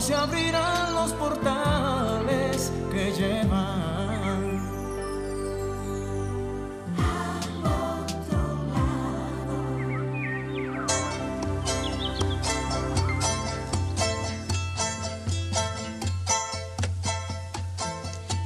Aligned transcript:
Se 0.00 0.14
abrirán 0.14 0.94
los 0.94 1.12
portales 1.12 2.72
que 2.92 3.12
llevan. 3.12 4.28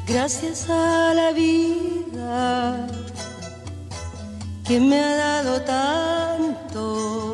Gracias 0.06 0.68
a 0.68 1.14
la 1.14 1.32
vida 1.32 2.86
que 4.66 4.80
me 4.80 5.00
ha 5.00 5.16
dado 5.16 5.60
tanto 5.62 7.32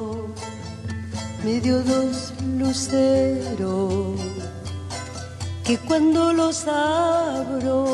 me 1.45 1.61
dio 1.61 1.83
dos 1.83 2.33
luceros 2.59 4.18
que 5.69 5.77
cuando 5.77 6.33
los 6.33 6.67
abro 6.67 7.85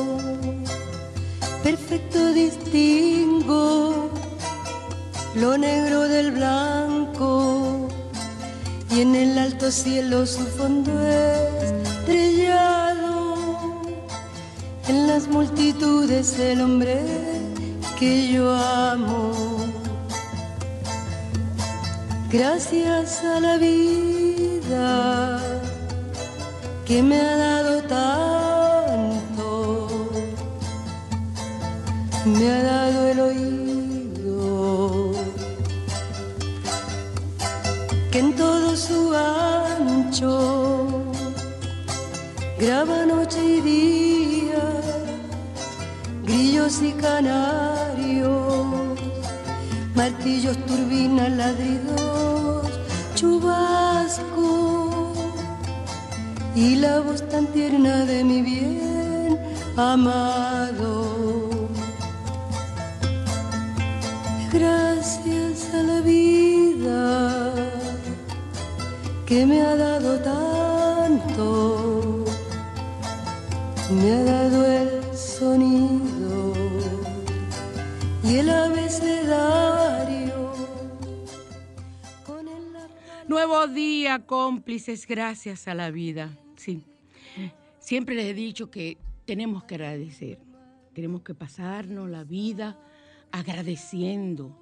perfecto 1.64 2.32
distingo 2.32 4.10
lo 5.34 5.58
negro 5.58 6.02
del 6.02 6.30
blanco. 6.30 7.88
Y 8.92 9.00
en 9.00 9.16
el 9.16 9.36
alto 9.36 9.72
cielo 9.72 10.24
su 10.24 10.44
fondo 10.56 10.92
estrellado. 11.66 13.34
En 14.86 15.08
las 15.08 15.26
multitudes 15.26 16.38
el 16.38 16.60
hombre 16.60 17.00
que 17.98 18.28
yo 18.32 18.54
amo. 18.54 19.32
Gracias 22.30 23.24
a 23.24 23.41
la 23.41 23.56
vida 23.56 25.44
que 26.87 27.03
me 27.03 27.17
ha 27.19 27.37
dado 27.37 27.83
tanto, 27.84 29.41
me 32.27 32.50
ha 32.50 32.62
dado 32.62 33.06
el 33.09 33.21
oído, 33.21 35.12
que 38.11 38.19
en 38.19 38.37
todo 38.37 38.77
su 38.77 39.15
ancho 39.15 41.12
graba 42.59 43.06
noche 43.06 43.43
y 43.43 43.61
día, 43.62 44.62
grillos 46.22 46.83
y 46.83 46.93
canarios, 46.93 48.66
martillos, 49.95 50.59
turbinas, 50.66 51.31
ladridos 51.31 52.69
chubasco 53.15 53.94
y 56.54 56.76
la 56.76 57.00
voz 57.00 57.26
tan 57.28 57.47
tierna 57.48 58.04
de 58.04 58.25
mi 58.25 58.42
bien 58.42 59.38
amado. 59.76 61.50
Gracias 64.53 65.75
a 65.75 65.82
la 65.82 66.00
vida 66.00 67.53
que 69.26 69.44
me 69.47 69.62
ha 69.62 69.75
dado 69.75 70.20
tanto, 70.20 72.25
me 73.91 74.12
ha 74.12 74.22
dado 74.22 74.65
el 74.65 75.16
sonido 75.16 76.53
y 78.22 78.36
el 78.36 78.50
abecedario 78.50 79.75
Nuevo 83.26 83.66
día, 83.66 84.26
cómplices, 84.26 85.09
gracias 85.09 85.66
a 85.66 85.75
la 85.75 85.91
vida. 85.91 86.31
Siempre 87.84 88.15
les 88.15 88.25
he 88.25 88.33
dicho 88.33 88.71
que 88.71 88.97
tenemos 89.27 89.65
que 89.65 89.75
agradecer. 89.75 90.39
Tenemos 90.95 91.21
que 91.21 91.34
pasarnos 91.34 92.09
la 92.09 92.25
vida 92.25 92.81
agradeciendo 93.31 94.59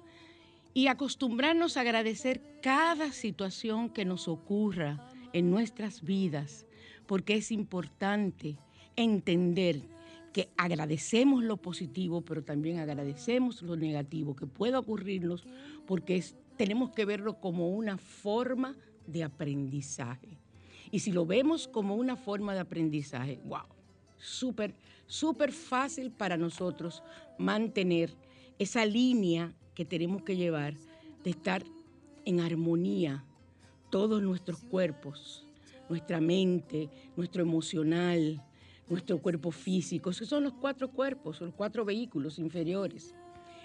y 0.73 0.87
acostumbrarnos 0.87 1.77
a 1.77 1.81
agradecer 1.81 2.41
cada 2.61 3.13
situación 3.13 3.89
que 3.89 4.03
nos 4.03 4.27
ocurra 4.27 5.09
en 5.31 5.49
nuestras 5.49 6.01
vidas, 6.01 6.65
porque 7.07 7.35
es 7.35 7.53
importante 7.53 8.57
entender 8.97 9.83
que 10.33 10.49
agradecemos 10.57 11.45
lo 11.45 11.55
positivo, 11.55 12.25
pero 12.25 12.43
también 12.43 12.79
agradecemos 12.79 13.61
lo 13.61 13.77
negativo 13.77 14.35
que 14.35 14.47
pueda 14.47 14.79
ocurrirnos, 14.79 15.45
porque 15.87 16.21
tenemos 16.57 16.89
que 16.89 17.05
verlo 17.05 17.39
como 17.39 17.69
una 17.69 17.97
forma 17.97 18.75
de 19.07 19.23
aprendizaje. 19.23 20.42
Y 20.93 20.99
si 20.99 21.11
lo 21.11 21.25
vemos 21.25 21.67
como 21.67 21.95
una 21.95 22.15
forma 22.15 22.53
de 22.53 22.59
aprendizaje, 22.59 23.39
wow, 23.45 23.63
súper, 24.19 24.75
súper 25.07 25.51
fácil 25.51 26.11
para 26.11 26.37
nosotros 26.37 27.01
mantener 27.39 28.13
esa 28.59 28.85
línea 28.85 29.55
que 29.73 29.85
tenemos 29.85 30.21
que 30.21 30.35
llevar 30.35 30.75
de 31.23 31.31
estar 31.31 31.63
en 32.25 32.41
armonía 32.41 33.25
todos 33.89 34.21
nuestros 34.21 34.59
cuerpos, 34.65 35.47
nuestra 35.89 36.21
mente, 36.21 36.91
nuestro 37.17 37.41
emocional, 37.41 38.45
nuestro 38.87 39.17
cuerpo 39.17 39.49
físico. 39.49 40.11
Esos 40.11 40.29
son 40.29 40.43
los 40.43 40.53
cuatro 40.53 40.91
cuerpos, 40.91 41.41
los 41.41 41.55
cuatro 41.55 41.83
vehículos 41.83 42.37
inferiores. 42.37 43.15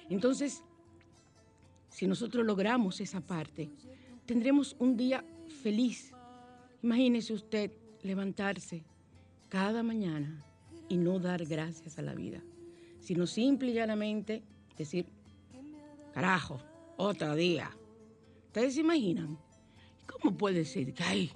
Entonces, 0.08 0.64
si 1.90 2.06
nosotros 2.06 2.46
logramos 2.46 3.02
esa 3.02 3.20
parte, 3.20 3.69
tendremos 4.25 4.75
un 4.78 4.96
día 4.96 5.22
feliz. 5.62 6.14
Imagínese 6.82 7.32
usted 7.32 7.72
levantarse 8.02 8.84
cada 9.48 9.82
mañana 9.82 10.44
y 10.88 10.96
no 10.96 11.19
dar 11.19 11.44
gracias 11.44 11.98
a 11.98 12.02
la 12.02 12.14
vida, 12.14 12.40
sino 13.00 13.26
simple 13.26 13.70
y 13.70 13.75
llanamente 13.75 14.42
decir, 14.76 15.06
carajo, 16.14 16.60
otro 16.96 17.34
día. 17.34 17.70
¿Ustedes 18.46 18.75
se 18.75 18.80
imaginan? 18.80 19.38
¿Cómo 20.06 20.36
puede 20.36 20.64
ser 20.64 20.94
que 20.94 21.02
hay 21.02 21.32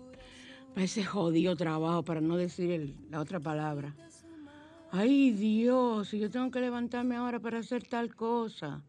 ese 0.76 1.04
jodido 1.04 1.56
trabajo, 1.56 2.02
para 2.02 2.20
no 2.20 2.36
decir 2.36 2.94
la 3.10 3.20
otra 3.20 3.40
palabra? 3.40 3.94
Ay 4.90 5.30
Dios, 5.32 6.12
yo 6.12 6.30
tengo 6.30 6.50
que 6.50 6.60
levantarme 6.60 7.16
ahora 7.16 7.40
para 7.40 7.58
hacer 7.58 7.82
tal 7.84 8.14
cosa. 8.14 8.82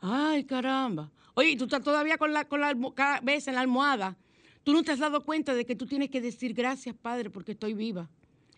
Ay, 0.00 0.44
caramba. 0.44 1.10
Oye, 1.34 1.56
tú 1.56 1.64
estás 1.64 1.82
todavía 1.82 2.16
con 2.16 2.32
la, 2.32 2.46
con 2.46 2.60
la 2.60 2.74
cabeza 2.94 3.50
en 3.50 3.54
la 3.54 3.60
almohada. 3.60 4.16
Tú 4.66 4.72
no 4.72 4.82
te 4.82 4.90
has 4.90 4.98
dado 4.98 5.22
cuenta 5.22 5.54
de 5.54 5.64
que 5.64 5.76
tú 5.76 5.86
tienes 5.86 6.10
que 6.10 6.20
decir 6.20 6.52
gracias, 6.52 6.96
Padre, 6.96 7.30
porque 7.30 7.52
estoy 7.52 7.72
viva. 7.72 8.10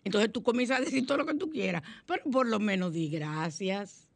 Entonces 0.04 0.32
tú 0.32 0.42
comienzas 0.42 0.78
a 0.78 0.80
decir 0.80 1.06
todo 1.06 1.18
lo 1.18 1.26
que 1.26 1.34
tú 1.34 1.50
quieras, 1.50 1.82
pero 2.06 2.22
por 2.30 2.46
lo 2.46 2.58
menos 2.58 2.94
di 2.94 3.10
gracias. 3.10 4.08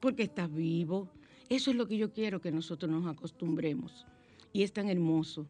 porque 0.00 0.24
estás 0.24 0.52
vivo. 0.52 1.08
Eso 1.48 1.70
es 1.70 1.76
lo 1.76 1.86
que 1.86 1.98
yo 1.98 2.12
quiero 2.12 2.40
que 2.40 2.50
nosotros 2.50 2.90
nos 2.90 3.06
acostumbremos. 3.06 4.06
Y 4.52 4.64
es 4.64 4.72
tan 4.72 4.88
hermoso. 4.88 5.46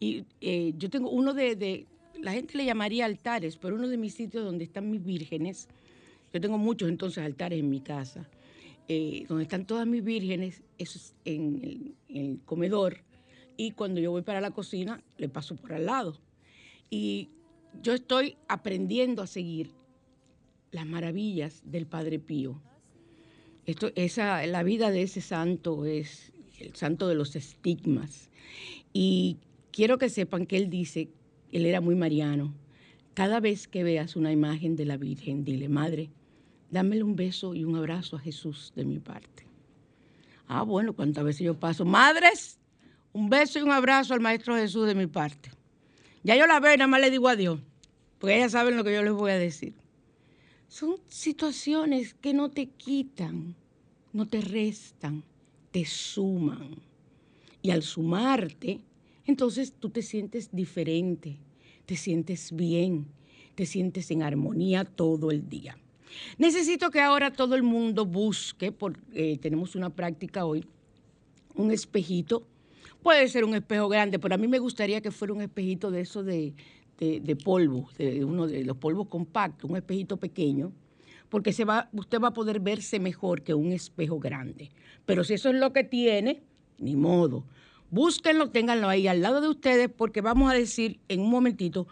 Y 0.00 0.24
eh, 0.40 0.74
yo 0.76 0.90
tengo 0.90 1.08
uno 1.08 1.34
de, 1.34 1.86
la 2.20 2.32
gente 2.32 2.58
le 2.58 2.64
llamaría 2.64 3.04
altares, 3.04 3.56
pero 3.56 3.76
uno 3.76 3.86
de 3.86 3.98
mis 3.98 4.14
sitios 4.14 4.44
donde 4.44 4.64
están 4.64 4.90
mis 4.90 5.04
vírgenes, 5.04 5.68
yo 6.32 6.40
tengo 6.40 6.58
muchos 6.58 6.88
entonces 6.88 7.22
altares 7.22 7.60
en 7.60 7.70
mi 7.70 7.80
casa, 7.80 8.28
eh, 8.88 9.24
donde 9.28 9.44
están 9.44 9.66
todas 9.66 9.86
mis 9.86 10.02
vírgenes, 10.02 10.64
eso 10.78 10.98
es 10.98 11.14
en 11.24 11.94
el, 12.08 12.40
comedor, 12.44 13.04
y 13.62 13.70
cuando 13.70 14.00
yo 14.00 14.10
voy 14.10 14.22
para 14.22 14.40
la 14.40 14.50
cocina, 14.50 15.04
le 15.18 15.28
paso 15.28 15.54
por 15.54 15.72
al 15.72 15.86
lado. 15.86 16.18
Y 16.90 17.28
yo 17.80 17.92
estoy 17.94 18.36
aprendiendo 18.48 19.22
a 19.22 19.28
seguir 19.28 19.70
las 20.72 20.84
maravillas 20.84 21.62
del 21.64 21.86
Padre 21.86 22.18
Pío. 22.18 22.60
Esto, 23.64 23.92
esa, 23.94 24.44
la 24.48 24.64
vida 24.64 24.90
de 24.90 25.02
ese 25.02 25.20
santo 25.20 25.86
es 25.86 26.32
el 26.58 26.74
santo 26.74 27.06
de 27.06 27.14
los 27.14 27.36
estigmas. 27.36 28.30
Y 28.92 29.38
quiero 29.70 29.96
que 29.96 30.08
sepan 30.08 30.46
que 30.46 30.56
él 30.56 30.68
dice, 30.68 31.10
él 31.52 31.64
era 31.64 31.80
muy 31.80 31.94
mariano, 31.94 32.52
cada 33.14 33.38
vez 33.38 33.68
que 33.68 33.84
veas 33.84 34.16
una 34.16 34.32
imagen 34.32 34.74
de 34.74 34.86
la 34.86 34.96
Virgen, 34.96 35.44
dile, 35.44 35.68
Madre, 35.68 36.10
dámele 36.72 37.04
un 37.04 37.14
beso 37.14 37.54
y 37.54 37.62
un 37.62 37.76
abrazo 37.76 38.16
a 38.16 38.18
Jesús 38.18 38.72
de 38.74 38.84
mi 38.84 38.98
parte. 38.98 39.46
Ah, 40.48 40.64
bueno, 40.64 40.94
cuántas 40.94 41.22
veces 41.24 41.42
yo 41.42 41.54
paso, 41.54 41.84
madres, 41.84 42.58
un 43.12 43.28
beso 43.28 43.58
y 43.58 43.62
un 43.62 43.70
abrazo 43.70 44.14
al 44.14 44.20
Maestro 44.20 44.56
Jesús 44.56 44.86
de 44.86 44.94
mi 44.94 45.06
parte. 45.06 45.50
Ya 46.22 46.36
yo 46.36 46.46
la 46.46 46.60
veo 46.60 46.74
y 46.74 46.76
nada 46.76 46.88
más 46.88 47.00
le 47.00 47.10
digo 47.10 47.28
adiós, 47.28 47.60
porque 48.18 48.36
ellas 48.36 48.52
saben 48.52 48.76
lo 48.76 48.84
que 48.84 48.94
yo 48.94 49.02
les 49.02 49.12
voy 49.12 49.32
a 49.32 49.38
decir. 49.38 49.74
Son 50.68 50.96
situaciones 51.08 52.14
que 52.14 52.32
no 52.32 52.50
te 52.50 52.68
quitan, 52.68 53.54
no 54.12 54.26
te 54.26 54.40
restan, 54.40 55.22
te 55.70 55.84
suman. 55.84 56.76
Y 57.60 57.70
al 57.70 57.82
sumarte, 57.82 58.80
entonces 59.26 59.72
tú 59.78 59.90
te 59.90 60.02
sientes 60.02 60.50
diferente, 60.52 61.36
te 61.86 61.96
sientes 61.96 62.52
bien, 62.52 63.06
te 63.54 63.66
sientes 63.66 64.10
en 64.10 64.22
armonía 64.22 64.84
todo 64.84 65.30
el 65.30 65.48
día. 65.48 65.76
Necesito 66.38 66.90
que 66.90 67.00
ahora 67.00 67.32
todo 67.32 67.54
el 67.54 67.62
mundo 67.62 68.06
busque, 68.06 68.72
porque 68.72 69.00
eh, 69.12 69.38
tenemos 69.38 69.74
una 69.74 69.90
práctica 69.90 70.44
hoy, 70.44 70.64
un 71.54 71.70
espejito. 71.70 72.46
Puede 73.02 73.28
ser 73.28 73.44
un 73.44 73.54
espejo 73.54 73.88
grande, 73.88 74.18
pero 74.18 74.34
a 74.34 74.38
mí 74.38 74.46
me 74.48 74.58
gustaría 74.58 75.00
que 75.00 75.10
fuera 75.10 75.34
un 75.34 75.42
espejito 75.42 75.90
de 75.90 76.00
eso 76.02 76.22
de, 76.22 76.54
de, 76.98 77.36
polvo, 77.36 77.88
de 77.98 78.24
uno 78.24 78.46
de 78.46 78.64
los 78.64 78.76
polvos 78.76 79.08
compactos, 79.08 79.68
un 79.68 79.76
espejito 79.76 80.16
pequeño, 80.16 80.72
porque 81.28 81.52
se 81.52 81.64
va, 81.64 81.88
usted 81.92 82.20
va 82.20 82.28
a 82.28 82.32
poder 82.32 82.60
verse 82.60 83.00
mejor 83.00 83.42
que 83.42 83.54
un 83.54 83.72
espejo 83.72 84.20
grande. 84.20 84.70
Pero 85.04 85.24
si 85.24 85.34
eso 85.34 85.48
es 85.48 85.56
lo 85.56 85.72
que 85.72 85.82
tiene, 85.82 86.42
ni 86.78 86.94
modo. 86.94 87.44
Búsquenlo, 87.90 88.50
ténganlo 88.50 88.88
ahí 88.88 89.06
al 89.08 89.20
lado 89.20 89.40
de 89.40 89.48
ustedes, 89.48 89.90
porque 89.90 90.20
vamos 90.20 90.50
a 90.50 90.54
decir 90.54 91.00
en 91.08 91.20
un 91.20 91.30
momentito 91.30 91.88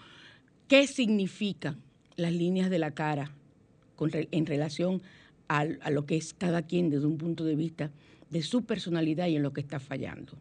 qué 0.69 0.87
significan 0.87 1.83
las 2.17 2.33
líneas 2.33 2.71
de 2.71 2.79
la 2.79 2.93
cara 2.93 3.33
en 4.09 4.47
relación 4.47 5.03
a, 5.49 5.65
lo 5.91 6.07
que 6.07 6.17
es 6.17 6.33
cada 6.33 6.63
quien 6.63 6.91
desde 6.91 7.07
un 7.07 7.19
punto 7.19 7.45
de 7.45 7.57
vista 7.57 7.91
de 8.31 8.43
su 8.43 8.65
personalidad 8.65 9.27
y 9.27 9.37
en 9.37 9.43
lo 9.43 9.53
que 9.53 9.61
está 9.61 9.81
fallando. 9.81 10.35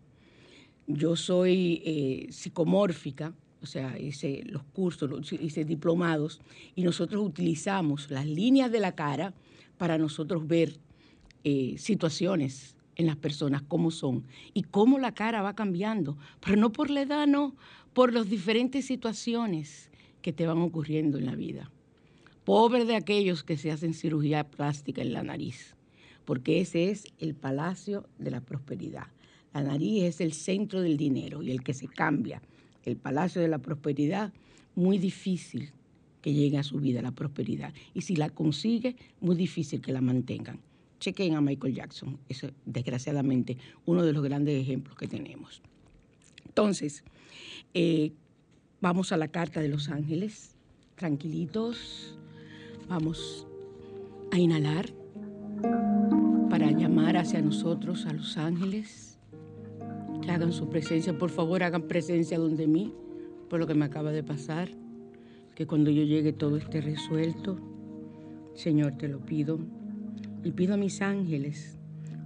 Yo 0.92 1.16
soy 1.16 1.84
eh, 1.86 2.28
psicomórfica, 2.32 3.36
o 3.62 3.68
sea, 3.68 4.00
hice 4.00 4.42
los 4.48 4.64
cursos, 4.64 5.32
hice 5.34 5.64
diplomados, 5.64 6.42
y 6.76 6.82
nosotros 6.82 7.24
utilizamos 7.24 8.10
las 8.10 8.26
líneas 8.26 8.72
de 8.72 8.80
la 8.80 8.96
cara 8.96 9.36
para 9.78 10.00
nosotros 10.00 10.48
ver 10.48 10.80
eh, 11.44 11.76
situaciones 11.78 12.76
en 12.96 13.06
las 13.06 13.18
personas, 13.18 13.62
cómo 13.62 13.92
son, 13.92 14.26
y 14.56 14.64
cómo 14.64 14.98
la 14.98 15.14
cara 15.14 15.44
va 15.44 15.54
cambiando, 15.54 16.18
pero 16.44 16.58
no 16.58 16.72
por 16.72 16.90
la 16.90 17.04
edad, 17.04 17.28
no, 17.28 17.56
por 17.94 18.12
las 18.12 18.28
diferentes 18.28 18.86
situaciones 18.88 19.92
que 20.24 20.34
te 20.34 20.48
van 20.48 20.58
ocurriendo 20.58 21.20
en 21.20 21.28
la 21.28 21.36
vida. 21.36 21.70
Pobre 22.46 22.86
de 22.86 22.96
aquellos 22.96 23.44
que 23.44 23.58
se 23.58 23.70
hacen 23.70 23.94
cirugía 23.94 24.44
plástica 24.44 25.04
en 25.04 25.14
la 25.14 25.22
nariz, 25.22 25.76
porque 26.26 26.62
ese 26.62 26.90
es 26.90 27.06
el 27.20 27.36
palacio 27.36 28.10
de 28.18 28.32
la 28.32 28.42
prosperidad. 28.42 29.06
La 29.54 29.64
nariz 29.64 30.04
es 30.04 30.22
el 30.22 30.34
centro 30.34 30.82
del 30.82 30.98
dinero 30.98 31.42
y 31.42 31.52
el 31.52 31.64
que 31.64 31.74
se 31.74 31.88
cambia, 31.88 32.42
el 32.86 32.98
palacio 32.98 33.42
de 33.42 33.48
la 33.48 33.60
prosperidad, 33.60 34.34
muy 34.76 34.98
difícil 34.98 35.72
que 36.22 36.34
llegue 36.34 36.58
a 36.58 36.64
su 36.64 36.80
vida 36.80 37.02
la 37.02 37.12
prosperidad. 37.12 37.74
Y 37.94 38.02
si 38.02 38.16
la 38.16 38.30
consigue, 38.30 38.96
muy 39.22 39.36
difícil 39.36 39.82
que 39.82 39.92
la 39.92 40.02
mantengan. 40.02 40.60
Chequen 41.00 41.36
a 41.36 41.42
Michael 41.42 41.74
Jackson, 41.74 42.20
es 42.28 42.46
desgraciadamente 42.66 43.58
uno 43.86 44.04
de 44.04 44.12
los 44.12 44.22
grandes 44.22 44.62
ejemplos 44.62 44.98
que 44.98 45.08
tenemos. 45.08 45.62
Entonces, 46.46 47.04
eh, 47.74 48.12
vamos 48.82 49.12
a 49.14 49.18
la 49.18 49.30
carta 49.30 49.62
de 49.62 49.70
los 49.70 49.90
ángeles, 49.90 50.56
tranquilitos, 50.96 52.20
Vamos 52.90 53.46
a 54.32 54.40
inhalar 54.40 54.90
para 56.50 56.72
llamar 56.72 57.18
hacia 57.18 57.40
nosotros 57.40 58.08
a 58.08 58.14
los 58.14 58.36
ángeles 58.36 59.09
que 60.22 60.32
hagan 60.32 60.52
su 60.52 60.70
presencia. 60.70 61.18
Por 61.18 61.30
favor, 61.30 61.64
hagan 61.64 61.84
presencia 61.84 62.38
donde 62.38 62.68
mí, 62.68 62.94
por 63.50 63.60
lo 63.60 63.68
que 63.68 63.74
me 63.74 63.86
acaba 63.86 64.12
de 64.12 64.24
pasar. 64.24 64.70
Que 65.56 65.68
cuando 65.68 65.92
yo 65.92 66.04
llegue 66.04 66.34
todo 66.34 66.58
esté 66.58 66.82
resuelto. 66.82 67.58
Señor, 68.54 68.98
te 68.98 69.08
lo 69.08 69.20
pido. 69.20 69.60
Y 70.44 70.52
pido 70.52 70.74
a 70.74 70.78
mis 70.78 71.02
ángeles, 71.02 71.78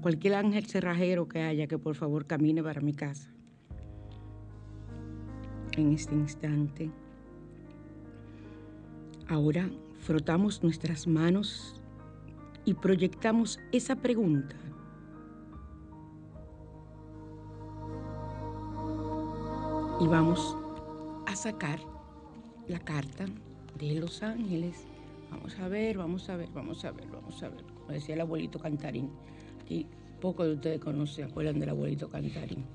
cualquier 0.02 0.36
ángel 0.36 0.66
cerrajero 0.66 1.28
que 1.28 1.42
haya, 1.42 1.68
que 1.68 1.78
por 1.78 1.96
favor 1.96 2.26
camine 2.26 2.62
para 2.62 2.82
mi 2.82 2.94
casa. 2.94 3.32
En 5.76 5.92
este 5.94 6.14
instante. 6.14 6.92
Ahora 9.28 9.70
frotamos 10.00 10.62
nuestras 10.62 11.08
manos 11.08 11.82
y 12.66 12.76
proyectamos 12.76 13.60
esa 13.72 13.96
pregunta. 13.96 14.56
Y 20.00 20.08
vamos 20.08 20.58
a 21.28 21.36
sacar 21.36 21.80
la 22.68 22.80
carta 22.80 23.26
de 23.78 23.94
los 23.96 24.24
ángeles. 24.24 24.76
Vamos 25.30 25.58
a 25.60 25.68
ver, 25.68 25.98
vamos 25.98 26.30
a 26.30 26.36
ver, 26.36 26.50
vamos 26.54 26.84
a 26.84 26.92
ver, 26.92 27.08
vamos 27.08 27.44
a 27.44 27.50
ver. 27.50 27.64
Como 27.64 27.92
decía 27.92 28.16
el 28.16 28.22
abuelito 28.22 28.60
Cantarín. 28.60 29.12
Aquí 29.62 29.88
pocos 30.20 30.48
de 30.48 30.54
ustedes 30.54 30.80
conocen, 30.80 31.26
acuerdan 31.26 31.60
del 31.60 31.70
abuelito 31.70 32.10
Cantarín. 32.10 32.66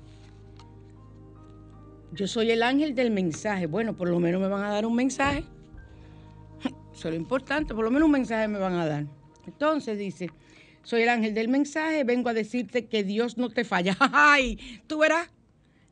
Yo 2.13 2.25
soy 2.25 2.51
el 2.51 2.63
ángel 2.63 2.95
del 2.95 3.11
mensaje. 3.11 3.67
Bueno, 3.67 3.95
por 3.95 4.09
lo 4.09 4.19
menos 4.19 4.41
me 4.41 4.47
van 4.47 4.63
a 4.63 4.69
dar 4.69 4.85
un 4.85 4.95
mensaje. 4.95 5.43
Eso 6.93 7.09
es 7.09 7.13
lo 7.13 7.15
importante, 7.15 7.75
por 7.75 7.83
lo 7.83 7.91
menos 7.91 8.05
un 8.05 8.13
mensaje 8.13 8.47
me 8.47 8.59
van 8.59 8.73
a 8.73 8.85
dar. 8.85 9.05
Entonces 9.45 9.97
dice, 9.97 10.29
soy 10.83 11.01
el 11.01 11.09
ángel 11.09 11.33
del 11.33 11.49
mensaje, 11.49 12.03
vengo 12.05 12.29
a 12.29 12.33
decirte 12.33 12.87
que 12.87 13.03
Dios 13.03 13.37
no 13.37 13.49
te 13.49 13.65
falla. 13.65 13.95
¡Ay! 13.99 14.57
Tú 14.87 14.99
verás. 14.99 15.29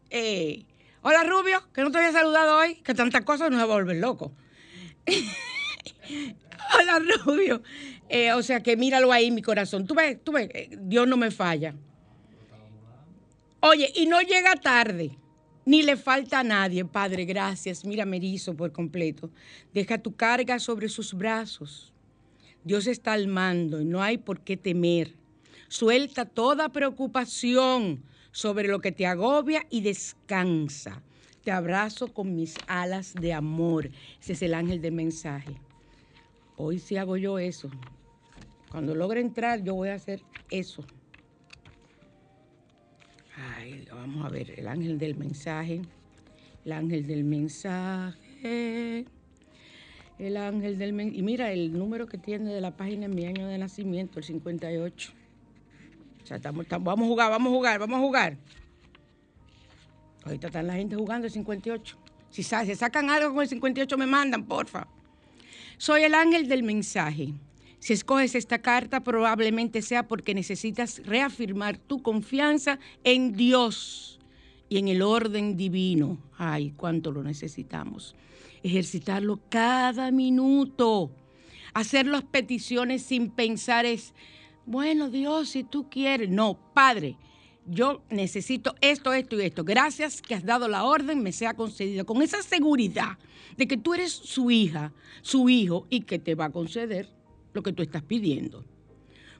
Eh, 0.09 0.65
hola 1.01 1.23
Rubio, 1.23 1.61
que 1.73 1.81
no 1.81 1.91
te 1.91 1.97
había 1.97 2.11
saludado 2.11 2.57
hoy, 2.57 2.75
que 2.75 2.93
tantas 2.93 3.23
cosas 3.23 3.51
nos 3.51 3.59
va 3.59 3.63
a 3.63 3.67
volver 3.67 3.97
loco. 3.97 4.33
hola 6.79 7.01
Rubio. 7.23 7.61
Eh, 8.09 8.33
o 8.33 8.41
sea 8.41 8.61
que 8.61 8.77
míralo 8.77 9.11
ahí, 9.11 9.31
mi 9.31 9.41
corazón. 9.41 9.85
Tú 9.85 9.95
ves, 9.95 10.23
tú 10.23 10.31
ves, 10.31 10.49
eh, 10.53 10.69
Dios 10.79 11.07
no 11.07 11.17
me 11.17 11.31
falla. 11.31 11.75
Oye, 13.59 13.91
y 13.95 14.05
no 14.05 14.21
llega 14.21 14.55
tarde 14.55 15.17
ni 15.67 15.83
le 15.83 15.97
falta 15.97 16.39
a 16.39 16.43
nadie. 16.43 16.85
Padre, 16.85 17.25
gracias. 17.25 17.83
Mira, 17.83 18.05
me 18.05 18.21
por 18.55 18.71
completo. 18.71 19.29
Deja 19.73 19.97
tu 19.97 20.15
carga 20.15 20.59
sobre 20.59 20.87
sus 20.87 21.13
brazos. 21.13 21.93
Dios 22.63 22.87
está 22.87 23.11
al 23.11 23.27
mando 23.27 23.81
y 23.81 23.85
no 23.85 24.01
hay 24.01 24.17
por 24.17 24.39
qué 24.39 24.55
temer. 24.55 25.13
Suelta 25.67 26.23
toda 26.23 26.69
preocupación 26.69 28.01
sobre 28.37 28.67
lo 28.67 28.81
que 28.81 28.91
te 28.91 29.07
agobia 29.07 29.65
y 29.71 29.81
descansa. 29.81 31.01
Te 31.43 31.49
abrazo 31.49 32.13
con 32.13 32.35
mis 32.35 32.53
alas 32.67 33.15
de 33.15 33.33
amor. 33.33 33.89
Ese 34.21 34.33
es 34.33 34.43
el 34.43 34.53
ángel 34.53 34.79
del 34.79 34.91
mensaje. 34.91 35.55
Hoy 36.55 36.77
sí 36.77 36.97
hago 36.97 37.17
yo 37.17 37.39
eso. 37.39 37.67
Cuando 38.69 38.93
logre 38.93 39.21
entrar, 39.21 39.63
yo 39.63 39.73
voy 39.73 39.89
a 39.89 39.95
hacer 39.95 40.21
eso. 40.51 40.85
Ay, 43.55 43.87
vamos 43.91 44.23
a 44.23 44.29
ver, 44.29 44.51
el 44.51 44.67
ángel 44.67 44.99
del 44.99 45.15
mensaje. 45.15 45.81
El 46.63 46.73
ángel 46.73 47.07
del 47.07 47.23
mensaje. 47.23 49.05
El 50.19 50.37
ángel 50.37 50.77
del 50.77 50.93
mensaje. 50.93 51.17
Y 51.17 51.23
mira 51.23 51.51
el 51.51 51.73
número 51.73 52.05
que 52.05 52.19
tiene 52.19 52.53
de 52.53 52.61
la 52.61 52.77
página 52.77 53.07
en 53.07 53.15
mi 53.15 53.25
año 53.25 53.47
de 53.47 53.57
nacimiento, 53.57 54.19
el 54.19 54.25
58. 54.25 55.16
Estamos, 56.35 56.65
vamos 56.69 57.05
a 57.05 57.07
jugar, 57.07 57.29
vamos 57.31 57.51
a 57.51 57.55
jugar, 57.55 57.79
vamos 57.79 57.97
a 57.97 58.01
jugar. 58.01 58.37
Ahorita 60.25 60.47
están 60.47 60.67
la 60.67 60.73
gente 60.73 60.95
jugando 60.95 61.27
el 61.27 61.33
58. 61.33 61.97
Si, 62.29 62.43
si 62.43 62.75
sacan 62.75 63.09
algo 63.09 63.33
con 63.33 63.43
el 63.43 63.49
58 63.49 63.97
me 63.97 64.05
mandan, 64.05 64.43
porfa. 64.45 64.87
Soy 65.77 66.03
el 66.03 66.13
ángel 66.13 66.47
del 66.47 66.63
mensaje. 66.63 67.33
Si 67.79 67.93
escoges 67.93 68.35
esta 68.35 68.59
carta, 68.59 69.01
probablemente 69.01 69.81
sea 69.81 70.07
porque 70.07 70.33
necesitas 70.33 71.01
reafirmar 71.05 71.77
tu 71.77 72.01
confianza 72.01 72.79
en 73.03 73.33
Dios 73.33 74.19
y 74.67 74.79
en 74.79 74.87
el 74.87 75.01
orden 75.01 75.55
divino. 75.55 76.17
Ay, 76.37 76.73
cuánto 76.75 77.11
lo 77.11 77.23
necesitamos. 77.23 78.15
Ejercitarlo 78.63 79.39
cada 79.49 80.11
minuto. 80.11 81.11
Hacer 81.73 82.07
las 82.07 82.23
peticiones 82.23 83.03
sin 83.03 83.29
pensar 83.29 83.85
es, 83.85 84.13
bueno, 84.67 85.09
Dios, 85.09 85.49
si 85.49 85.63
tú 85.63 85.89
quieres. 85.89 86.29
No, 86.29 86.59
Padre, 86.73 87.15
yo 87.65 88.01
necesito 88.09 88.75
esto, 88.81 89.13
esto 89.13 89.39
y 89.39 89.45
esto. 89.45 89.63
Gracias 89.63 90.21
que 90.21 90.35
has 90.35 90.43
dado 90.43 90.67
la 90.67 90.83
orden, 90.83 91.23
me 91.23 91.31
sea 91.31 91.53
concedida. 91.53 92.03
Con 92.03 92.21
esa 92.21 92.43
seguridad 92.43 93.17
de 93.55 93.65
que 93.65 93.77
tú 93.77 93.93
eres 93.93 94.11
su 94.11 94.51
hija, 94.51 94.93
su 95.21 95.47
hijo 95.47 95.87
y 95.89 96.01
que 96.01 96.19
te 96.19 96.35
va 96.35 96.45
a 96.45 96.51
conceder 96.51 97.09
lo 97.53 97.63
que 97.63 97.71
tú 97.71 97.81
estás 97.81 98.03
pidiendo. 98.03 98.65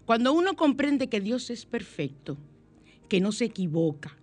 Cuando 0.06 0.32
uno 0.32 0.56
comprende 0.56 1.10
que 1.10 1.20
Dios 1.20 1.50
es 1.50 1.66
perfecto, 1.66 2.38
que 3.10 3.20
no 3.20 3.34
se 3.34 3.44
equivoca 3.44 4.18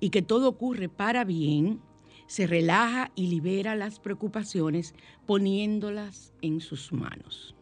y 0.00 0.08
que 0.08 0.22
todo 0.22 0.48
ocurre 0.48 0.88
para 0.88 1.24
bien, 1.24 1.78
se 2.26 2.46
relaja 2.46 3.12
y 3.14 3.26
libera 3.26 3.76
las 3.76 4.00
preocupaciones 4.00 4.94
poniéndolas 5.26 6.32
en 6.40 6.62
sus 6.62 6.90
manos. 6.90 7.54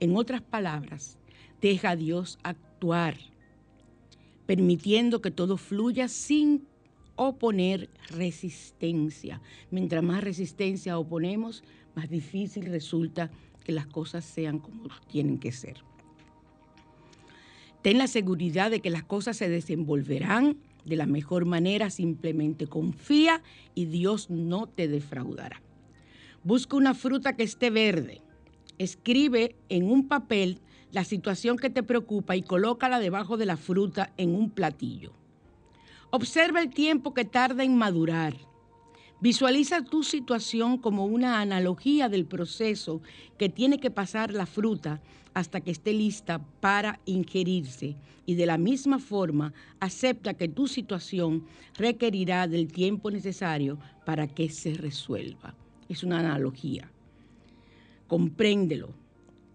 En 0.00 0.16
otras 0.16 0.40
palabras, 0.40 1.18
deja 1.64 1.90
a 1.90 1.96
Dios 1.96 2.38
actuar, 2.42 3.16
permitiendo 4.44 5.22
que 5.22 5.30
todo 5.30 5.56
fluya 5.56 6.08
sin 6.08 6.66
oponer 7.16 7.88
resistencia. 8.10 9.40
Mientras 9.70 10.02
más 10.02 10.22
resistencia 10.22 10.98
oponemos, 10.98 11.64
más 11.94 12.10
difícil 12.10 12.66
resulta 12.66 13.30
que 13.64 13.72
las 13.72 13.86
cosas 13.86 14.26
sean 14.26 14.58
como 14.58 14.90
tienen 15.10 15.38
que 15.38 15.52
ser. 15.52 15.78
Ten 17.80 17.96
la 17.96 18.08
seguridad 18.08 18.70
de 18.70 18.80
que 18.80 18.90
las 18.90 19.04
cosas 19.04 19.38
se 19.38 19.48
desenvolverán 19.48 20.58
de 20.84 20.96
la 20.96 21.06
mejor 21.06 21.46
manera, 21.46 21.88
simplemente 21.88 22.66
confía 22.66 23.42
y 23.74 23.86
Dios 23.86 24.28
no 24.28 24.66
te 24.66 24.86
defraudará. 24.86 25.62
Busca 26.42 26.76
una 26.76 26.92
fruta 26.92 27.36
que 27.36 27.42
esté 27.42 27.70
verde. 27.70 28.20
Escribe 28.76 29.56
en 29.70 29.90
un 29.90 30.08
papel 30.08 30.60
la 30.94 31.04
situación 31.04 31.58
que 31.58 31.68
te 31.68 31.82
preocupa 31.82 32.36
y 32.36 32.42
colócala 32.42 32.98
debajo 32.98 33.36
de 33.36 33.44
la 33.44 33.58
fruta 33.58 34.14
en 34.16 34.34
un 34.34 34.48
platillo. 34.48 35.12
Observa 36.10 36.62
el 36.62 36.70
tiempo 36.70 37.12
que 37.12 37.26
tarda 37.26 37.64
en 37.64 37.76
madurar 37.76 38.34
Visualiza 39.24 39.82
tu 39.82 40.02
situación 40.02 40.76
como 40.76 41.06
una 41.06 41.40
analogía 41.40 42.10
del 42.10 42.26
proceso 42.26 43.00
que 43.38 43.48
tiene 43.48 43.78
que 43.78 43.90
pasar 43.90 44.34
la 44.34 44.44
fruta 44.44 45.00
hasta 45.32 45.62
que 45.62 45.70
esté 45.70 45.94
lista 45.94 46.44
para 46.60 47.00
ingerirse 47.06 47.96
y 48.26 48.34
de 48.34 48.44
la 48.44 48.58
misma 48.58 48.98
forma 48.98 49.54
acepta 49.80 50.34
que 50.34 50.48
tu 50.48 50.68
situación 50.68 51.46
requerirá 51.74 52.46
del 52.46 52.70
tiempo 52.70 53.10
necesario 53.10 53.78
para 54.04 54.26
que 54.26 54.50
se 54.50 54.74
resuelva. 54.74 55.54
Es 55.88 56.04
una 56.04 56.18
analogía. 56.18 56.90
Compréndelo. 58.08 58.90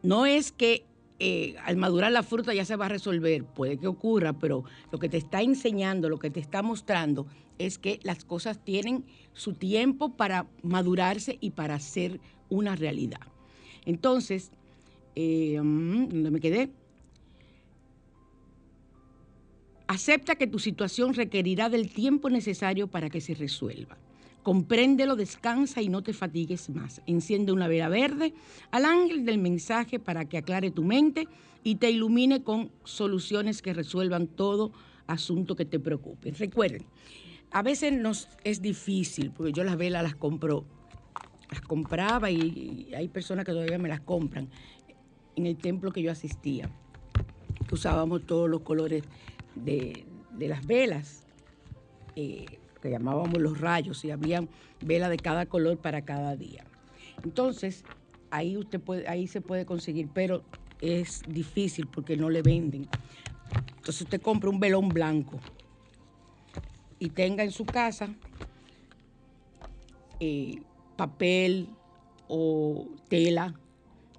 No 0.01 0.25
es 0.25 0.51
que 0.51 0.83
eh, 1.19 1.55
al 1.65 1.75
madurar 1.75 2.11
la 2.13 2.23
fruta 2.23 2.53
ya 2.53 2.63
se 2.63 2.77
va 2.77 2.85
a 2.85 2.89
resolver, 2.89 3.43
puede 3.43 3.77
que 3.77 3.87
ocurra, 3.87 4.33
pero 4.33 4.63
lo 4.89 4.99
que 4.99 5.09
te 5.09 5.17
está 5.17 5.41
enseñando, 5.41 6.07
lo 6.07 6.17
que 6.17 6.29
te 6.29 6.39
está 6.39 6.61
mostrando 6.61 7.27
es 7.57 7.77
que 7.77 7.99
las 8.03 8.23
cosas 8.23 8.63
tienen 8.63 9.03
su 9.33 9.53
tiempo 9.53 10.15
para 10.15 10.47
madurarse 10.63 11.37
y 11.41 11.51
para 11.51 11.77
ser 11.79 12.21
una 12.49 12.77
realidad. 12.77 13.19
Entonces, 13.85 14.51
eh, 15.15 15.55
¿dónde 15.57 16.31
me 16.31 16.39
quedé? 16.39 16.69
Acepta 19.87 20.35
que 20.35 20.47
tu 20.47 20.59
situación 20.59 21.13
requerirá 21.13 21.67
del 21.67 21.89
tiempo 21.89 22.29
necesario 22.29 22.87
para 22.87 23.09
que 23.09 23.19
se 23.19 23.33
resuelva. 23.33 23.97
Compréndelo, 24.43 25.15
descansa 25.15 25.81
y 25.81 25.89
no 25.89 26.01
te 26.01 26.13
fatigues 26.13 26.69
más. 26.69 27.01
Enciende 27.05 27.51
una 27.51 27.67
vela 27.67 27.89
verde 27.89 28.33
al 28.71 28.85
ángel 28.85 29.25
del 29.25 29.37
mensaje 29.37 29.99
para 29.99 30.25
que 30.25 30.37
aclare 30.37 30.71
tu 30.71 30.83
mente 30.83 31.27
y 31.63 31.75
te 31.75 31.91
ilumine 31.91 32.43
con 32.43 32.71
soluciones 32.83 33.61
que 33.61 33.73
resuelvan 33.73 34.27
todo 34.27 34.71
asunto 35.07 35.55
que 35.55 35.65
te 35.65 35.79
preocupe. 35.79 36.31
Recuerden, 36.31 36.85
a 37.51 37.61
veces 37.63 37.91
nos 37.93 38.29
es 38.43 38.61
difícil, 38.61 39.31
porque 39.31 39.51
yo 39.51 39.63
las 39.63 39.77
velas 39.77 40.03
las 40.03 40.15
compro, 40.15 40.65
las 41.51 41.61
compraba 41.61 42.29
y, 42.29 42.91
hay 42.95 43.07
personas 43.07 43.45
que 43.45 43.51
todavía 43.51 43.77
me 43.77 43.89
las 43.89 44.01
compran. 44.01 44.49
En 45.35 45.45
el 45.45 45.57
templo 45.57 45.91
que 45.91 46.01
yo 46.01 46.11
asistía, 46.11 46.69
usábamos 47.71 48.25
todos 48.25 48.49
los 48.49 48.61
colores 48.61 49.03
de, 49.55 50.05
las 50.37 50.65
velas, 50.65 51.25
eh, 52.15 52.45
que 52.81 52.89
llamábamos 52.89 53.41
los 53.41 53.59
rayos, 53.59 54.03
y 54.05 54.11
había 54.11 54.43
velas 54.81 55.09
de 55.09 55.17
cada 55.17 55.45
color 55.45 55.77
para 55.77 56.03
cada 56.03 56.35
día. 56.35 56.65
Entonces, 57.23 57.83
ahí 58.31 58.57
usted 58.57 58.79
puede, 58.79 59.07
ahí 59.07 59.27
se 59.27 59.41
puede 59.41 59.65
conseguir, 59.65 60.09
pero 60.13 60.43
es 60.81 61.23
difícil 61.27 61.87
porque 61.87 62.15
no 62.15 62.29
le 62.29 62.41
venden. 62.41 62.87
Entonces 63.77 64.01
usted 64.01 64.21
compra 64.21 64.49
un 64.49 64.59
velón 64.59 64.89
blanco 64.89 65.39
y 66.99 67.09
tenga 67.09 67.43
en 67.43 67.51
su 67.51 67.65
casa 67.65 68.09
eh, 70.19 70.61
papel 70.95 71.69
o 72.27 72.87
tela 73.07 73.55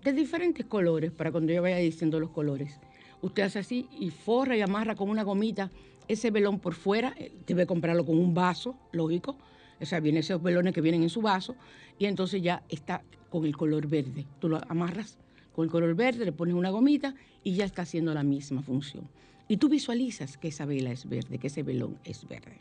de 0.03 0.13
diferentes 0.13 0.65
colores 0.67 1.11
para 1.11 1.31
cuando 1.31 1.53
yo 1.53 1.63
vaya 1.63 1.77
diciendo 1.77 2.19
los 2.19 2.31
colores. 2.31 2.81
Usted 3.23 3.43
hace 3.43 3.59
así 3.59 3.89
y 3.99 4.11
forra 4.11 4.57
y 4.57 4.63
amarra 4.63 4.95
con 4.95 5.11
una 5.11 5.23
gomita 5.23 5.71
ese 6.13 6.31
velón 6.31 6.59
por 6.59 6.75
fuera, 6.75 7.15
eh, 7.17 7.33
debe 7.47 7.67
comprarlo 7.67 8.05
con 8.05 8.19
un 8.19 8.35
vaso, 8.35 8.77
lógico. 8.93 9.37
O 9.81 9.87
sea, 9.87 10.01
vienen 10.01 10.21
esos 10.21 10.43
velones 10.43 10.75
que 10.75 10.81
vienen 10.81 11.03
en 11.03 11.09
su 11.09 11.23
vaso 11.23 11.55
y 11.99 12.07
entonces 12.07 12.43
ya 12.43 12.63
está 12.69 13.03
con 13.31 13.47
el 13.47 13.57
color 13.57 13.87
verde. 13.87 14.27
Tú 14.41 14.49
lo 14.49 14.61
amarras 14.69 15.19
con 15.55 15.65
el 15.65 15.71
color 15.71 15.95
verde, 15.95 16.25
le 16.25 16.33
pones 16.33 16.55
una 16.55 16.71
gomita 16.71 17.15
y 17.43 17.55
ya 17.55 17.65
está 17.65 17.83
haciendo 17.83 18.13
la 18.13 18.23
misma 18.23 18.63
función. 18.63 19.09
Y 19.49 19.57
tú 19.57 19.69
visualizas 19.69 20.37
que 20.37 20.49
esa 20.49 20.67
vela 20.67 20.91
es 20.91 21.09
verde, 21.09 21.39
que 21.39 21.47
ese 21.47 21.63
velón 21.63 21.97
es 22.05 22.27
verde. 22.29 22.59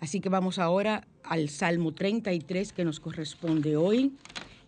Así 0.00 0.20
que 0.20 0.28
vamos 0.28 0.58
ahora 0.58 1.06
al 1.24 1.50
Salmo 1.50 1.92
33 1.92 2.72
que 2.72 2.84
nos 2.84 3.00
corresponde 3.00 3.76
hoy. 3.76 4.12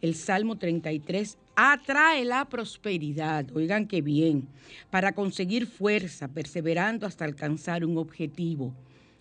El 0.02 0.16
Salmo 0.16 0.58
33 0.58 1.38
atrae 1.54 2.24
la 2.24 2.48
prosperidad, 2.48 3.46
oigan 3.54 3.86
qué 3.86 4.02
bien, 4.02 4.48
para 4.90 5.12
conseguir 5.12 5.68
fuerza, 5.68 6.26
perseverando 6.26 7.06
hasta 7.06 7.24
alcanzar 7.24 7.84
un 7.84 7.96
objetivo. 7.96 8.74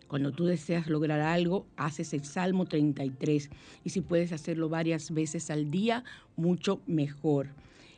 Cuando 0.08 0.32
tú 0.32 0.46
deseas 0.46 0.88
lograr 0.88 1.20
algo, 1.22 1.68
haces 1.78 2.14
el 2.14 2.26
Salmo 2.26 2.66
33 2.66 3.52
y 3.84 3.92
si 3.92 4.02
puedes 4.02 4.32
hacerlo 4.34 4.70
varias 4.70 5.12
veces 5.12 5.52
al 5.52 5.70
día, 5.70 6.04
mucho 6.36 6.82
mejor. 6.88 7.50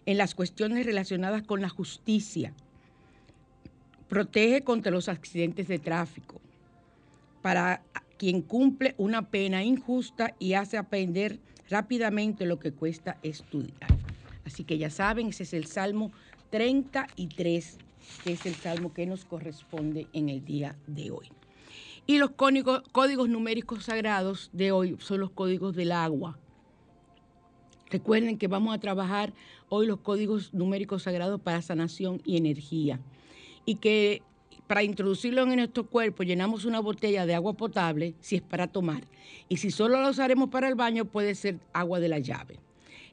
En 0.05 0.17
las 0.17 0.35
cuestiones 0.35 0.85
relacionadas 0.85 1.43
con 1.43 1.61
la 1.61 1.69
justicia, 1.69 2.53
protege 4.09 4.61
contra 4.61 4.91
los 4.91 5.07
accidentes 5.07 5.69
de 5.69 5.79
tráfico. 5.79 6.41
Para 7.41 7.81
quien 8.17 8.41
cumple 8.41 8.93
una 8.97 9.29
pena 9.29 9.63
injusta 9.63 10.35
y 10.37 10.53
hace 10.53 10.77
aprender 10.77 11.39
rápidamente 11.73 12.45
lo 12.45 12.59
que 12.59 12.71
cuesta 12.71 13.17
estudiar. 13.23 13.97
Así 14.45 14.63
que 14.63 14.77
ya 14.77 14.91
saben, 14.91 15.29
ese 15.29 15.41
es 15.41 15.53
el 15.53 15.65
Salmo 15.65 16.11
33, 16.51 17.79
que 18.23 18.33
es 18.33 18.45
el 18.45 18.53
salmo 18.53 18.93
que 18.93 19.07
nos 19.07 19.25
corresponde 19.25 20.07
en 20.13 20.29
el 20.29 20.45
día 20.45 20.77
de 20.85 21.09
hoy. 21.09 21.31
Y 22.05 22.19
los 22.19 22.29
códigos, 22.31 22.83
códigos 22.91 23.27
numéricos 23.27 23.85
sagrados 23.85 24.51
de 24.53 24.71
hoy 24.71 24.97
son 24.99 25.21
los 25.21 25.31
códigos 25.31 25.75
del 25.75 25.93
agua. 25.93 26.37
Recuerden 27.89 28.37
que 28.37 28.47
vamos 28.47 28.75
a 28.75 28.79
trabajar 28.79 29.33
hoy 29.69 29.87
los 29.87 29.99
códigos 29.99 30.53
numéricos 30.53 31.03
sagrados 31.03 31.41
para 31.41 31.63
sanación 31.63 32.21
y 32.23 32.37
energía. 32.37 32.99
Y 33.65 33.75
que 33.75 34.21
para 34.67 34.83
introducirlo 34.83 35.43
en 35.43 35.55
nuestro 35.55 35.85
cuerpo 35.85 36.23
llenamos 36.23 36.65
una 36.65 36.79
botella 36.79 37.25
de 37.25 37.35
agua 37.35 37.53
potable 37.53 38.15
si 38.19 38.35
es 38.35 38.41
para 38.41 38.67
tomar. 38.67 39.03
Y 39.49 39.57
si 39.57 39.71
solo 39.71 40.01
lo 40.01 40.09
usaremos 40.09 40.49
para 40.49 40.67
el 40.67 40.75
baño 40.75 41.05
puede 41.05 41.35
ser 41.35 41.59
agua 41.73 41.99
de 41.99 42.09
la 42.09 42.19
llave. 42.19 42.59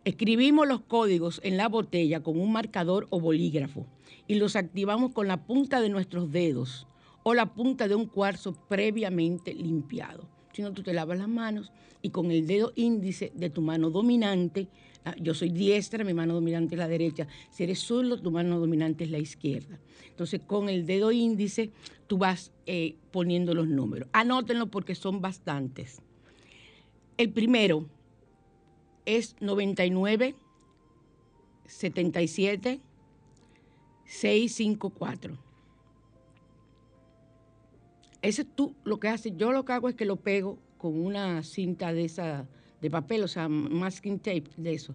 Escribimos 0.04 0.66
los 0.66 0.80
códigos 0.80 1.40
en 1.45 1.57
la 1.57 1.69
botella 1.69 2.23
con 2.23 2.40
un 2.40 2.52
marcador 2.52 3.07
o 3.11 3.21
bolígrafo 3.21 3.87
y 4.26 4.37
los 4.37 4.57
activamos 4.57 5.12
con 5.12 5.28
la 5.28 5.45
punta 5.45 5.80
de 5.80 5.90
nuestros 5.90 6.30
dedos 6.30 6.87
o 7.23 7.35
la 7.35 7.52
punta 7.52 7.87
de 7.88 7.95
un 7.95 8.07
cuarzo 8.07 8.54
previamente 8.69 9.52
limpiado. 9.52 10.25
Si 10.52 10.62
no, 10.62 10.73
tú 10.73 10.83
te 10.83 10.95
lavas 10.95 11.19
las 11.19 11.28
manos 11.28 11.71
y 12.00 12.11
con 12.11 12.30
el 12.30 12.47
dedo 12.47 12.73
índice 12.76 13.30
de 13.35 13.50
tu 13.50 13.61
mano 13.61 13.90
dominante 13.90 14.69
yo 15.19 15.35
soy 15.35 15.50
diestra, 15.50 16.04
mi 16.04 16.14
mano 16.14 16.35
dominante 16.35 16.75
es 16.75 16.78
la 16.78 16.88
derecha. 16.88 17.26
Si 17.50 17.62
eres 17.62 17.80
zurdo, 17.80 18.21
tu 18.21 18.30
mano 18.30 18.59
dominante 18.59 19.04
es 19.04 19.11
la 19.11 19.19
izquierda. 19.19 19.78
Entonces, 20.09 20.40
con 20.47 20.69
el 20.69 20.87
dedo 20.87 21.12
índice, 21.12 21.71
tú 22.07 22.19
vas 22.19 22.52
eh, 22.66 22.97
poniendo 23.11 23.54
los 23.54 23.66
números. 23.66 24.09
Anótenlo 24.12 24.66
porque 24.66 24.95
son 24.95 25.21
bastantes. 25.21 26.00
El 27.16 27.30
primero 27.30 27.87
es 29.07 29.37
99, 29.40 30.35
77, 31.66 32.80
654. 34.04 35.38
Ese 38.23 38.45
tú 38.45 38.75
lo 38.85 39.00
que 39.00 39.09
haces, 39.09 39.33
yo 39.37 39.52
lo 39.52 39.64
que 39.64 39.73
hago 39.73 39.88
es 39.88 39.95
que 39.95 40.04
lo 40.04 40.16
pego 40.16 40.59
con 40.76 40.99
una 41.00 41.42
cinta 41.42 41.92
de 41.92 42.04
esa 42.04 42.47
de 42.81 42.91
papel, 42.91 43.23
o 43.23 43.29
sea, 43.29 43.49
masking 43.49 44.19
tape 44.19 44.51
de 44.57 44.75
eso. 44.75 44.93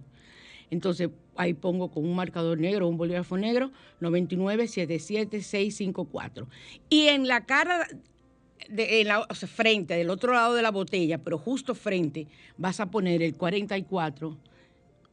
Entonces 0.70 1.10
ahí 1.36 1.54
pongo 1.54 1.90
con 1.92 2.06
un 2.06 2.16
marcador 2.16 2.60
negro, 2.60 2.88
un 2.88 2.98
bolígrafo 2.98 3.38
negro, 3.38 3.72
9977654. 4.02 6.48
Y 6.90 7.08
en 7.08 7.28
la 7.28 7.46
cara, 7.46 7.88
en 8.68 9.08
la, 9.08 9.22
o 9.22 9.36
sea, 9.36 9.48
frente, 9.48 9.94
del 9.94 10.10
otro 10.10 10.34
lado 10.34 10.56
de 10.56 10.62
la 10.62 10.72
botella, 10.72 11.20
pero 11.20 11.38
justo 11.38 11.76
frente, 11.76 12.28
vas 12.58 12.80
a 12.80 12.90
poner 12.90 13.22
el 13.22 13.36
44 13.36 14.38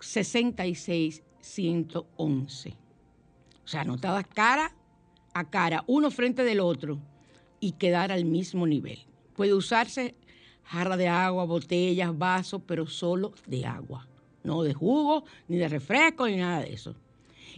66 0.01 1.23
111. 1.41 2.77
O 3.65 3.69
sea, 3.69 3.83
anotadas 3.83 4.27
cara 4.27 4.75
a 5.35 5.49
cara, 5.49 5.85
uno 5.87 6.11
frente 6.11 6.45
del 6.45 6.61
otro 6.61 6.99
y 7.61 7.73
quedar 7.73 8.13
al 8.13 8.25
mismo 8.25 8.67
nivel. 8.67 8.99
Puede 9.35 9.55
usarse 9.55 10.15
jarra 10.65 10.97
de 10.97 11.09
agua, 11.09 11.45
botellas, 11.45 12.17
vasos, 12.17 12.63
pero 12.67 12.87
solo 12.87 13.33
de 13.47 13.67
agua, 13.67 14.07
no 14.45 14.63
de 14.63 14.75
jugo, 14.75 15.25
ni 15.49 15.57
de 15.57 15.69
refresco, 15.69 16.27
ni 16.27 16.37
nada 16.37 16.61
de 16.61 16.73
eso. 16.73 16.95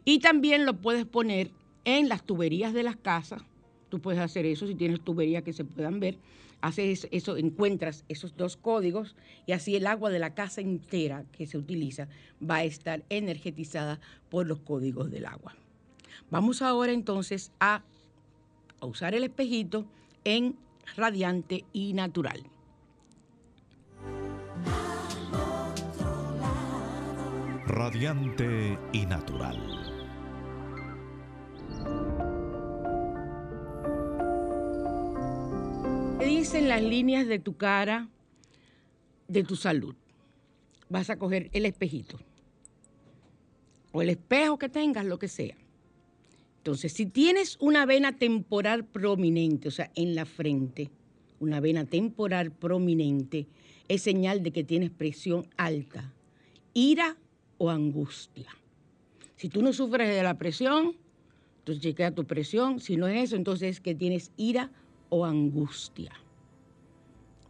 Y 0.04 0.18
también 0.18 0.66
lo 0.66 0.75
puedes 0.75 1.06
poner 1.06 1.50
en 1.84 2.08
las 2.08 2.25
tuberías 2.25 2.73
de 2.73 2.82
las 2.82 2.96
casas. 2.96 3.42
Tú 3.88 4.00
puedes 4.00 4.20
hacer 4.20 4.46
eso 4.46 4.66
si 4.66 4.75
tienes 4.75 5.00
tuberías 5.00 5.42
que 5.42 5.52
se 5.52 5.64
puedan 5.64 6.00
ver. 6.00 6.18
Haces 6.61 7.08
eso, 7.11 7.37
encuentras 7.37 8.04
esos 8.08 8.37
dos 8.37 8.56
códigos 8.56 9.16
y 9.46 9.52
así 9.52 9.76
el 9.76 9.87
agua 9.87 10.11
de 10.11 10.18
la 10.18 10.34
casa 10.34 10.62
entera 10.62 11.25
que 11.32 11.46
se 11.46 11.58
utiliza 11.58 12.08
va 12.42 12.56
a 12.56 12.64
estar 12.64 13.04
energetizada 13.11 14.00
por 14.30 14.46
los 14.46 14.61
códigos 14.61 15.11
del 15.11 15.26
agua. 15.26 15.54
Vamos 16.30 16.62
ahora 16.62 16.92
entonces 16.92 17.52
a, 17.61 17.82
a 18.80 18.87
usar 18.87 19.14
el 19.14 19.25
espejito 19.25 19.84
en 20.25 20.56
radiante 20.96 21.64
y 21.73 21.92
natural. 21.92 22.42
Radiante 27.74 28.78
y 28.92 29.04
natural. 29.04 29.58
¿Qué 36.20 36.26
dicen 36.26 36.68
las 36.68 36.80
líneas 36.80 37.26
de 37.26 37.40
tu 37.40 37.56
cara, 37.56 38.08
de 39.26 39.42
tu 39.42 39.56
salud? 39.56 39.96
Vas 40.88 41.10
a 41.10 41.18
coger 41.18 41.50
el 41.52 41.66
espejito 41.66 42.20
o 43.90 44.02
el 44.02 44.10
espejo 44.10 44.56
que 44.56 44.68
tengas, 44.68 45.04
lo 45.04 45.18
que 45.18 45.26
sea. 45.26 45.56
Entonces, 46.58 46.92
si 46.92 47.06
tienes 47.06 47.56
una 47.60 47.86
vena 47.86 48.12
temporal 48.12 48.84
prominente, 48.84 49.66
o 49.66 49.72
sea, 49.72 49.90
en 49.96 50.14
la 50.14 50.26
frente, 50.26 50.92
una 51.40 51.58
vena 51.58 51.84
temporal 51.84 52.52
prominente, 52.52 53.48
es 53.88 54.02
señal 54.02 54.44
de 54.44 54.52
que 54.52 54.62
tienes 54.62 54.90
presión 54.90 55.48
alta, 55.56 56.12
ira 56.72 57.16
o 57.58 57.70
angustia. 57.70 58.49
Si 59.37 59.49
tú 59.49 59.62
no 59.62 59.73
sufres 59.73 60.08
de 60.08 60.23
la 60.23 60.38
presión, 60.38 60.94
entonces 61.58 61.82
chequea 61.82 62.14
tu 62.14 62.25
presión. 62.25 62.80
Si 62.80 62.96
no 62.96 63.06
es 63.06 63.25
eso, 63.25 63.37
entonces 63.37 63.76
es 63.76 63.81
que 63.81 63.94
tienes 63.94 64.33
ira 64.37 64.70
o 65.09 65.24
angustia. 65.24 66.12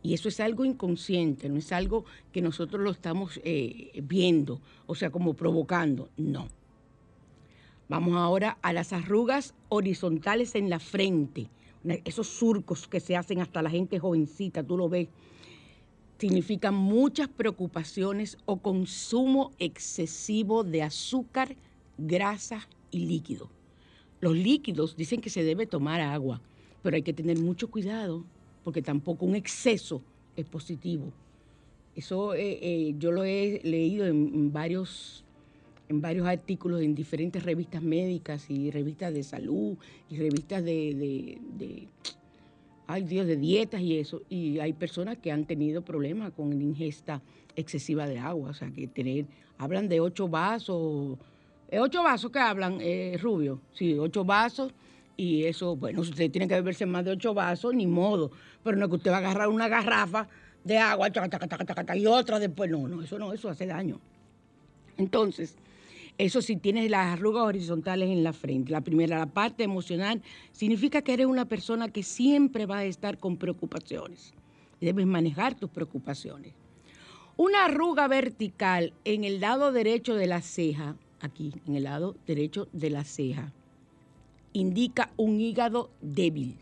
Y 0.03 0.13
eso 0.13 0.29
es 0.29 0.39
algo 0.39 0.67
inconsciente, 0.67 1.49
no 1.49 1.57
es 1.57 1.73
algo 1.73 2.05
que 2.31 2.43
nosotros 2.43 2.83
lo 2.83 2.91
estamos 2.91 3.41
eh, 3.43 3.91
viendo, 4.03 4.61
o 4.87 4.95
sea, 4.95 5.11
como 5.11 5.33
provocando. 5.33 6.11
No. 6.19 6.49
Vamos 7.89 8.15
ahora 8.17 8.59
a 8.61 8.75
las 8.75 8.93
arrugas 8.93 9.55
horizontales 9.71 10.55
en 10.55 10.69
la 10.69 10.79
frente, 10.79 11.49
esos 12.05 12.29
surcos 12.29 12.87
que 12.87 13.01
se 13.01 13.17
hacen 13.17 13.41
hasta 13.41 13.63
la 13.63 13.71
gente 13.71 13.99
jovencita, 13.99 14.63
tú 14.63 14.77
lo 14.77 14.89
ves 14.89 15.09
significan 16.25 16.75
muchas 16.75 17.29
preocupaciones 17.29 18.39
o 18.47 18.57
consumo 18.57 19.51
excesivo 19.59 20.65
de 20.65 20.83
azúcar, 20.83 21.55
grasa 21.99 22.67
y 22.91 23.01
líquido. 23.05 23.51
Los 24.23 24.35
líquidos 24.35 24.97
dicen 24.97 25.21
que 25.21 25.29
se 25.29 25.45
debe 25.45 25.67
tomar 25.67 26.01
agua, 26.01 26.41
pero 26.83 26.97
hay 26.97 27.03
que 27.03 27.13
tener 27.13 27.39
mucho 27.39 27.71
cuidado 27.71 28.25
porque 28.63 28.81
tampoco 28.81 29.27
un 29.27 29.37
exceso 29.37 30.01
es 30.35 30.47
positivo. 30.47 31.13
Eso 31.95 32.33
eh, 32.33 32.59
eh, 32.63 32.95
yo 32.99 33.13
lo 33.13 33.25
he 33.25 33.61
leído 33.63 34.07
en, 34.07 34.51
varios, 34.51 35.25
en 35.91 36.01
varios 36.01 36.27
artículos 36.27 36.81
en 36.81 36.95
diferentes 36.95 37.43
revistas 37.43 37.83
médicas 37.83 38.49
y 38.49 38.71
revistas 38.71 39.13
de 39.13 39.25
salud 39.25 39.77
y 40.09 40.17
revistas 40.17 40.65
de 40.65 41.87
hay 42.87 43.03
Dios, 43.03 43.27
de 43.27 43.37
dietas 43.37 43.81
y 43.81 43.99
eso, 43.99 44.23
y 44.29 44.59
hay 44.59 44.73
personas 44.73 45.19
que 45.19 45.33
han 45.33 45.45
tenido 45.45 45.83
problemas 45.83 46.33
con 46.33 46.51
la 46.51 46.63
ingesta 46.63 47.23
excesiva 47.57 48.07
de 48.07 48.19
agua, 48.19 48.51
o 48.51 48.55
sea, 48.55 48.71
que 48.71 48.87
tener, 48.87 49.27
hablan 49.59 49.89
de 49.89 50.01
ocho 50.01 50.29
vasos, 50.29 51.19
¿eh, 51.71 51.79
ocho 51.79 52.03
vasos 52.03 52.31
que 52.31 52.39
hablan, 52.39 52.79
eh, 52.81 53.17
Rubio? 53.21 53.61
Sí, 53.73 53.99
ocho 53.99 54.25
vasos, 54.25 54.73
y 55.17 55.45
eso, 55.45 55.77
bueno, 55.77 56.01
usted 56.01 56.31
tiene 56.31 56.49
que 56.49 56.55
beberse 56.55 56.87
más 56.87 57.05
de 57.05 57.13
ocho 57.13 57.33
vasos, 57.33 57.75
ni 57.75 57.87
modo, 57.87 58.31
pero 58.63 58.77
no 58.77 58.87
es 58.87 58.91
que 58.91 58.97
usted 58.97 59.11
va 59.11 59.17
a 59.17 59.19
agarrar 59.19 59.49
una 59.49 59.69
garrafa 59.69 60.29
de 60.65 60.79
agua 60.79 61.09
y 61.95 62.07
otra 62.07 62.39
después, 62.39 62.71
no, 62.71 62.89
no, 62.89 63.03
eso 63.03 63.19
no, 63.19 63.33
eso 63.33 63.49
hace 63.49 63.67
daño. 63.67 64.01
Entonces, 64.97 65.57
eso 66.19 66.41
si 66.43 66.57
tienes 66.57 66.91
las 66.91 67.13
arrugas 67.13 67.45
horizontales 67.45 68.09
en 68.11 68.23
la 68.23 68.33
frente. 68.33 68.73
La 68.73 68.83
primera, 68.83 69.19
la 69.19 69.27
parte 69.27 69.65
emocional, 69.65 70.23
significa 70.53 71.03
que 71.03 71.13
eres 71.13 71.27
una 71.27 71.47
persona 71.47 71.89
que 71.89 72.03
siempre 72.03 72.67
va 72.67 72.79
a 72.79 72.85
estar 72.85 73.19
con 73.19 73.37
preocupaciones. 73.37 74.33
Debes 74.81 75.07
manejar 75.07 75.55
tus 75.55 75.71
preocupaciones. 75.71 76.53
Una 77.37 77.65
arruga 77.65 78.07
vertical 78.07 78.93
en 79.05 79.25
el 79.25 79.41
lado 79.41 79.73
derecho 79.73 80.15
de 80.15 80.27
la 80.27 80.41
ceja, 80.41 80.97
aquí, 81.21 81.53
en 81.67 81.75
el 81.75 81.85
lado 81.85 82.15
derecho 82.27 82.69
de 82.73 82.91
la 82.91 83.03
ceja, 83.03 83.53
indica 84.53 85.11
un 85.17 85.41
hígado 85.41 85.91
débil. 86.01 86.57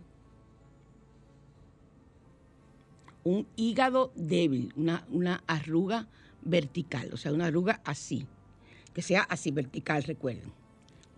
Un 3.25 3.47
hígado 3.55 4.13
débil, 4.17 4.73
una, 4.77 5.07
una 5.11 5.45
arruga 5.47 6.09
vertical, 6.41 7.11
o 7.13 7.17
sea, 7.19 7.33
una 7.33 7.47
arruga 7.47 7.83
así 7.85 8.27
que 8.95 9.03
sea 9.03 9.23
así 9.23 9.51
vertical, 9.51 10.03
recuerden. 10.03 10.53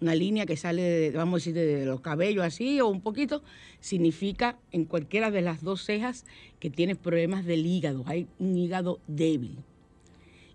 Una 0.00 0.14
línea 0.14 0.44
que 0.44 0.56
sale, 0.56 0.82
de, 0.82 1.10
vamos 1.12 1.34
a 1.34 1.37
decir, 1.40 1.54
de 1.54 1.87
los 1.87 2.00
cabellos 2.00 2.44
así 2.44 2.80
o 2.80 2.88
un 2.88 3.00
poquito, 3.00 3.42
significa 3.80 4.58
en 4.72 4.84
cualquiera 4.84 5.30
de 5.30 5.40
las 5.40 5.62
dos 5.62 5.84
cejas 5.84 6.24
que 6.60 6.70
tienes 6.70 6.96
problemas 6.96 7.44
del 7.44 7.64
hígado, 7.64 8.04
hay 8.06 8.26
un 8.38 8.56
hígado 8.56 8.98
débil. 9.06 9.56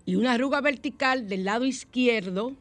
Y 0.05 0.15
una 0.15 0.34
arruga 0.34 0.62
vertical 0.62 1.27
del 1.27 1.45
lado 1.45 1.65
izquierdo 1.65 2.55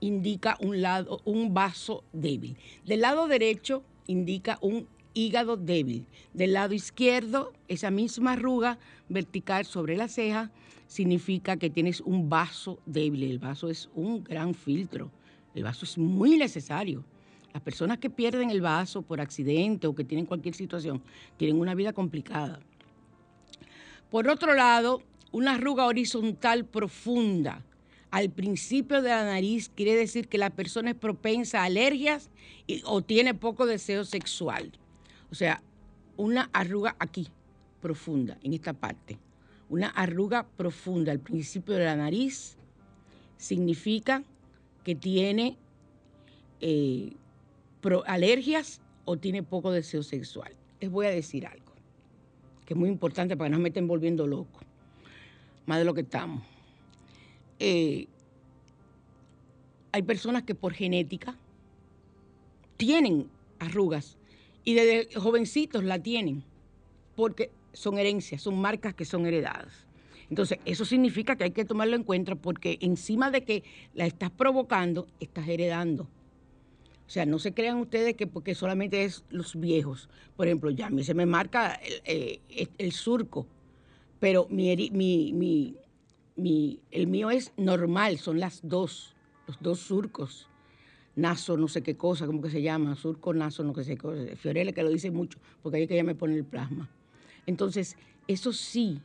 indica 0.00 0.56
un, 0.60 0.80
lado, 0.80 1.20
un 1.24 1.52
vaso 1.52 2.02
débil. 2.12 2.56
Del 2.86 3.00
lado 3.00 3.28
derecho 3.28 3.82
indica 4.06 4.58
un 4.60 4.86
hígado 5.14 5.56
débil. 5.56 6.06
Del 6.32 6.52
lado 6.52 6.74
izquierdo, 6.74 7.52
esa 7.68 7.90
misma 7.90 8.32
arruga 8.32 8.78
vertical 9.08 9.66
sobre 9.66 9.96
la 9.96 10.08
ceja 10.08 10.50
significa 10.90 11.56
que 11.56 11.70
tienes 11.70 12.00
un 12.00 12.28
vaso 12.28 12.80
débil. 12.84 13.22
El 13.22 13.38
vaso 13.38 13.68
es 13.68 13.88
un 13.94 14.24
gran 14.24 14.54
filtro. 14.54 15.08
El 15.54 15.62
vaso 15.62 15.84
es 15.84 15.96
muy 15.96 16.36
necesario. 16.36 17.04
Las 17.54 17.62
personas 17.62 17.98
que 17.98 18.10
pierden 18.10 18.50
el 18.50 18.60
vaso 18.60 19.00
por 19.02 19.20
accidente 19.20 19.86
o 19.86 19.94
que 19.94 20.02
tienen 20.02 20.26
cualquier 20.26 20.56
situación 20.56 21.00
tienen 21.36 21.60
una 21.60 21.76
vida 21.76 21.92
complicada. 21.92 22.58
Por 24.10 24.28
otro 24.28 24.52
lado, 24.54 25.00
una 25.30 25.54
arruga 25.54 25.86
horizontal 25.86 26.64
profunda 26.64 27.62
al 28.10 28.30
principio 28.30 29.00
de 29.00 29.10
la 29.10 29.24
nariz 29.24 29.68
quiere 29.68 29.94
decir 29.94 30.26
que 30.26 30.38
la 30.38 30.50
persona 30.50 30.90
es 30.90 30.96
propensa 30.96 31.60
a 31.60 31.66
alergias 31.66 32.30
o 32.84 33.00
tiene 33.00 33.34
poco 33.34 33.64
deseo 33.64 34.04
sexual. 34.04 34.72
O 35.30 35.36
sea, 35.36 35.62
una 36.16 36.50
arruga 36.52 36.96
aquí, 36.98 37.28
profunda, 37.80 38.36
en 38.42 38.54
esta 38.54 38.72
parte 38.72 39.20
una 39.70 39.88
arruga 39.88 40.46
profunda 40.56 41.12
al 41.12 41.20
principio 41.20 41.74
de 41.74 41.84
la 41.84 41.96
nariz 41.96 42.56
significa 43.38 44.22
que 44.84 44.94
tiene 44.94 45.56
eh, 46.60 47.14
alergias 48.06 48.82
o 49.04 49.16
tiene 49.16 49.42
poco 49.42 49.70
deseo 49.70 50.02
sexual. 50.02 50.54
Les 50.80 50.90
voy 50.90 51.06
a 51.06 51.10
decir 51.10 51.46
algo 51.46 51.70
que 52.66 52.74
es 52.74 52.78
muy 52.78 52.88
importante 52.88 53.36
para 53.36 53.48
que 53.48 53.56
no 53.56 53.58
me 53.58 53.70
estén 53.70 53.88
volviendo 53.88 54.28
loco, 54.28 54.60
más 55.66 55.78
de 55.78 55.84
lo 55.84 55.94
que 55.94 56.02
estamos. 56.02 56.42
Eh, 57.58 58.06
hay 59.92 60.02
personas 60.02 60.44
que 60.44 60.54
por 60.54 60.72
genética 60.72 61.36
tienen 62.76 63.28
arrugas 63.58 64.16
y 64.64 64.74
desde 64.74 65.18
jovencitos 65.18 65.82
la 65.82 66.00
tienen 66.00 66.44
porque 67.16 67.50
son 67.72 67.98
herencias, 67.98 68.42
son 68.42 68.60
marcas 68.60 68.94
que 68.94 69.04
son 69.04 69.26
heredadas. 69.26 69.86
Entonces, 70.28 70.58
eso 70.64 70.84
significa 70.84 71.36
que 71.36 71.44
hay 71.44 71.50
que 71.50 71.64
tomarlo 71.64 71.96
en 71.96 72.04
cuenta 72.04 72.36
porque 72.36 72.78
encima 72.80 73.30
de 73.30 73.44
que 73.44 73.64
la 73.94 74.06
estás 74.06 74.30
provocando, 74.30 75.08
estás 75.18 75.48
heredando. 75.48 76.04
O 76.04 77.12
sea, 77.12 77.26
no 77.26 77.40
se 77.40 77.52
crean 77.52 77.78
ustedes 77.78 78.14
que 78.14 78.28
porque 78.28 78.54
solamente 78.54 79.02
es 79.02 79.24
los 79.30 79.58
viejos. 79.58 80.08
Por 80.36 80.46
ejemplo, 80.46 80.70
ya 80.70 80.86
a 80.86 80.90
mí 80.90 81.02
se 81.02 81.14
me 81.14 81.26
marca 81.26 81.74
el, 82.04 82.40
eh, 82.46 82.90
surco, 82.92 83.48
pero 84.20 84.46
mi, 84.48 84.76
mi, 84.92 85.76
mi, 86.36 86.80
el 86.92 87.08
mío 87.08 87.32
es 87.32 87.52
normal, 87.56 88.18
son 88.18 88.38
las 88.38 88.60
dos, 88.62 89.16
los 89.48 89.60
dos 89.60 89.80
surcos. 89.80 90.48
Naso, 91.16 91.56
no 91.56 91.66
sé 91.66 91.82
qué 91.82 91.96
cosa, 91.96 92.26
¿cómo 92.26 92.40
que 92.40 92.50
se 92.50 92.62
llama? 92.62 92.94
Surco, 92.94 93.34
naso, 93.34 93.64
no 93.64 93.74
sé 93.74 93.84
qué 93.84 93.96
cosa. 93.96 94.36
Fiorella 94.36 94.70
que 94.70 94.84
lo 94.84 94.90
dice 94.90 95.10
mucho, 95.10 95.40
porque 95.60 95.78
ahí 95.78 95.88
que 95.88 95.94
ella 95.94 96.04
me 96.04 96.14
pone 96.14 96.36
el 96.36 96.44
plasma. 96.44 96.88
Entonces, 97.46 97.96
eso 98.28 98.52
sí, 98.52 99.00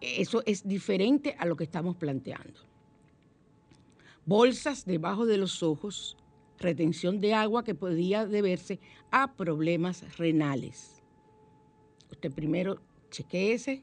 eso 0.00 0.42
es 0.46 0.66
diferente 0.66 1.34
a 1.38 1.46
lo 1.46 1.56
que 1.56 1.64
estamos 1.64 1.96
planteando. 1.96 2.60
Bolsas 4.24 4.84
debajo 4.84 5.24
de 5.24 5.38
los 5.38 5.62
ojos, 5.62 6.16
retención 6.58 7.20
de 7.20 7.34
agua 7.34 7.64
que 7.64 7.74
podía 7.74 8.26
deberse 8.26 8.80
a 9.10 9.32
problemas 9.34 10.16
renales. 10.18 11.02
Usted 12.10 12.32
primero 12.32 12.80
chequeese, 13.10 13.82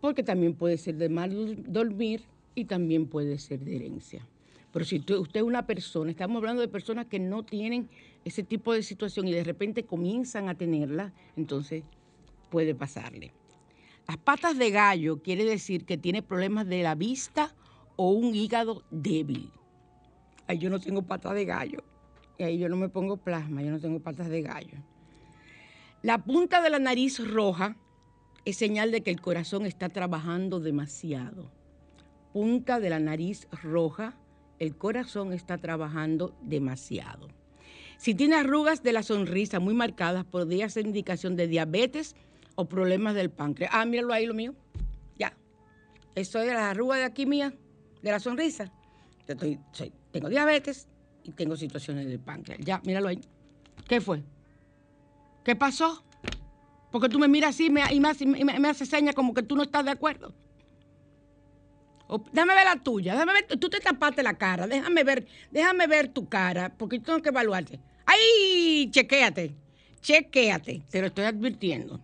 porque 0.00 0.22
también 0.22 0.54
puede 0.54 0.76
ser 0.76 0.96
de 0.96 1.08
mal 1.08 1.62
dormir 1.72 2.22
y 2.54 2.64
también 2.64 3.06
puede 3.06 3.38
ser 3.38 3.60
de 3.60 3.76
herencia. 3.76 4.26
Pero 4.72 4.84
si 4.84 4.96
usted 4.96 5.36
es 5.36 5.42
una 5.42 5.66
persona, 5.66 6.10
estamos 6.10 6.38
hablando 6.38 6.60
de 6.60 6.68
personas 6.68 7.06
que 7.06 7.20
no 7.20 7.44
tienen 7.44 7.88
ese 8.24 8.42
tipo 8.42 8.72
de 8.72 8.82
situación 8.82 9.28
y 9.28 9.32
de 9.32 9.44
repente 9.44 9.84
comienzan 9.84 10.48
a 10.48 10.56
tenerla, 10.56 11.12
entonces 11.36 11.84
puede 12.54 12.76
pasarle. 12.76 13.32
Las 14.06 14.16
patas 14.16 14.56
de 14.56 14.70
gallo 14.70 15.20
quiere 15.20 15.44
decir 15.44 15.84
que 15.84 15.98
tiene 15.98 16.22
problemas 16.22 16.68
de 16.68 16.84
la 16.84 16.94
vista 16.94 17.52
o 17.96 18.12
un 18.12 18.32
hígado 18.32 18.84
débil. 18.92 19.50
Ay, 20.46 20.58
yo 20.58 20.70
no 20.70 20.78
tengo 20.78 21.02
patas 21.02 21.34
de 21.34 21.46
gallo. 21.46 21.82
Y 22.38 22.44
ahí 22.44 22.56
yo 22.56 22.68
no 22.68 22.76
me 22.76 22.88
pongo 22.88 23.16
plasma, 23.16 23.60
yo 23.60 23.72
no 23.72 23.80
tengo 23.80 23.98
patas 23.98 24.28
de 24.28 24.42
gallo. 24.42 24.78
La 26.00 26.18
punta 26.18 26.62
de 26.62 26.70
la 26.70 26.78
nariz 26.78 27.18
roja 27.18 27.76
es 28.44 28.56
señal 28.56 28.92
de 28.92 29.00
que 29.00 29.10
el 29.10 29.20
corazón 29.20 29.66
está 29.66 29.88
trabajando 29.88 30.60
demasiado. 30.60 31.50
Punta 32.32 32.78
de 32.78 32.90
la 32.90 33.00
nariz 33.00 33.48
roja, 33.64 34.14
el 34.60 34.76
corazón 34.76 35.32
está 35.32 35.58
trabajando 35.58 36.36
demasiado. 36.40 37.26
Si 37.96 38.14
tiene 38.14 38.36
arrugas 38.36 38.84
de 38.84 38.92
la 38.92 39.02
sonrisa 39.02 39.58
muy 39.58 39.74
marcadas, 39.74 40.24
podría 40.24 40.68
ser 40.68 40.86
indicación 40.86 41.34
de 41.34 41.48
diabetes 41.48 42.14
o 42.54 42.68
problemas 42.68 43.14
del 43.14 43.30
páncreas. 43.30 43.70
Ah, 43.74 43.84
míralo 43.84 44.12
ahí 44.12 44.26
lo 44.26 44.34
mío. 44.34 44.54
Ya. 45.18 45.32
Eso 46.14 46.38
es 46.40 46.46
de 46.46 46.54
las 46.54 46.62
arrugas 46.62 46.98
de 46.98 47.04
aquí 47.04 47.26
mía, 47.26 47.54
de 48.02 48.10
la 48.10 48.20
sonrisa. 48.20 48.72
Yo 49.26 49.36
tengo 50.10 50.28
diabetes 50.28 50.88
y 51.22 51.32
tengo 51.32 51.56
situaciones 51.56 52.06
del 52.06 52.20
páncreas. 52.20 52.60
Ya, 52.62 52.80
míralo 52.84 53.08
ahí. 53.08 53.20
¿Qué 53.88 54.00
fue? 54.00 54.22
¿Qué 55.42 55.56
pasó? 55.56 56.02
Porque 56.90 57.08
tú 57.08 57.18
me 57.18 57.28
miras 57.28 57.50
así 57.50 57.66
y 57.66 57.70
me, 57.70 58.68
haces 58.68 58.88
señas 58.88 59.14
como 59.14 59.34
que 59.34 59.42
tú 59.42 59.56
no 59.56 59.62
estás 59.62 59.84
de 59.84 59.90
acuerdo. 59.90 60.32
déjame 62.32 62.54
ver 62.54 62.64
la 62.64 62.76
tuya, 62.76 63.26
tú 63.58 63.68
te 63.68 63.80
tapaste 63.80 64.22
la 64.22 64.34
cara, 64.34 64.66
déjame 64.66 65.02
ver, 65.02 65.26
déjame 65.50 65.86
ver 65.88 66.08
tu 66.08 66.28
cara, 66.28 66.72
porque 66.76 67.00
tengo 67.00 67.20
que 67.20 67.30
evaluarte. 67.30 67.80
¡Ay! 68.06 68.88
Chequéate, 68.90 69.54
chequéate, 70.00 70.82
te 70.88 71.00
lo 71.00 71.08
estoy 71.08 71.24
advirtiendo. 71.24 72.00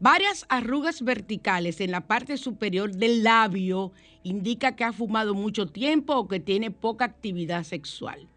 Varias 0.00 0.46
arrugas 0.48 1.02
verticales 1.02 1.80
en 1.80 1.90
la 1.90 2.06
parte 2.06 2.36
superior 2.36 2.94
del 2.94 3.24
labio 3.24 3.90
indica 4.22 4.76
que 4.76 4.84
ha 4.84 4.92
fumado 4.92 5.34
mucho 5.34 5.66
tiempo 5.66 6.14
o 6.14 6.28
que 6.28 6.38
tiene 6.38 6.70
poca 6.70 7.04
actividad 7.04 7.64
sexual. 7.64 8.28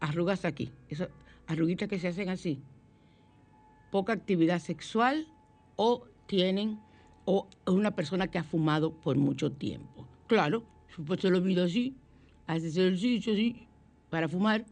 Arrugas 0.00 0.44
aquí, 0.44 0.70
esas 0.90 1.08
arruguitas 1.46 1.88
que 1.88 1.98
se 1.98 2.08
hacen 2.08 2.28
así. 2.28 2.60
Poca 3.90 4.12
actividad 4.12 4.58
sexual 4.58 5.26
o 5.76 6.04
tienen 6.26 6.78
o 7.24 7.48
una 7.66 7.92
persona 7.92 8.28
que 8.28 8.38
ha 8.38 8.44
fumado 8.44 8.92
por 8.92 9.16
mucho 9.16 9.50
tiempo. 9.50 10.06
Claro, 10.26 10.64
pues 11.06 11.22
se 11.22 11.30
lo 11.30 11.38
olvida 11.38 11.64
así, 11.64 11.96
hace 12.46 12.68
ejercicio 12.68 13.32
así 13.32 13.66
para 14.10 14.28
fumar. 14.28 14.66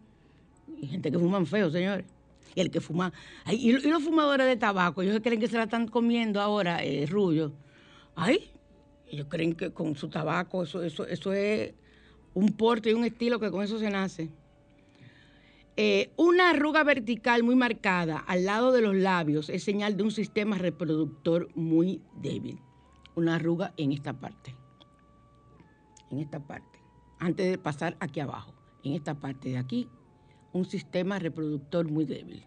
Gente 0.82 1.10
que 1.10 1.18
fuman 1.18 1.46
feo, 1.46 1.70
señores 1.70 2.15
el 2.60 2.70
que 2.70 2.80
fuma. 2.80 3.12
y, 3.50 3.72
los 3.72 4.02
fumadores 4.02 4.46
de 4.46 4.56
tabaco, 4.56 5.02
ellos 5.02 5.20
creen 5.22 5.40
que 5.40 5.48
se 5.48 5.56
la 5.56 5.64
están 5.64 5.88
comiendo 5.88 6.40
ahora, 6.40 6.82
eh, 6.82 7.06
rullo. 7.06 7.52
Ay, 8.14 8.50
ellos 9.08 9.26
creen 9.28 9.54
que 9.54 9.72
con 9.72 9.94
su 9.94 10.08
tabaco 10.08 10.62
eso, 10.62 10.82
eso, 10.82 11.06
eso 11.06 11.32
es 11.32 11.74
un 12.34 12.52
porte 12.52 12.90
y 12.90 12.94
un 12.94 13.04
estilo 13.04 13.38
que 13.38 13.50
con 13.50 13.62
eso 13.62 13.78
se 13.78 13.90
nace. 13.90 14.30
Eh, 15.78 16.10
una 16.16 16.50
arruga 16.50 16.82
vertical 16.84 17.42
muy 17.42 17.54
marcada 17.54 18.16
al 18.26 18.46
lado 18.46 18.72
de 18.72 18.80
los 18.80 18.94
labios 18.94 19.50
es 19.50 19.62
señal 19.62 19.94
de 19.98 20.04
un 20.04 20.10
sistema 20.10 20.56
reproductor 20.56 21.50
muy 21.54 22.00
débil. 22.16 22.58
Una 23.14 23.36
arruga 23.36 23.74
en 23.76 23.92
esta 23.92 24.14
parte. 24.14 24.54
En 26.10 26.18
esta 26.20 26.40
parte. 26.40 26.78
Antes 27.18 27.50
de 27.50 27.58
pasar 27.58 27.96
aquí 28.00 28.20
abajo. 28.20 28.54
En 28.84 28.94
esta 28.94 29.14
parte 29.14 29.50
de 29.50 29.58
aquí 29.58 29.88
un 30.56 30.64
sistema 30.64 31.18
reproductor 31.18 31.88
muy 31.90 32.04
débil. 32.04 32.44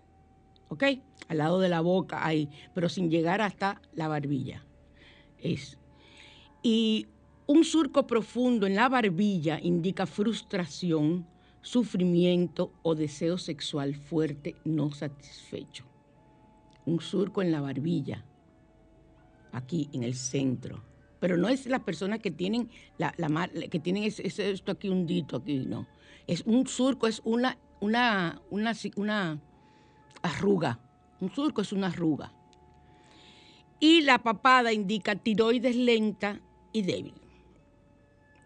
¿Ok? 0.70 0.84
Al 1.28 1.38
lado 1.38 1.60
de 1.60 1.70
la 1.70 1.82
boca 1.82 2.26
ahí, 2.26 2.50
pero 2.74 2.90
sin 2.90 3.10
llegar 3.10 3.42
hasta 3.42 3.82
la 3.94 4.08
barbilla. 4.08 4.66
Es. 5.40 5.78
Y 6.62 7.08
un 7.48 7.64
surco 7.64 8.06
profundo 8.06 8.68
en 8.68 8.76
la 8.76 8.90
barbilla 8.90 9.60
indica 9.62 10.06
frustración, 10.06 11.26
sufrimiento 11.62 12.72
o 12.84 12.96
deseo 12.96 13.38
sexual 13.38 13.96
fuerte 13.96 14.56
no 14.66 14.92
satisfecho. 14.92 15.86
Un 16.86 17.02
surco 17.02 17.42
en 17.42 17.52
la 17.52 17.62
barbilla, 17.62 18.26
aquí 19.52 19.90
en 19.94 20.04
el 20.04 20.16
centro. 20.16 20.84
Pero 21.20 21.38
no 21.38 21.50
es 21.50 21.66
las 21.66 21.82
personas 21.82 22.20
que 22.20 22.32
tienen, 22.32 22.70
la, 22.98 23.12
que 23.70 23.80
tienen 23.80 24.04
esto 24.04 24.72
aquí 24.72 24.90
hundito, 24.90 25.38
aquí, 25.38 25.60
no. 25.60 25.88
Es 26.28 26.44
un 26.46 26.68
surco, 26.68 27.08
es 27.08 27.22
una 27.26 27.58
una, 27.80 28.42
una, 28.50 28.74
una 28.96 29.40
arruga. 30.22 30.80
Un 31.20 31.34
surco 31.34 31.62
es 31.62 31.74
una 31.74 31.88
arruga. 31.88 32.34
Y 33.80 34.02
la 34.02 34.20
papada 34.20 34.74
indica 34.74 35.16
tiroides 35.16 35.76
lenta 35.76 36.40
y 36.74 36.82
débil. 36.82 37.14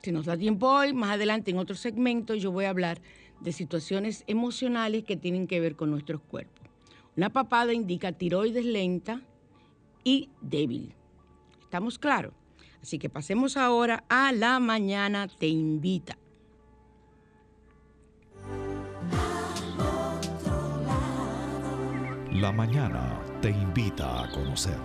Si 0.02 0.12
nos 0.12 0.26
da 0.26 0.38
tiempo 0.38 0.68
hoy, 0.68 0.94
más 0.94 1.12
adelante 1.12 1.52
en 1.52 1.58
otro 1.58 1.76
segmento 1.76 2.36
yo 2.36 2.52
voy 2.52 2.66
a 2.66 2.70
hablar 2.70 3.02
de 3.40 3.52
situaciones 3.52 4.24
emocionales 4.28 5.04
que 5.04 5.18
tienen 5.18 5.48
que 5.48 5.60
ver 5.60 5.76
con 5.76 5.92
nuestros 5.92 6.22
cuerpos. 6.22 6.68
Una 7.16 7.30
papada 7.30 7.74
indica 7.74 8.12
tiroides 8.12 8.66
lenta 8.66 9.22
y 10.04 10.30
débil. 10.42 10.94
¿Estamos 11.62 12.00
claros? 12.00 12.34
Así 12.82 13.00
que 13.00 13.10
pasemos 13.10 13.56
ahora 13.56 14.04
a 14.10 14.32
la 14.32 14.60
mañana 14.60 15.28
te 15.28 15.48
invita. 15.48 16.18
La 22.34 22.52
mañana 22.52 23.22
te 23.44 23.52
invita 23.52 24.24
a 24.24 24.32
conocer. 24.32 24.80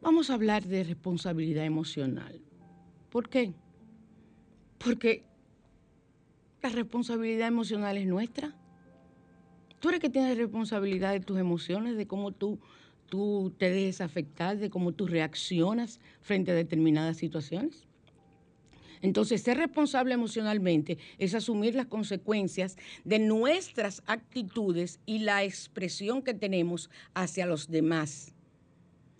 Vamos 0.00 0.30
a 0.30 0.34
hablar 0.34 0.64
de 0.64 0.84
responsabilidad 0.84 1.64
emocional. 1.64 2.40
¿Por 3.10 3.28
qué? 3.28 3.52
Porque 4.78 5.24
la 6.62 6.70
responsabilidad 6.70 7.48
emocional 7.48 7.96
es 7.96 8.06
nuestra. 8.06 8.54
Tú 9.78 9.88
eres 9.88 10.00
que 10.00 10.10
tienes 10.10 10.36
responsabilidad 10.36 11.12
de 11.12 11.20
tus 11.20 11.38
emociones, 11.38 11.96
de 11.96 12.06
cómo 12.06 12.32
tú 12.32 12.58
tú 13.12 13.52
te 13.58 13.68
dejes 13.68 14.00
afectar, 14.00 14.56
de 14.56 14.70
cómo 14.70 14.92
tú 14.92 15.06
reaccionas 15.06 16.00
frente 16.22 16.50
a 16.50 16.54
determinadas 16.54 17.18
situaciones. 17.18 17.86
Entonces, 19.02 19.42
ser 19.42 19.58
responsable 19.58 20.14
emocionalmente 20.14 20.96
es 21.18 21.34
asumir 21.34 21.74
las 21.74 21.84
consecuencias 21.88 22.78
de 23.04 23.18
nuestras 23.18 24.02
actitudes 24.06 24.98
y 25.04 25.18
la 25.18 25.44
expresión 25.44 26.22
que 26.22 26.32
tenemos 26.32 26.88
hacia 27.12 27.44
los 27.44 27.68
demás. 27.70 28.32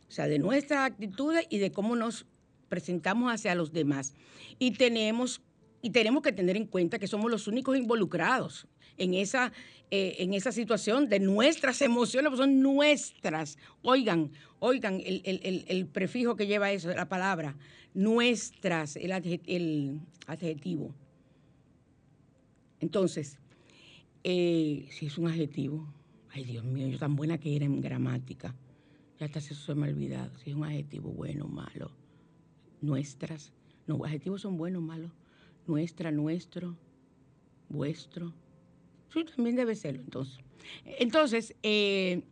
O 0.08 0.10
sea, 0.10 0.26
de 0.26 0.38
nuestras 0.38 0.90
actitudes 0.90 1.46
y 1.50 1.58
de 1.58 1.70
cómo 1.70 1.94
nos 1.94 2.24
presentamos 2.70 3.30
hacia 3.30 3.54
los 3.54 3.74
demás. 3.74 4.14
Y 4.58 4.70
tenemos, 4.70 5.42
y 5.82 5.90
tenemos 5.90 6.22
que 6.22 6.32
tener 6.32 6.56
en 6.56 6.66
cuenta 6.66 6.98
que 6.98 7.08
somos 7.08 7.30
los 7.30 7.48
únicos 7.48 7.76
involucrados 7.76 8.68
en 8.96 9.14
esa, 9.14 9.52
eh, 9.90 10.16
en 10.20 10.32
esa 10.32 10.52
situación 10.52 11.08
de 11.08 11.18
nuestras 11.18 11.82
emociones, 11.82 12.30
pues 12.30 12.38
son 12.38 12.62
nuestras. 12.62 13.58
Oigan, 13.82 14.30
oigan 14.60 15.00
el, 15.04 15.88
prefijo 15.92 16.36
que 16.36 16.46
lleva 16.46 16.70
eso, 16.70 16.88
la 16.94 17.08
palabra, 17.08 17.56
nuestras, 17.94 18.96
el, 18.96 19.10
adjetivo. 20.26 20.94
Entonces, 22.78 23.38
eh, 24.22 24.86
si 24.90 25.06
es 25.06 25.18
un 25.18 25.26
adjetivo, 25.26 25.92
ay 26.30 26.44
Dios 26.44 26.64
mío, 26.64 26.86
yo 26.86 26.98
tan 26.98 27.16
buena 27.16 27.38
que 27.38 27.56
era 27.56 27.64
en 27.64 27.80
gramática, 27.80 28.54
ya 29.18 29.26
hasta 29.26 29.40
eso 29.40 29.54
se 29.54 29.74
me 29.74 29.86
ha 29.86 29.90
olvidado, 29.90 30.36
si 30.38 30.50
es 30.50 30.56
un 30.56 30.64
adjetivo 30.64 31.10
bueno 31.10 31.46
o 31.46 31.48
malo. 31.48 31.90
Nuestras, 32.80 33.52
no, 33.86 34.04
adjetivos 34.04 34.42
son 34.42 34.56
buenos 34.56 34.80
o 34.82 34.86
malos. 34.86 35.10
Nuestra, 35.66 36.10
nuestro, 36.10 36.76
vuestro, 37.68 38.32
Sí, 39.12 39.24
también 39.24 39.56
debe 39.56 39.74
serlo, 39.74 40.00
entonces. 40.00 40.38
Entonces, 40.84 41.54
eh, 41.62 42.22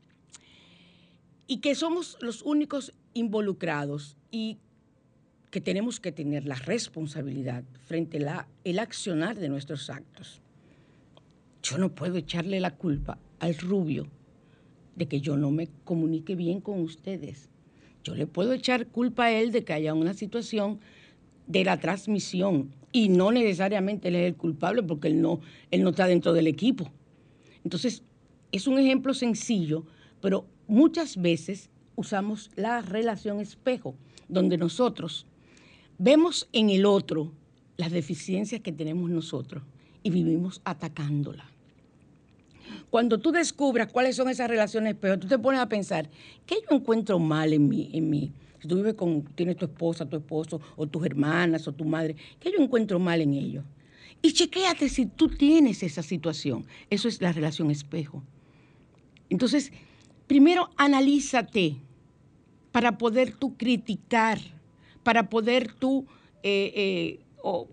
y 1.46 1.58
que 1.58 1.74
somos 1.74 2.16
los 2.20 2.42
únicos 2.42 2.94
involucrados 3.12 4.16
y 4.30 4.58
que 5.50 5.60
tenemos 5.60 6.00
que 6.00 6.12
tener 6.12 6.46
la 6.46 6.54
responsabilidad 6.54 7.64
frente 7.86 8.24
al 8.26 8.78
accionar 8.78 9.38
de 9.38 9.48
nuestros 9.48 9.90
actos. 9.90 10.40
Yo 11.62 11.76
no 11.76 11.94
puedo 11.94 12.16
echarle 12.16 12.60
la 12.60 12.76
culpa 12.76 13.18
al 13.40 13.58
rubio 13.58 14.06
de 14.94 15.06
que 15.06 15.20
yo 15.20 15.36
no 15.36 15.50
me 15.50 15.68
comunique 15.84 16.34
bien 16.34 16.60
con 16.60 16.80
ustedes. 16.80 17.50
Yo 18.04 18.14
le 18.14 18.26
puedo 18.26 18.52
echar 18.52 18.86
culpa 18.86 19.24
a 19.24 19.32
él 19.32 19.50
de 19.52 19.64
que 19.64 19.72
haya 19.72 19.92
una 19.92 20.14
situación 20.14 20.80
de 21.46 21.64
la 21.64 21.78
transmisión 21.80 22.72
y 22.92 23.08
no 23.08 23.30
necesariamente 23.30 24.08
él 24.08 24.16
es 24.16 24.26
el 24.26 24.36
culpable 24.36 24.82
porque 24.82 25.08
él 25.08 25.20
no, 25.20 25.40
él 25.70 25.82
no 25.82 25.90
está 25.90 26.06
dentro 26.06 26.32
del 26.32 26.46
equipo. 26.46 26.90
Entonces, 27.64 28.02
es 28.52 28.66
un 28.66 28.78
ejemplo 28.78 29.14
sencillo, 29.14 29.84
pero 30.20 30.46
muchas 30.66 31.20
veces 31.20 31.70
usamos 31.96 32.50
la 32.56 32.80
relación 32.80 33.40
espejo, 33.40 33.94
donde 34.28 34.56
nosotros 34.56 35.26
vemos 35.98 36.48
en 36.52 36.70
el 36.70 36.86
otro 36.86 37.32
las 37.76 37.92
deficiencias 37.92 38.60
que 38.60 38.72
tenemos 38.72 39.10
nosotros 39.10 39.62
y 40.02 40.10
vivimos 40.10 40.60
atacándola. 40.64 41.44
Cuando 42.90 43.18
tú 43.18 43.32
descubras 43.32 43.92
cuáles 43.92 44.16
son 44.16 44.28
esas 44.28 44.48
relaciones 44.48 44.94
espejo, 44.94 45.18
tú 45.18 45.28
te 45.28 45.38
pones 45.38 45.60
a 45.60 45.68
pensar, 45.68 46.08
¿qué 46.46 46.56
yo 46.68 46.76
encuentro 46.76 47.18
mal 47.18 47.52
en 47.52 47.68
mí? 47.68 47.90
En 47.92 48.10
mí? 48.10 48.32
Si 48.60 48.68
tú 48.68 48.76
vives 48.76 48.94
con, 48.94 49.24
tienes 49.34 49.56
tu 49.56 49.64
esposa, 49.64 50.08
tu 50.08 50.16
esposo, 50.16 50.60
o 50.76 50.86
tus 50.86 51.04
hermanas, 51.04 51.66
o 51.66 51.72
tu 51.72 51.84
madre, 51.84 52.16
¿qué 52.38 52.52
yo 52.52 52.62
encuentro 52.62 52.98
mal 52.98 53.20
en 53.20 53.34
ellos? 53.34 53.64
Y 54.22 54.32
chequéate 54.32 54.88
si 54.88 55.06
tú 55.06 55.28
tienes 55.28 55.82
esa 55.82 56.02
situación. 56.02 56.66
Eso 56.90 57.08
es 57.08 57.22
la 57.22 57.32
relación 57.32 57.70
espejo. 57.70 58.22
Entonces, 59.30 59.72
primero 60.26 60.70
analízate 60.76 61.76
para 62.72 62.98
poder 62.98 63.32
tú 63.32 63.56
criticar, 63.56 64.38
para 65.02 65.30
poder 65.30 65.72
tú 65.72 66.06
eh, 66.42 66.72
eh, 66.74 67.20
o, 67.42 67.68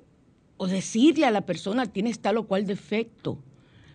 decirle 0.67 1.26
a 1.26 1.32
la 1.32 1.45
persona 1.45 1.86
tienes 1.86 2.19
tal 2.19 2.38
o 2.38 2.47
cual 2.47 2.65
defecto. 2.65 3.38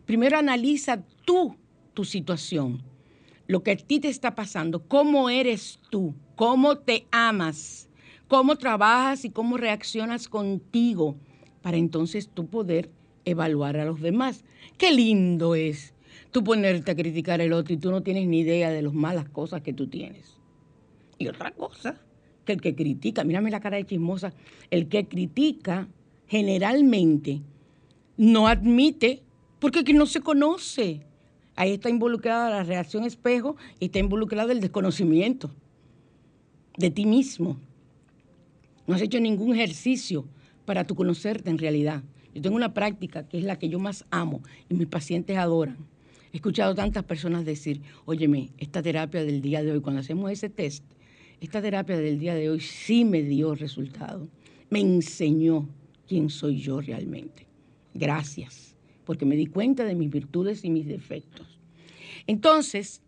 Primero 0.06 0.38
analiza 0.38 1.02
tú 1.24 1.56
tu 1.94 2.04
situación, 2.04 2.82
lo 3.52 3.62
que 3.62 3.72
a 3.72 3.76
ti 3.76 4.00
te 4.00 4.08
está 4.08 4.34
pasando, 4.34 4.82
cómo 4.88 5.30
eres 5.30 5.78
tú 5.90 6.14
cómo 6.42 6.78
te 6.78 7.06
amas, 7.12 7.88
cómo 8.26 8.56
trabajas 8.56 9.24
y 9.24 9.30
cómo 9.30 9.58
reaccionas 9.58 10.28
contigo, 10.28 11.14
para 11.60 11.76
entonces 11.76 12.28
tú 12.34 12.48
poder 12.48 12.90
evaluar 13.24 13.76
a 13.76 13.84
los 13.84 14.00
demás. 14.00 14.44
Qué 14.76 14.90
lindo 14.90 15.54
es 15.54 15.94
tú 16.32 16.42
ponerte 16.42 16.90
a 16.90 16.96
criticar 16.96 17.40
al 17.40 17.52
otro 17.52 17.74
y 17.74 17.76
tú 17.76 17.92
no 17.92 18.02
tienes 18.02 18.26
ni 18.26 18.40
idea 18.40 18.70
de 18.70 18.82
las 18.82 18.92
malas 18.92 19.28
cosas 19.28 19.62
que 19.62 19.72
tú 19.72 19.86
tienes. 19.86 20.36
Y 21.18 21.28
otra 21.28 21.52
cosa, 21.52 22.00
que 22.44 22.54
el 22.54 22.60
que 22.60 22.74
critica, 22.74 23.22
mírame 23.22 23.52
la 23.52 23.60
cara 23.60 23.76
de 23.76 23.84
chismosa, 23.84 24.32
el 24.70 24.88
que 24.88 25.06
critica 25.06 25.86
generalmente 26.26 27.42
no 28.16 28.48
admite 28.48 29.22
porque 29.60 29.84
que 29.84 29.94
no 29.94 30.06
se 30.06 30.22
conoce. 30.22 31.06
Ahí 31.54 31.72
está 31.72 31.90
involucrada 31.90 32.50
la 32.50 32.62
reacción 32.62 33.04
espejo 33.04 33.56
y 33.78 33.86
está 33.86 33.98
involucrado 33.98 34.50
el 34.52 34.60
desconocimiento 34.60 35.50
de 36.78 36.90
ti 36.90 37.04
mismo. 37.04 37.58
No 38.86 38.94
has 38.94 39.02
hecho 39.02 39.20
ningún 39.20 39.54
ejercicio 39.54 40.24
para 40.64 40.86
tu 40.86 40.94
conocerte 40.94 41.50
en 41.50 41.58
realidad. 41.58 42.02
Yo 42.34 42.40
tengo 42.40 42.56
una 42.56 42.72
práctica 42.72 43.28
que 43.28 43.38
es 43.38 43.44
la 43.44 43.58
que 43.58 43.68
yo 43.68 43.78
más 43.78 44.04
amo 44.10 44.42
y 44.68 44.74
mis 44.74 44.86
pacientes 44.86 45.36
adoran. 45.36 45.76
He 46.32 46.36
escuchado 46.36 46.74
tantas 46.74 47.04
personas 47.04 47.44
decir, 47.44 47.82
óyeme, 48.06 48.50
esta 48.56 48.82
terapia 48.82 49.22
del 49.22 49.42
día 49.42 49.62
de 49.62 49.72
hoy, 49.72 49.80
cuando 49.80 50.00
hacemos 50.00 50.30
ese 50.30 50.48
test, 50.48 50.84
esta 51.40 51.60
terapia 51.60 51.98
del 51.98 52.18
día 52.18 52.34
de 52.34 52.48
hoy 52.48 52.60
sí 52.60 53.04
me 53.04 53.22
dio 53.22 53.54
resultado. 53.54 54.28
Me 54.70 54.80
enseñó 54.80 55.68
quién 56.08 56.30
soy 56.30 56.58
yo 56.58 56.80
realmente. 56.80 57.46
Gracias, 57.92 58.71
porque 59.04 59.24
me 59.24 59.36
di 59.36 59.46
cuenta 59.46 59.84
de 59.84 59.94
mis 59.94 60.10
virtudes 60.10 60.64
y 60.64 60.70
mis 60.70 60.86
defectos. 60.86 61.58
Entonces, 62.26 63.02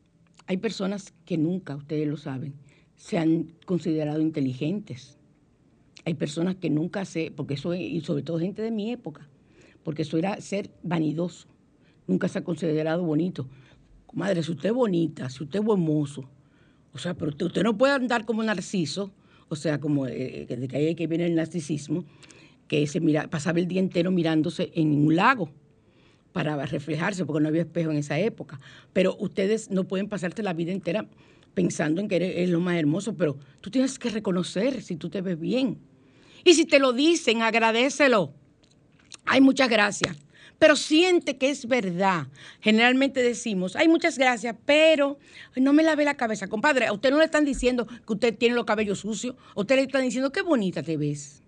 hay 0.46 0.58
personas 0.58 1.14
que 1.24 1.38
nunca, 1.38 1.76
ustedes 1.76 2.06
lo 2.06 2.16
saben, 2.16 2.54
se 2.96 3.18
han 3.18 3.52
considerado 3.66 4.20
inteligentes. 4.20 5.18
Hay 6.04 6.14
personas 6.14 6.56
que 6.56 6.70
nunca 6.70 7.04
se, 7.04 7.30
porque 7.30 7.54
eso, 7.54 7.74
y 7.74 8.00
sobre 8.00 8.22
todo 8.22 8.38
gente 8.38 8.62
de 8.62 8.70
mi 8.70 8.92
época, 8.92 9.28
porque 9.82 10.02
eso 10.02 10.18
era 10.18 10.40
ser 10.40 10.70
vanidoso. 10.82 11.48
Nunca 12.06 12.28
se 12.28 12.38
ha 12.38 12.44
considerado 12.44 13.02
bonito. 13.02 13.48
Madre, 14.12 14.42
si 14.42 14.52
usted 14.52 14.68
es 14.68 14.74
bonita, 14.74 15.30
si 15.30 15.42
usted 15.42 15.60
es 15.60 15.64
buen 15.64 15.80
mozo, 15.80 16.28
o 16.92 16.98
sea, 16.98 17.14
pero 17.14 17.30
usted, 17.30 17.62
no 17.62 17.76
puede 17.76 17.94
andar 17.94 18.24
como 18.24 18.42
narciso, 18.42 19.12
o 19.48 19.56
sea, 19.56 19.80
como 19.80 20.06
eh, 20.06 20.46
de 20.46 20.76
ahí 20.76 20.94
que 20.94 21.06
viene 21.06 21.26
el 21.26 21.34
narcisismo, 21.34 22.04
que 22.68 22.86
se 22.86 23.00
mira, 23.00 23.28
pasaba 23.28 23.58
el 23.58 23.66
día 23.66 23.80
entero 23.80 24.10
mirándose 24.10 24.70
en 24.74 24.94
un 24.94 25.16
lago 25.16 25.50
para 26.34 26.66
reflejarse, 26.66 27.24
porque 27.24 27.40
no 27.40 27.48
había 27.48 27.62
espejo 27.62 27.92
en 27.92 27.98
esa 27.98 28.18
época. 28.18 28.58
Pero 28.92 29.16
ustedes 29.20 29.70
no 29.70 29.84
pueden 29.84 30.08
pasarse 30.08 30.42
la 30.42 30.52
vida 30.52 30.72
entera 30.72 31.06
pensando 31.54 32.00
en 32.00 32.08
que 32.08 32.16
eres, 32.16 32.50
lo 32.50 32.58
más 32.58 32.74
hermoso, 32.74 33.14
pero 33.14 33.38
tú 33.60 33.70
tienes 33.70 34.00
que 34.00 34.10
reconocer 34.10 34.82
si 34.82 34.96
tú 34.96 35.08
te 35.08 35.20
ves 35.20 35.38
bien. 35.38 35.78
Y 36.42 36.54
si 36.54 36.64
te 36.64 36.80
lo 36.80 36.92
dicen, 36.92 37.40
agradecelo. 37.40 38.34
Hay 39.26 39.40
muchas 39.40 39.68
gracias. 39.68 40.16
Pero 40.58 40.74
siente 40.74 41.36
que 41.38 41.50
es 41.50 41.68
verdad. 41.68 42.26
Generalmente 42.60 43.22
decimos, 43.22 43.76
hay 43.76 43.86
muchas 43.86 44.18
gracias, 44.18 44.56
pero 44.64 45.20
no 45.54 45.72
me 45.72 45.84
lave 45.84 46.04
la 46.04 46.16
cabeza. 46.16 46.48
Compadre, 46.48 46.86
a 46.86 46.92
usted 46.92 47.12
no 47.12 47.18
le 47.18 47.26
están 47.26 47.44
diciendo 47.44 47.86
que 47.86 48.12
usted 48.12 48.36
tiene 48.36 48.56
los 48.56 48.64
cabellos 48.64 48.98
sucios. 48.98 49.36
A 49.54 49.60
usted 49.60 49.76
le 49.76 49.82
están 49.82 50.02
diciendo, 50.02 50.32
qué 50.32 50.42
bonita 50.42 50.82
te 50.82 50.96
ves. 50.96 51.43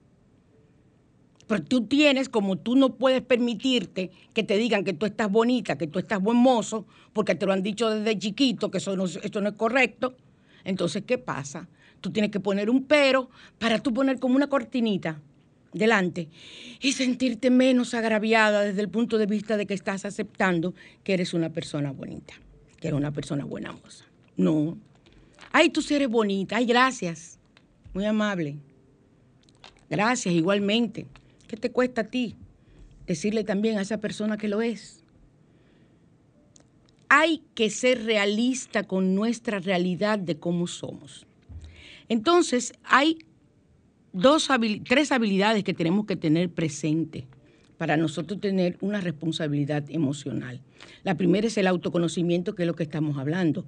Pero 1.47 1.63
tú 1.63 1.87
tienes, 1.87 2.29
como 2.29 2.57
tú 2.57 2.75
no 2.75 2.97
puedes 2.97 3.23
permitirte 3.23 4.11
que 4.35 4.43
te 4.43 4.57
digan 4.57 4.85
que 4.85 4.93
tú 4.93 5.07
estás 5.07 5.31
bonita, 5.31 5.79
que 5.79 5.87
tú 5.87 5.99
estás 5.99 6.21
buen 6.21 6.39
mozo, 6.39 6.87
porque 7.13 7.35
te 7.35 7.47
lo 7.47 7.53
han 7.53 7.63
dicho 7.63 7.89
desde 7.91 8.19
chiquito, 8.19 8.71
que 8.71 8.79
eso 8.79 8.97
no, 8.97 9.05
esto 9.05 9.41
no 9.41 9.51
es 9.51 9.55
correcto. 9.55 10.17
Entonces, 10.65 11.05
¿qué 11.07 11.19
pasa? 11.19 11.69
Tú 12.01 12.11
tienes 12.11 12.31
que 12.31 12.41
poner 12.41 12.69
un 12.69 12.85
pero 12.85 13.31
para 13.59 13.79
tú 13.79 13.95
poner 13.95 14.19
como 14.19 14.37
una 14.37 14.49
cortinita 14.49 15.21
delante 15.73 16.29
y 16.81 16.93
sentirte 16.93 17.51
menos 17.51 17.95
agraviada 17.95 18.63
desde 18.63 18.81
el 18.81 18.89
punto 18.89 19.19
de 19.19 19.27
vista 19.27 19.57
de 19.57 19.67
que 19.67 19.75
estás 19.75 20.05
aceptando 20.05 20.75
que 21.05 21.15
eres 21.15 21.35
una 21.35 21.51
persona 21.51 21.93
bonita, 21.93 22.35
que 22.81 22.89
eres 22.89 22.99
una 22.99 23.13
persona 23.13 23.45
buena 23.45 23.73
moza. 23.73 24.05
No. 24.37 24.77
Ay, 25.53 25.71
tú 25.71 25.81
sí 25.81 25.95
eres 25.95 26.09
bonita. 26.09 26.57
Ay, 26.57 26.67
gracias. 26.67 27.39
Muy 27.95 28.05
amable. 28.05 28.57
Gracias, 29.89 30.35
igualmente. 30.35 31.07
¿Qué 31.47 31.57
te 31.57 31.71
cuesta 31.71 32.03
a 32.03 32.05
ti 32.05 32.35
decirle 33.07 33.45
también 33.45 33.79
a 33.79 33.83
esa 33.83 33.99
persona 34.01 34.37
que 34.37 34.49
lo 34.49 34.63
es? 34.63 35.05
Hay 37.09 37.43
que 37.55 37.71
ser 37.71 38.05
realista 38.05 38.85
con 38.85 39.15
nuestra 39.15 39.61
realidad 39.61 40.19
de 40.19 40.39
cómo 40.39 40.67
somos. 40.67 41.25
Entonces, 42.09 42.73
hay 42.85 43.19
dos 44.13 44.49
tres 44.89 45.13
habilidades 45.13 45.63
que 45.63 45.75
tenemos 45.75 46.07
que 46.07 46.17
tener 46.17 46.51
presente 46.51 47.27
para 47.79 47.97
nosotros 47.97 48.41
tener 48.41 48.77
una 48.81 49.01
responsabilidad 49.01 49.85
emocional. 49.89 50.63
La 51.05 51.17
primera 51.17 51.47
es 51.47 51.57
el 51.59 51.67
autoconocimiento, 51.69 52.55
que 52.55 52.65
es 52.65 52.67
lo 52.67 52.75
que 52.75 52.83
estamos 52.83 53.19
hablando. 53.19 53.67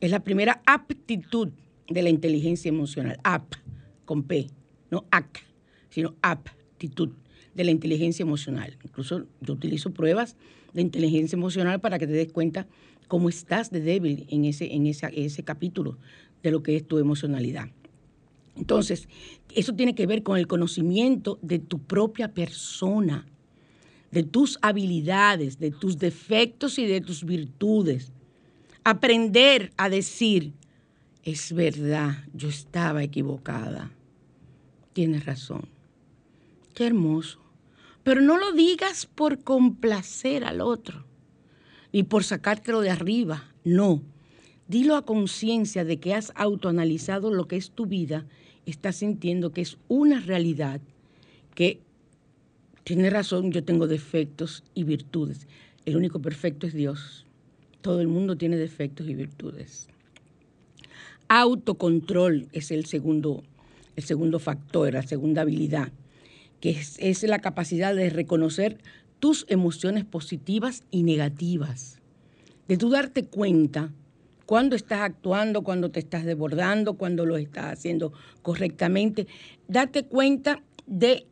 Es 0.00 0.10
la 0.10 0.20
primera 0.20 0.60
aptitud 0.66 1.50
de 1.88 2.02
la 2.02 2.08
inteligencia 2.08 2.68
emocional. 2.68 3.20
AP, 3.22 3.54
con 4.06 4.24
P, 4.24 4.48
no 4.90 5.04
AC, 5.10 5.44
sino 5.90 6.16
AP 6.22 6.59
actitud 6.80 7.10
de 7.54 7.64
la 7.64 7.70
inteligencia 7.70 8.22
emocional. 8.22 8.78
Incluso 8.82 9.26
yo 9.42 9.52
utilizo 9.52 9.90
pruebas 9.90 10.36
de 10.72 10.80
inteligencia 10.80 11.36
emocional 11.36 11.80
para 11.80 11.98
que 11.98 12.06
te 12.06 12.14
des 12.14 12.32
cuenta 12.32 12.66
cómo 13.06 13.28
estás 13.28 13.70
de 13.70 13.80
débil 13.80 14.24
en 14.30 14.46
ese, 14.46 14.72
en 14.72 14.86
ese 14.86 15.42
capítulo 15.42 15.98
de 16.42 16.50
lo 16.50 16.62
que 16.62 16.76
es 16.76 16.86
tu 16.86 16.98
emocionalidad. 16.98 17.68
Entonces, 18.56 19.08
eso 19.54 19.74
tiene 19.74 19.94
que 19.94 20.06
ver 20.06 20.22
con 20.22 20.38
el 20.38 20.46
conocimiento 20.46 21.38
de 21.42 21.58
tu 21.58 21.80
propia 21.80 22.32
persona, 22.32 23.26
de 24.10 24.22
tus 24.22 24.58
habilidades, 24.62 25.58
de 25.58 25.70
tus 25.70 25.98
defectos 25.98 26.78
y 26.78 26.86
de 26.86 27.00
tus 27.02 27.24
virtudes. 27.24 28.12
Aprender 28.84 29.72
a 29.76 29.90
decir, 29.90 30.52
es 31.24 31.52
verdad, 31.52 32.24
yo 32.32 32.48
estaba 32.48 33.02
equivocada. 33.02 33.90
Tienes 34.94 35.26
razón. 35.26 35.79
Qué 36.74 36.86
hermoso. 36.86 37.40
Pero 38.02 38.22
no 38.22 38.38
lo 38.38 38.52
digas 38.52 39.06
por 39.06 39.42
complacer 39.42 40.44
al 40.44 40.60
otro, 40.60 41.04
ni 41.92 42.02
por 42.02 42.24
sacártelo 42.24 42.80
de 42.80 42.90
arriba, 42.90 43.52
no. 43.64 44.02
Dilo 44.68 44.96
a 44.96 45.04
conciencia 45.04 45.84
de 45.84 45.98
que 45.98 46.14
has 46.14 46.32
autoanalizado 46.34 47.32
lo 47.32 47.46
que 47.46 47.56
es 47.56 47.72
tu 47.72 47.86
vida, 47.86 48.26
estás 48.66 48.96
sintiendo 48.96 49.52
que 49.52 49.60
es 49.60 49.76
una 49.88 50.20
realidad, 50.20 50.80
que 51.54 51.80
tiene 52.84 53.10
razón, 53.10 53.52
yo 53.52 53.64
tengo 53.64 53.86
defectos 53.86 54.64
y 54.74 54.84
virtudes. 54.84 55.46
El 55.84 55.96
único 55.96 56.20
perfecto 56.20 56.66
es 56.66 56.72
Dios. 56.72 57.26
Todo 57.82 58.00
el 58.00 58.08
mundo 58.08 58.36
tiene 58.36 58.56
defectos 58.56 59.08
y 59.08 59.14
virtudes. 59.14 59.88
Autocontrol 61.28 62.48
es 62.52 62.70
el 62.70 62.86
segundo, 62.86 63.42
el 63.96 64.04
segundo 64.04 64.38
factor, 64.38 64.92
la 64.92 65.02
segunda 65.02 65.42
habilidad 65.42 65.92
que 66.60 66.78
es, 66.98 67.22
la 67.22 67.38
capacidad 67.38 67.94
de 67.94 68.10
reconocer 68.10 68.78
tus 69.18 69.46
emociones 69.48 70.04
positivas 70.04 70.84
y 70.90 71.02
negativas, 71.02 71.98
de 72.68 72.76
tú 72.76 72.90
darte 72.90 73.24
cuenta 73.24 73.92
cuando 74.46 74.76
estás 74.76 75.00
actuando, 75.00 75.62
cuando 75.62 75.90
te 75.90 76.00
estás 76.00 76.24
desbordando, 76.24 76.94
cuando 76.94 77.24
lo 77.24 77.36
estás 77.36 77.78
haciendo 77.78 78.12
correctamente, 78.42 79.26
darte 79.68 80.04
cuenta 80.04 80.62
de 80.86 81.26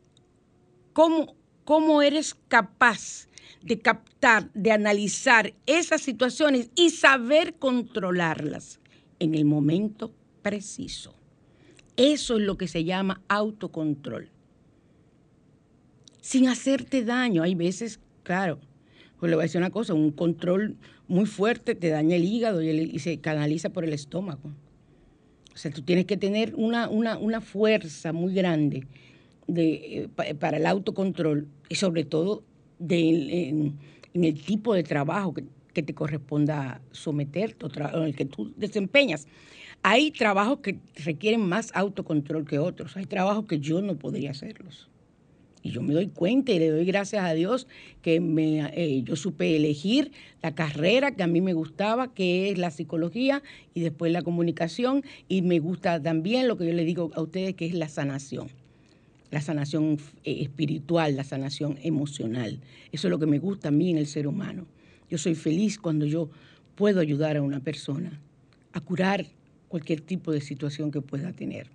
cómo, 0.93 1.35
cómo 1.63 2.01
eres 2.01 2.35
capaz 2.47 3.27
de 3.61 3.79
captar, 3.79 4.51
de 4.53 4.71
analizar 4.71 5.53
esas 5.65 6.01
situaciones 6.01 6.69
y 6.75 6.91
saber 6.91 7.55
controlarlas 7.55 8.79
en 9.19 9.35
el 9.35 9.45
momento 9.45 10.13
preciso. 10.41 11.13
Eso 11.97 12.37
es 12.37 12.43
lo 12.43 12.57
que 12.57 12.69
se 12.69 12.85
llama 12.85 13.21
autocontrol 13.27 14.29
sin 16.21 16.47
hacerte 16.47 17.03
daño. 17.03 17.43
Hay 17.43 17.55
veces, 17.55 17.99
claro, 18.23 18.59
pues 19.19 19.29
le 19.29 19.35
voy 19.35 19.43
a 19.43 19.45
decir 19.45 19.59
una 19.59 19.69
cosa, 19.69 19.93
un 19.93 20.11
control 20.11 20.77
muy 21.09 21.25
fuerte 21.25 21.75
te 21.75 21.89
daña 21.89 22.15
el 22.15 22.23
hígado 22.23 22.61
y, 22.61 22.99
se 22.99 23.19
canaliza 23.19 23.71
por 23.71 23.83
el 23.83 23.93
estómago. 23.93 24.51
O 25.53 25.57
sea, 25.57 25.71
tú 25.71 25.81
tienes 25.81 26.05
que 26.05 26.15
tener 26.15 26.53
una, 26.55 26.87
una, 26.87 27.41
fuerza 27.41 28.13
muy 28.13 28.33
grande 28.33 28.87
de, 29.47 30.03
eh, 30.03 30.35
para 30.35 30.57
el 30.57 30.65
autocontrol 30.65 31.47
y 31.67 31.75
sobre 31.75 32.05
todo 32.05 32.43
en, 32.87 33.77
el 34.13 34.41
tipo 34.41 34.73
de 34.73 34.83
trabajo 34.83 35.33
que, 35.33 35.45
te 35.79 35.93
corresponda 35.93 36.81
someterte 36.91 37.65
o 37.65 37.69
en 37.99 38.03
el 38.03 38.13
que 38.13 38.25
tú 38.25 38.51
desempeñas. 38.57 39.27
Hay 39.81 40.11
trabajos 40.11 40.59
que 40.59 40.77
requieren 41.05 41.39
más 41.39 41.71
autocontrol 41.73 42.45
que 42.45 42.59
otros. 42.59 42.97
Hay 42.97 43.05
trabajos 43.05 43.45
que 43.45 43.59
yo 43.59 43.81
no 43.81 43.97
podría 43.97 44.31
hacerlos. 44.31 44.88
Y 45.61 45.71
yo 45.71 45.81
me 45.81 45.93
doy 45.93 46.07
cuenta 46.07 46.51
y 46.51 46.59
le 46.59 46.69
doy 46.69 46.85
gracias 46.85 47.23
a 47.23 47.33
Dios 47.33 47.67
que 48.01 48.19
me, 48.19 48.65
eh, 48.73 49.03
yo 49.03 49.15
supe 49.15 49.55
elegir 49.55 50.11
la 50.41 50.55
carrera 50.55 51.15
que 51.15 51.23
a 51.23 51.27
mí 51.27 51.41
me 51.41 51.53
gustaba, 51.53 52.13
que 52.13 52.49
es 52.49 52.57
la 52.57 52.71
psicología 52.71 53.43
y 53.73 53.81
después 53.81 54.11
la 54.11 54.21
comunicación. 54.21 55.03
Y 55.27 55.41
me 55.41 55.59
gusta 55.59 56.01
también 56.01 56.47
lo 56.47 56.57
que 56.57 56.65
yo 56.65 56.73
le 56.73 56.85
digo 56.85 57.11
a 57.13 57.21
ustedes, 57.21 57.55
que 57.55 57.65
es 57.65 57.73
la 57.73 57.89
sanación. 57.89 58.47
La 59.31 59.41
sanación 59.41 59.97
eh, 60.23 60.41
espiritual, 60.41 61.15
la 61.15 61.23
sanación 61.23 61.77
emocional. 61.83 62.59
Eso 62.91 63.07
es 63.07 63.11
lo 63.11 63.19
que 63.19 63.27
me 63.27 63.39
gusta 63.39 63.67
a 63.67 63.71
mí 63.71 63.91
en 63.91 63.97
el 63.97 64.07
ser 64.07 64.27
humano. 64.27 64.65
Yo 65.09 65.17
soy 65.17 65.35
feliz 65.35 65.77
cuando 65.77 66.05
yo 66.05 66.29
puedo 66.75 67.01
ayudar 67.01 67.35
a 67.35 67.41
una 67.41 67.59
persona 67.59 68.21
a 68.71 68.79
curar 68.79 69.25
cualquier 69.67 70.01
tipo 70.01 70.31
de 70.31 70.39
situación 70.39 70.91
que 70.91 71.01
pueda 71.01 71.33
tener. 71.33 71.67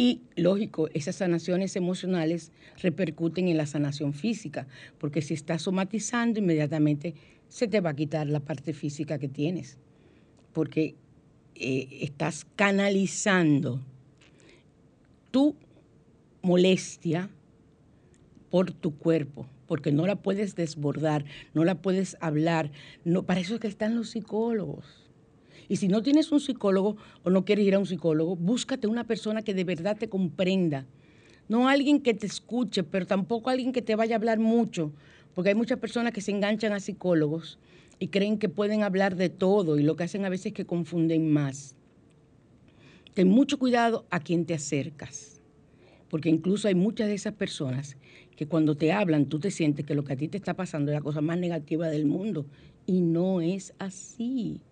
Y 0.00 0.22
lógico, 0.34 0.88
esas 0.94 1.16
sanaciones 1.16 1.76
emocionales 1.76 2.52
repercuten 2.78 3.48
en 3.48 3.58
la 3.58 3.66
sanación 3.66 4.14
física, 4.14 4.66
porque 4.96 5.20
si 5.20 5.34
estás 5.34 5.60
somatizando, 5.60 6.38
inmediatamente 6.38 7.12
se 7.48 7.68
te 7.68 7.82
va 7.82 7.90
a 7.90 7.94
quitar 7.94 8.26
la 8.26 8.40
parte 8.40 8.72
física 8.72 9.18
que 9.18 9.28
tienes, 9.28 9.76
porque 10.54 10.94
eh, 11.54 11.98
estás 12.00 12.46
canalizando 12.56 13.82
tu 15.30 15.54
molestia 16.40 17.28
por 18.48 18.72
tu 18.72 18.96
cuerpo, 18.96 19.46
porque 19.66 19.92
no 19.92 20.06
la 20.06 20.16
puedes 20.16 20.54
desbordar, 20.54 21.26
no 21.52 21.62
la 21.62 21.74
puedes 21.74 22.16
hablar. 22.22 22.70
No, 23.04 23.24
para 23.24 23.40
eso 23.40 23.56
es 23.56 23.60
que 23.60 23.68
están 23.68 23.96
los 23.96 24.08
psicólogos 24.08 24.99
y 25.70 25.76
si 25.76 25.86
no 25.86 26.02
tienes 26.02 26.32
un 26.32 26.40
psicólogo 26.40 26.96
o 27.22 27.30
no 27.30 27.44
quieres 27.44 27.64
ir 27.64 27.76
a 27.76 27.78
un 27.78 27.86
psicólogo, 27.86 28.34
búscate 28.34 28.88
una 28.88 29.04
persona 29.04 29.42
que 29.42 29.54
de 29.54 29.62
verdad 29.62 29.96
te 29.96 30.08
comprenda. 30.08 30.84
No 31.48 31.68
alguien 31.68 32.00
que 32.00 32.12
te 32.12 32.26
escuche, 32.26 32.82
pero 32.82 33.06
tampoco 33.06 33.50
alguien 33.50 33.70
que 33.70 33.80
te 33.80 33.94
vaya 33.94 34.16
a 34.16 34.18
hablar 34.18 34.40
mucho, 34.40 34.92
porque 35.32 35.50
hay 35.50 35.54
muchas 35.54 35.78
personas 35.78 36.12
que 36.12 36.22
se 36.22 36.32
enganchan 36.32 36.72
a 36.72 36.80
psicólogos 36.80 37.60
y 38.00 38.08
creen 38.08 38.36
que 38.36 38.48
pueden 38.48 38.82
hablar 38.82 39.14
de 39.14 39.28
todo 39.28 39.78
y 39.78 39.84
lo 39.84 39.94
que 39.94 40.02
hacen 40.02 40.24
a 40.24 40.28
veces 40.28 40.46
es 40.46 40.54
que 40.54 40.66
confunden 40.66 41.30
más. 41.30 41.76
Ten 43.14 43.28
mucho 43.28 43.56
cuidado 43.56 44.06
a 44.10 44.18
quien 44.18 44.46
te 44.46 44.54
acercas, 44.54 45.40
porque 46.08 46.30
incluso 46.30 46.66
hay 46.66 46.74
muchas 46.74 47.06
de 47.06 47.14
esas 47.14 47.34
personas 47.34 47.96
que 48.34 48.48
cuando 48.48 48.76
te 48.76 48.90
hablan 48.90 49.26
tú 49.26 49.38
te 49.38 49.52
sientes 49.52 49.86
que 49.86 49.94
lo 49.94 50.02
que 50.02 50.14
a 50.14 50.16
ti 50.16 50.26
te 50.26 50.36
está 50.36 50.54
pasando 50.54 50.90
es 50.90 50.96
la 50.96 51.02
cosa 51.02 51.20
más 51.20 51.38
negativa 51.38 51.86
del 51.86 52.06
mundo 52.06 52.44
y 52.86 53.02
no 53.02 53.40
es 53.40 53.72
así. 53.78 54.62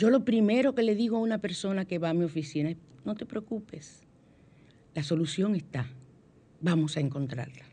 Yo 0.00 0.08
lo 0.08 0.24
primero 0.24 0.74
que 0.74 0.82
le 0.82 0.94
digo 0.94 1.18
a 1.18 1.20
una 1.20 1.36
persona 1.36 1.84
que 1.84 1.98
va 1.98 2.08
a 2.08 2.14
mi 2.14 2.24
oficina 2.24 2.70
es, 2.70 2.78
no 3.04 3.14
te 3.16 3.26
preocupes, 3.26 4.00
la 4.94 5.02
solución 5.02 5.54
está, 5.54 5.90
vamos 6.62 6.96
a 6.96 7.00
encontrarla. 7.00 7.66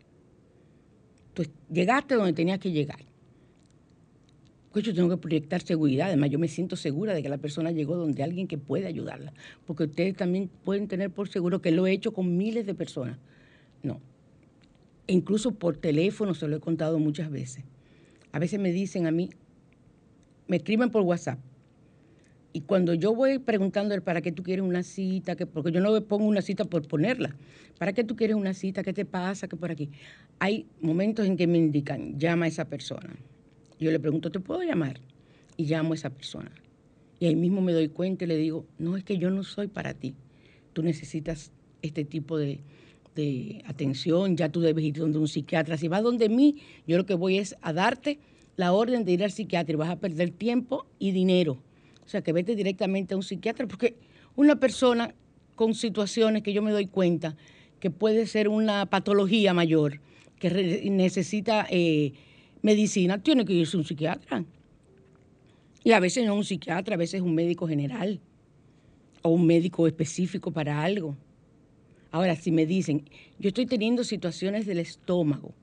Entonces, 1.29 1.53
llegaste 1.71 2.15
donde 2.15 2.33
tenías 2.33 2.59
que 2.59 2.73
llegar. 2.73 2.99
Pues 4.73 4.83
yo 4.83 4.93
tengo 4.93 5.07
que 5.07 5.15
proyectar 5.15 5.61
seguridad, 5.61 6.07
además 6.07 6.29
yo 6.29 6.37
me 6.37 6.49
siento 6.49 6.75
segura 6.75 7.13
de 7.13 7.23
que 7.23 7.29
la 7.29 7.37
persona 7.37 7.71
llegó 7.71 7.95
donde 7.95 8.23
alguien 8.23 8.49
que 8.49 8.57
puede 8.57 8.87
ayudarla, 8.87 9.31
porque 9.65 9.85
ustedes 9.85 10.17
también 10.17 10.49
pueden 10.65 10.89
tener 10.89 11.09
por 11.11 11.29
seguro 11.29 11.61
que 11.61 11.71
lo 11.71 11.87
he 11.87 11.93
hecho 11.93 12.13
con 12.13 12.35
miles 12.35 12.65
de 12.65 12.75
personas. 12.75 13.17
No, 13.83 14.01
incluso 15.07 15.53
por 15.53 15.77
teléfono 15.77 16.33
se 16.33 16.49
lo 16.49 16.57
he 16.57 16.59
contado 16.59 16.99
muchas 16.99 17.31
veces. 17.31 17.63
A 18.33 18.39
veces 18.39 18.59
me 18.59 18.73
dicen 18.73 19.07
a 19.07 19.11
mí, 19.11 19.29
me 20.47 20.57
escriben 20.57 20.89
por 20.89 21.03
WhatsApp, 21.03 21.39
y 22.57 22.61
cuando 22.61 22.95
yo 22.95 23.13
voy 23.13 23.37
preguntándole 23.37 24.01
para 24.01 24.19
qué 24.19 24.31
tú 24.31 24.41
quieres 24.41 24.65
una 24.65 24.81
cita, 24.81 25.35
que, 25.35 25.45
porque 25.45 25.71
yo 25.71 25.79
no 25.79 25.93
le 25.93 26.01
pongo 26.01 26.25
una 26.25 26.41
cita 26.41 26.65
por 26.65 26.87
ponerla, 26.87 27.35
¿para 27.77 27.93
qué 27.93 28.03
tú 28.03 28.15
quieres 28.15 28.35
una 28.35 28.55
cita? 28.55 28.81
¿Qué 28.81 28.93
te 28.93 29.05
pasa? 29.05 29.47
¿Qué 29.47 29.55
por 29.55 29.69
aquí? 29.69 29.91
Hay 30.39 30.65
momentos 30.81 31.27
en 31.27 31.37
que 31.37 31.45
me 31.45 31.59
indican, 31.59 32.17
llama 32.17 32.45
a 32.45 32.47
esa 32.47 32.65
persona. 32.65 33.15
Yo 33.79 33.91
le 33.91 33.99
pregunto, 33.99 34.31
¿te 34.31 34.39
puedo 34.39 34.63
llamar? 34.63 34.99
Y 35.55 35.65
llamo 35.65 35.91
a 35.91 35.95
esa 35.97 36.09
persona. 36.09 36.49
Y 37.19 37.27
ahí 37.27 37.35
mismo 37.35 37.61
me 37.61 37.73
doy 37.73 37.89
cuenta 37.89 38.23
y 38.23 38.27
le 38.27 38.37
digo, 38.37 38.65
no 38.79 38.97
es 38.97 39.03
que 39.03 39.19
yo 39.19 39.29
no 39.29 39.43
soy 39.43 39.67
para 39.67 39.93
ti. 39.93 40.15
Tú 40.73 40.81
necesitas 40.81 41.51
este 41.83 42.05
tipo 42.05 42.39
de, 42.39 42.61
de 43.13 43.61
atención, 43.67 44.35
ya 44.35 44.49
tú 44.49 44.61
debes 44.61 44.83
ir 44.83 44.95
donde 44.95 45.19
un 45.19 45.27
psiquiatra. 45.27 45.77
Si 45.77 45.89
vas 45.89 46.01
donde 46.01 46.27
mí, 46.27 46.55
yo 46.87 46.97
lo 46.97 47.05
que 47.05 47.13
voy 47.13 47.37
es 47.37 47.55
a 47.61 47.71
darte 47.71 48.17
la 48.55 48.73
orden 48.73 49.05
de 49.05 49.11
ir 49.11 49.23
al 49.23 49.29
psiquiatra 49.29 49.73
y 49.73 49.75
vas 49.75 49.91
a 49.91 49.99
perder 49.99 50.31
tiempo 50.31 50.87
y 50.97 51.11
dinero 51.11 51.59
o 52.07 52.09
sea, 52.09 52.21
que 52.21 52.31
vete 52.31 52.55
directamente 52.55 53.13
a 53.13 53.17
un 53.17 53.23
psiquiatra, 53.23 53.67
porque 53.67 53.97
una 54.37 54.55
persona 54.55 55.13
con 55.55 55.75
situaciones 55.75 56.41
que 56.41 56.53
yo 56.53 56.61
me 56.61 56.71
doy 56.71 56.87
cuenta 56.87 57.35
que 57.81 57.91
puede 57.91 58.27
ser 58.27 58.47
una 58.47 58.85
patología 58.85 59.53
mayor, 59.53 59.99
que 60.39 60.89
necesita 60.89 61.67
eh, 61.69 62.13
medicina, 62.61 63.21
tiene 63.21 63.43
que 63.43 63.51
irse 63.51 63.75
a 63.75 63.79
un 63.81 63.85
psiquiatra. 63.85 64.45
Y 65.83 65.91
a 65.91 65.99
veces 65.99 66.25
no 66.25 66.35
un 66.35 66.45
psiquiatra, 66.45 66.95
a 66.95 66.97
veces 66.97 67.21
un 67.21 67.35
médico 67.35 67.67
general 67.67 68.21
o 69.21 69.29
un 69.29 69.45
médico 69.45 69.85
específico 69.85 70.51
para 70.51 70.81
algo. 70.81 71.17
Ahora, 72.11 72.37
si 72.37 72.51
me 72.51 72.65
dicen, 72.65 73.03
yo 73.37 73.49
estoy 73.49 73.65
teniendo 73.65 74.05
situaciones 74.05 74.65
del 74.65 74.79
estómago, 74.79 75.53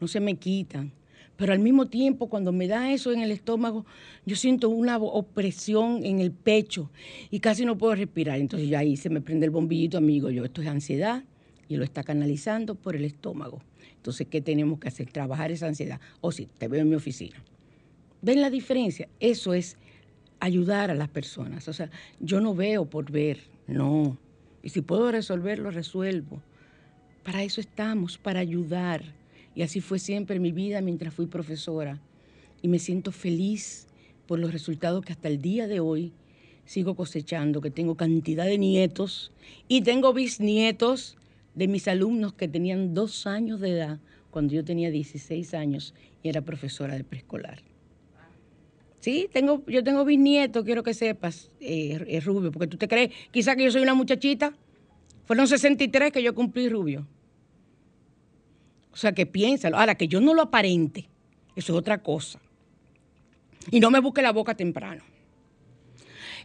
no 0.00 0.06
se 0.06 0.20
me 0.20 0.36
quitan, 0.36 0.92
pero 1.36 1.52
al 1.52 1.58
mismo 1.58 1.86
tiempo 1.86 2.28
cuando 2.28 2.52
me 2.52 2.68
da 2.68 2.92
eso 2.92 3.12
en 3.12 3.20
el 3.20 3.30
estómago, 3.30 3.84
yo 4.24 4.36
siento 4.36 4.68
una 4.68 4.98
opresión 4.98 6.04
en 6.04 6.20
el 6.20 6.30
pecho 6.30 6.90
y 7.30 7.40
casi 7.40 7.64
no 7.64 7.76
puedo 7.76 7.94
respirar. 7.94 8.38
Entonces 8.38 8.68
ya 8.68 8.80
ahí 8.80 8.96
se 8.96 9.10
me 9.10 9.20
prende 9.20 9.46
el 9.46 9.50
bombillito, 9.50 9.98
amigo, 9.98 10.30
yo 10.30 10.44
esto 10.44 10.62
es 10.62 10.68
ansiedad, 10.68 11.24
y 11.68 11.76
lo 11.76 11.84
está 11.84 12.02
canalizando 12.02 12.74
por 12.74 12.96
el 12.96 13.04
estómago. 13.04 13.62
Entonces, 13.96 14.26
¿qué 14.28 14.40
tenemos 14.40 14.78
que 14.78 14.88
hacer? 14.88 15.10
Trabajar 15.10 15.50
esa 15.50 15.66
ansiedad. 15.66 16.00
O 16.20 16.30
si 16.30 16.46
te 16.46 16.68
veo 16.68 16.82
en 16.82 16.90
mi 16.90 16.94
oficina. 16.94 17.42
¿Ven 18.20 18.40
la 18.40 18.50
diferencia? 18.50 19.08
Eso 19.18 19.54
es 19.54 19.76
ayudar 20.40 20.90
a 20.90 20.94
las 20.94 21.08
personas. 21.08 21.68
O 21.68 21.72
sea, 21.72 21.90
yo 22.20 22.40
no 22.40 22.54
veo 22.54 22.84
por 22.84 23.10
ver, 23.10 23.40
no. 23.66 24.18
Y 24.62 24.70
si 24.70 24.82
puedo 24.82 25.10
resolverlo, 25.10 25.70
resuelvo. 25.70 26.42
Para 27.22 27.42
eso 27.42 27.60
estamos, 27.60 28.18
para 28.18 28.40
ayudar. 28.40 29.02
Y 29.54 29.62
así 29.62 29.80
fue 29.80 29.98
siempre 29.98 30.40
mi 30.40 30.52
vida 30.52 30.80
mientras 30.80 31.14
fui 31.14 31.26
profesora. 31.26 32.00
Y 32.62 32.68
me 32.68 32.78
siento 32.78 33.12
feliz 33.12 33.86
por 34.26 34.38
los 34.38 34.52
resultados 34.52 35.04
que 35.04 35.12
hasta 35.12 35.28
el 35.28 35.40
día 35.40 35.66
de 35.66 35.80
hoy 35.80 36.12
sigo 36.64 36.94
cosechando, 36.94 37.60
que 37.60 37.70
tengo 37.70 37.94
cantidad 37.94 38.46
de 38.46 38.58
nietos 38.58 39.32
y 39.68 39.82
tengo 39.82 40.12
bisnietos 40.12 41.16
de 41.54 41.68
mis 41.68 41.86
alumnos 41.88 42.32
que 42.34 42.48
tenían 42.48 42.94
dos 42.94 43.26
años 43.26 43.60
de 43.60 43.70
edad 43.70 44.00
cuando 44.30 44.54
yo 44.54 44.64
tenía 44.64 44.90
16 44.90 45.54
años 45.54 45.94
y 46.22 46.28
era 46.28 46.40
profesora 46.40 46.96
de 46.96 47.04
preescolar. 47.04 47.62
Sí, 48.98 49.28
tengo, 49.32 49.62
yo 49.66 49.84
tengo 49.84 50.04
bisnietos, 50.06 50.64
quiero 50.64 50.82
que 50.82 50.94
sepas, 50.94 51.50
eh, 51.60 52.20
Rubio, 52.24 52.50
porque 52.50 52.66
tú 52.66 52.78
te 52.78 52.88
crees, 52.88 53.12
quizás 53.30 53.54
que 53.54 53.64
yo 53.64 53.70
soy 53.70 53.82
una 53.82 53.94
muchachita. 53.94 54.54
Fueron 55.26 55.46
63 55.46 56.10
que 56.10 56.22
yo 56.22 56.34
cumplí 56.34 56.68
Rubio. 56.68 57.06
O 58.94 58.96
sea, 58.96 59.12
que 59.12 59.26
piénsalo. 59.26 59.76
Ahora, 59.76 59.96
que 59.96 60.06
yo 60.06 60.20
no 60.20 60.34
lo 60.34 60.42
aparente, 60.42 61.08
eso 61.56 61.72
es 61.72 61.78
otra 61.78 61.98
cosa. 61.98 62.40
Y 63.72 63.80
no 63.80 63.90
me 63.90 63.98
busque 63.98 64.22
la 64.22 64.30
boca 64.30 64.54
temprano. 64.54 65.02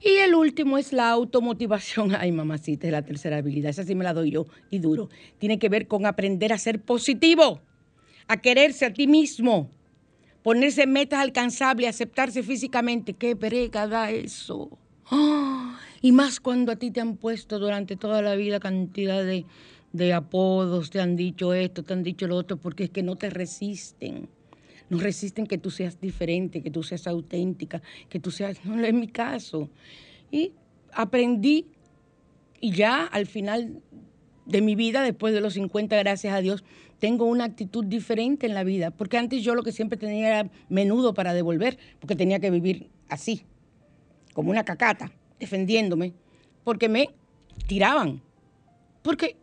Y 0.02 0.16
el 0.16 0.34
último 0.34 0.80
es 0.80 0.92
la 0.92 1.12
automotivación. 1.12 2.16
Ay, 2.20 2.32
mamacita, 2.32 2.88
es 2.88 2.92
la 2.92 3.04
tercera 3.04 3.38
habilidad. 3.38 3.70
Esa 3.70 3.84
sí 3.84 3.94
me 3.94 4.04
la 4.04 4.16
doy 4.16 4.32
yo 4.32 4.48
y 4.72 4.80
duro. 4.80 5.10
Tiene 5.38 5.60
que 5.60 5.70
ver 5.70 5.88
con 5.88 6.08
aprender 6.08 6.52
a 6.52 6.58
ser 6.58 6.82
positivo, 6.82 7.62
a 8.28 8.38
quererse 8.38 8.88
a 8.88 8.94
ti 8.94 9.06
mismo, 9.06 9.70
ponerse 10.42 10.88
metas 10.88 11.20
alcanzables, 11.20 11.88
aceptarse 11.88 12.42
físicamente. 12.42 13.14
Qué 13.14 13.36
brega 13.36 13.88
da 13.88 14.10
eso. 14.10 14.76
y 16.02 16.12
más 16.14 16.40
cuando 16.40 16.72
a 16.72 16.78
ti 16.78 16.90
te 16.90 17.00
han 17.00 17.16
puesto 17.16 17.60
durante 17.60 17.96
toda 17.96 18.24
la 18.24 18.34
vida 18.34 18.60
cantidad 18.60 19.24
de, 19.24 19.46
de 19.94 20.14
apodos, 20.14 20.90
te 20.90 21.02
han 21.02 21.16
dicho 21.16 21.54
esto, 21.54 21.84
te 21.84 21.94
han 21.94 22.04
dicho 22.04 22.28
lo 22.28 22.36
otro, 22.36 22.58
porque 22.58 22.86
es 22.86 22.90
que 22.90 23.04
no 23.04 23.16
te 23.16 23.30
resisten 23.30 24.30
no 24.90 24.98
resisten 24.98 25.46
que 25.46 25.58
tú 25.58 25.70
seas 25.70 26.02
diferente, 26.02 26.62
que 26.62 26.72
tú 26.72 26.84
seas 26.84 27.08
auténtica, 27.08 27.82
que 28.10 28.20
tú 28.20 28.32
seas, 28.32 28.58
no 28.66 28.84
es 28.84 28.94
mi 28.94 29.08
caso. 29.08 29.70
Y 30.32 30.54
aprendí 30.92 31.68
y 32.60 32.72
ya 32.72 33.06
al 33.06 33.26
final 33.26 33.82
de 34.46 34.62
mi 34.62 34.76
vida, 34.76 35.04
después 35.04 35.34
de 35.34 35.42
los 35.42 35.54
50, 35.54 35.96
gracias 35.98 36.34
a 36.34 36.42
Dios, 36.42 36.64
tengo 36.98 37.26
una 37.26 37.46
actitud 37.46 37.86
diferente 37.86 38.46
en 38.46 38.54
la 38.54 38.64
vida, 38.64 38.92
porque 38.92 39.18
antes 39.18 39.44
yo 39.44 39.56
lo 39.56 39.64
que 39.64 39.72
siempre 39.72 39.98
tenía 39.98 40.28
era 40.28 40.52
menudo 40.68 41.14
para 41.14 41.34
devolver, 41.34 41.78
porque 42.00 42.16
tenía 42.16 42.40
que 42.40 42.52
vivir 42.52 42.90
así, 43.08 43.46
como 44.34 44.50
una 44.50 44.66
cacata, 44.66 45.12
defendiéndome, 45.40 46.14
porque 46.64 46.90
me 46.90 47.10
tiraban, 47.68 48.22
porque 49.02 49.38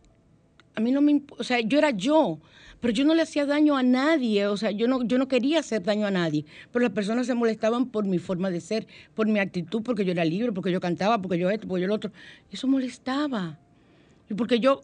a 0.77 0.79
mí 0.79 0.91
no 0.91 1.01
me, 1.01 1.23
o 1.39 1.43
sea, 1.43 1.59
yo 1.59 1.79
era 1.79 1.89
yo, 1.89 2.37
pero 2.79 2.93
yo 2.93 3.03
no 3.03 3.15
le 3.15 3.23
hacía 3.23 3.47
daño 3.47 3.75
a 3.75 3.81
nadie, 3.81 4.45
o 4.45 4.57
sea, 4.57 4.69
yo 4.69 4.87
no, 4.87 5.03
yo 5.03 5.17
no 5.17 5.27
quería 5.27 5.59
hacer 5.59 5.81
daño 5.81 6.05
a 6.05 6.11
nadie, 6.11 6.45
pero 6.71 6.83
las 6.83 6.91
personas 6.91 7.25
se 7.25 7.33
molestaban 7.33 7.87
por 7.87 8.05
mi 8.05 8.19
forma 8.19 8.51
de 8.51 8.61
ser, 8.61 8.85
por 9.15 9.27
mi 9.27 9.39
actitud, 9.39 9.81
porque 9.81 10.05
yo 10.05 10.11
era 10.11 10.23
libre, 10.23 10.51
porque 10.51 10.71
yo 10.71 10.79
cantaba, 10.79 11.19
porque 11.19 11.39
yo 11.39 11.49
esto, 11.49 11.67
porque 11.67 11.81
yo 11.81 11.87
lo 11.87 11.95
otro. 11.95 12.11
Eso 12.51 12.67
molestaba. 12.67 13.57
Y 14.29 14.35
porque 14.35 14.59
yo, 14.59 14.81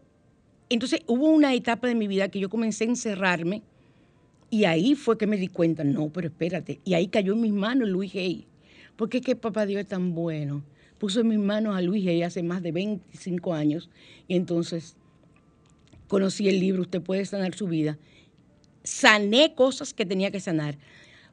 entonces 0.67 1.01
hubo 1.05 1.27
una 1.27 1.53
etapa 1.53 1.87
de 1.87 1.93
mi 1.93 2.07
vida 2.07 2.27
que 2.29 2.39
yo 2.39 2.49
comencé 2.49 2.85
a 2.85 2.87
encerrarme 2.87 3.61
y 4.49 4.65
ahí 4.65 4.95
fue 4.95 5.19
que 5.19 5.27
me 5.27 5.37
di 5.37 5.47
cuenta, 5.47 5.83
no, 5.83 6.09
pero 6.09 6.27
espérate, 6.27 6.79
y 6.83 6.95
ahí 6.95 7.07
cayó 7.07 7.33
en 7.33 7.41
mis 7.41 7.53
manos 7.53 7.87
Luis 7.87 8.15
Hay, 8.15 8.47
porque 8.95 9.17
es 9.17 9.23
que 9.23 9.35
papá 9.35 9.67
Dios 9.67 9.81
es 9.81 9.87
tan 9.87 10.15
bueno. 10.15 10.63
Puso 10.97 11.19
en 11.19 11.27
mis 11.27 11.39
manos 11.39 11.75
a 11.75 11.81
Luis 11.81 12.07
Hay 12.07 12.23
hace 12.23 12.41
más 12.41 12.63
de 12.63 12.71
25 12.71 13.53
años 13.53 13.91
y 14.27 14.37
entonces 14.37 14.95
conocí 16.13 16.47
el 16.47 16.59
libro 16.59 16.83
Usted 16.83 17.01
puede 17.01 17.25
sanar 17.25 17.55
su 17.55 17.65
vida, 17.65 17.97
sané 18.83 19.55
cosas 19.55 19.95
que 19.95 20.05
tenía 20.05 20.29
que 20.29 20.39
sanar, 20.39 20.77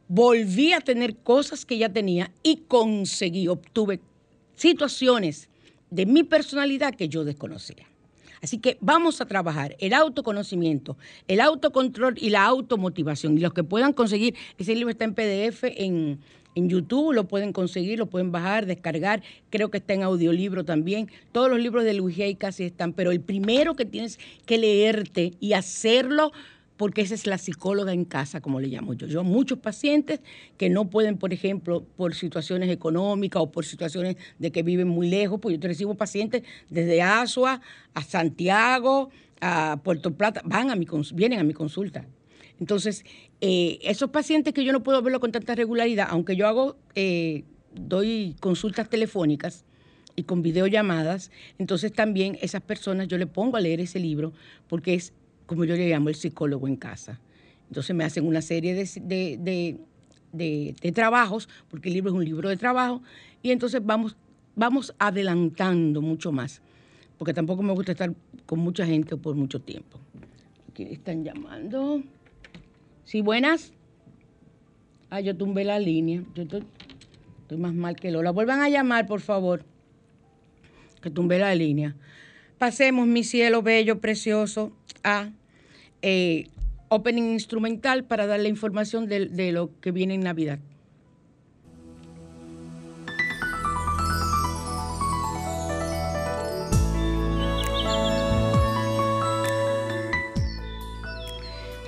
volví 0.09 0.73
a 0.73 0.81
tener 0.81 1.17
cosas 1.17 1.67
que 1.67 1.77
ya 1.77 1.91
tenía 1.91 2.33
y 2.43 2.63
conseguí, 2.67 3.47
obtuve 3.47 4.01
situaciones 4.57 5.51
de 5.91 6.07
mi 6.07 6.23
personalidad 6.23 6.95
que 6.95 7.11
yo 7.11 7.25
desconocía. 7.25 7.87
Así 8.41 8.57
que 8.57 8.79
vamos 8.81 9.21
a 9.21 9.27
trabajar 9.27 9.77
el 9.81 9.93
autoconocimiento, 9.93 10.97
el 11.29 11.43
autocontrol 11.43 12.15
y 12.17 12.31
la 12.31 12.47
automotivación. 12.47 13.37
Y 13.37 13.43
los 13.43 13.53
que 13.53 13.65
puedan 13.65 13.93
conseguir, 13.93 14.35
ese 14.57 14.75
libro 14.75 14.89
está 14.93 15.05
en 15.05 15.13
PDF 15.13 15.65
en, 15.65 16.21
en 16.55 16.69
YouTube, 16.69 17.13
lo 17.13 17.29
pueden 17.29 17.53
conseguir, 17.53 17.99
lo 17.99 18.07
pueden 18.07 18.33
bajar, 18.33 18.67
descargar. 18.67 19.23
Creo 19.51 19.71
que 19.71 19.79
está 19.79 19.95
en 19.95 20.03
audiolibro 20.03 20.65
también. 20.65 21.11
Todos 21.33 21.51
los 21.51 21.61
libros 21.61 21.85
de 21.85 21.95
Luis 21.95 22.19
Hay 22.19 22.35
casi 22.35 22.65
están, 22.65 22.93
pero 22.93 23.11
el 23.13 23.21
primero 23.21 23.75
que 23.75 23.85
tienes 23.85 24.19
que 24.47 24.59
leerte 24.59 25.35
y 25.41 25.53
hacerlo 25.53 26.33
porque 26.81 27.03
esa 27.03 27.15
es 27.15 27.27
la 27.27 27.37
psicóloga 27.37 27.93
en 27.93 28.07
casa, 28.07 28.41
como 28.41 28.59
le 28.59 28.69
llamo 28.69 28.95
yo. 28.95 29.07
Yo 29.07 29.23
muchos 29.23 29.59
pacientes 29.59 30.21
que 30.57 30.71
no 30.71 30.89
pueden, 30.89 31.19
por 31.19 31.35
ejemplo, 31.35 31.85
por 31.95 32.15
situaciones 32.15 32.71
económicas 32.71 33.43
o 33.43 33.51
por 33.51 33.67
situaciones 33.67 34.17
de 34.39 34.51
que 34.51 34.63
viven 34.63 34.89
muy 34.89 35.11
lejos, 35.11 35.41
pues 35.43 35.55
yo 35.55 35.61
te 35.61 35.69
recibo 35.69 35.95
pacientes 35.95 36.43
desde 36.71 37.03
Asua 37.03 37.61
a 37.93 38.03
Santiago, 38.03 39.11
a 39.43 39.79
Puerto 39.85 40.15
Plata, 40.15 40.41
van 40.43 40.71
a 40.71 40.75
mi, 40.75 40.87
vienen 41.13 41.41
a 41.41 41.45
mi 41.45 41.53
consulta. 41.53 42.07
Entonces, 42.61 43.05
eh, 43.41 43.79
esos 43.83 44.11
pacientes 44.11 44.53
que 44.53 44.65
yo 44.65 44.73
no 44.73 44.83
puedo 44.83 45.01
verlo 45.03 45.19
con 45.19 45.33
tanta 45.33 45.55
regularidad, 45.55 46.09
aunque 46.11 46.37
yo 46.37 46.47
hago, 46.47 46.77
eh, 46.95 47.45
doy 47.75 48.37
consultas 48.41 48.89
telefónicas 48.89 49.65
y 50.15 50.25
con 50.25 50.43
videollamadas, 50.43 51.31
entonces 51.59 51.93
también 51.93 52.39
esas 52.43 52.61
personas 52.61 53.09
yo 53.09 53.17
le 53.17 53.27
pongo 53.27 53.57
a 53.57 53.61
leer 53.61 53.81
ese 53.81 53.99
libro 53.99 54.33
porque 54.69 54.95
es 54.95 55.15
como 55.51 55.65
yo 55.65 55.75
le 55.75 55.89
llamo, 55.89 56.11
el 56.11 56.15
psicólogo 56.15 56.69
en 56.69 56.77
casa. 56.77 57.19
Entonces 57.67 57.97
me 57.97 58.05
hacen 58.05 58.25
una 58.25 58.41
serie 58.41 58.73
de, 58.73 59.79
de, 60.33 60.93
trabajos, 60.93 61.49
porque 61.69 61.89
el 61.89 61.95
libro 61.95 62.11
es 62.11 62.17
un 62.17 62.25
libro 62.25 62.49
de 62.49 62.57
trabajo, 62.57 63.03
y 63.43 63.51
entonces 63.51 63.81
vamos, 63.85 64.17
vamos 64.55 64.95
adelantando 64.97 66.03
mucho 66.03 66.31
más, 66.31 66.63
porque 67.19 67.35
tampoco 67.35 67.65
me 67.65 67.73
gusta 67.73 67.91
estar 67.91 68.15
con 68.47 68.61
mucha 68.61 68.87
gente 68.87 69.17
por 69.17 69.35
mucho 69.35 69.61
tiempo. 69.61 69.99
Aquí 70.71 70.85
están 70.85 71.25
llamando. 71.25 72.01
Sí, 73.11 73.23
buenas. 73.23 73.73
Ah, 75.11 75.19
yo 75.19 75.37
tumbé 75.37 75.65
la 75.65 75.81
línea. 75.81 76.23
Yo 76.37 76.45
estoy, 76.45 76.63
más 77.59 77.75
mal 77.75 77.97
que 77.97 78.13
Lola. 78.13 78.31
Vuelvan 78.31 78.61
a 78.61 78.69
llamar, 78.69 79.09
por 79.09 79.21
favor. 79.21 79.65
Que 81.03 81.11
tumbé 81.11 81.41
la 81.41 81.53
línea. 81.57 81.97
Pasemos, 82.57 83.09
mi 83.09 83.25
cielo 83.25 83.63
bello, 83.63 83.99
precioso, 83.99 84.71
a 85.03 85.31
eh, 86.03 86.47
opening 86.87 87.33
instrumental 87.33 88.05
para 88.05 88.29
dar 88.29 88.39
la 88.39 88.47
información 88.47 89.09
de, 89.09 89.51
lo 89.51 89.73
que 89.81 89.91
viene 89.91 90.15
en 90.15 90.21
Navidad. 90.21 90.61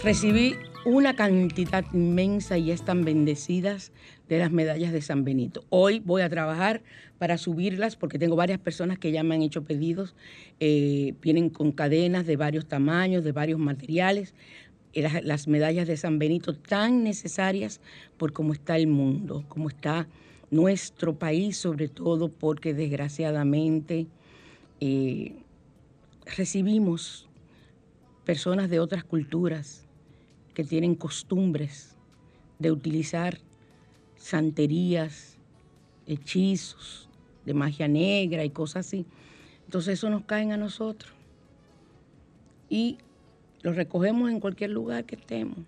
Recibí 0.02 0.56
una 0.84 1.14
cantidad 1.14 1.84
inmensa 1.92 2.58
y 2.58 2.70
están 2.70 3.04
bendecidas 3.04 3.92
de 4.28 4.38
las 4.38 4.50
medallas 4.50 4.92
de 4.92 5.00
San 5.00 5.24
Benito. 5.24 5.64
Hoy 5.68 6.00
voy 6.00 6.22
a 6.22 6.28
trabajar 6.28 6.82
para 7.18 7.38
subirlas 7.38 7.94
porque 7.96 8.18
tengo 8.18 8.34
varias 8.34 8.58
personas 8.58 8.98
que 8.98 9.12
ya 9.12 9.22
me 9.22 9.34
han 9.34 9.42
hecho 9.42 9.62
pedidos. 9.62 10.14
Eh, 10.58 11.14
vienen 11.22 11.50
con 11.50 11.70
cadenas 11.70 12.26
de 12.26 12.36
varios 12.36 12.66
tamaños, 12.66 13.22
de 13.22 13.32
varios 13.32 13.60
materiales. 13.60 14.34
Las, 14.94 15.24
las, 15.24 15.48
medallas 15.48 15.86
de 15.86 15.96
San 15.96 16.18
Benito 16.18 16.54
tan 16.54 17.04
necesarias 17.04 17.80
por 18.18 18.32
cómo 18.32 18.52
está 18.52 18.76
el 18.76 18.88
mundo, 18.88 19.44
cómo 19.48 19.68
está 19.68 20.06
nuestro 20.50 21.14
país, 21.14 21.56
sobre 21.56 21.88
todo 21.88 22.28
porque 22.28 22.74
desgraciadamente 22.74 24.06
eh, 24.80 25.36
recibimos 26.36 27.28
personas 28.24 28.68
de 28.68 28.80
otras 28.80 29.02
culturas 29.02 29.81
que 30.54 30.64
tienen 30.64 30.94
costumbres 30.94 31.96
de 32.58 32.70
utilizar 32.70 33.38
santerías, 34.16 35.38
hechizos, 36.06 37.08
de 37.44 37.54
magia 37.54 37.88
negra 37.88 38.44
y 38.44 38.50
cosas 38.50 38.86
así. 38.86 39.06
Entonces 39.64 39.94
eso 39.94 40.10
nos 40.10 40.24
cae 40.24 40.50
a 40.52 40.56
nosotros. 40.56 41.12
Y 42.68 42.98
lo 43.62 43.72
recogemos 43.72 44.30
en 44.30 44.40
cualquier 44.40 44.70
lugar 44.70 45.04
que 45.04 45.16
estemos. 45.16 45.58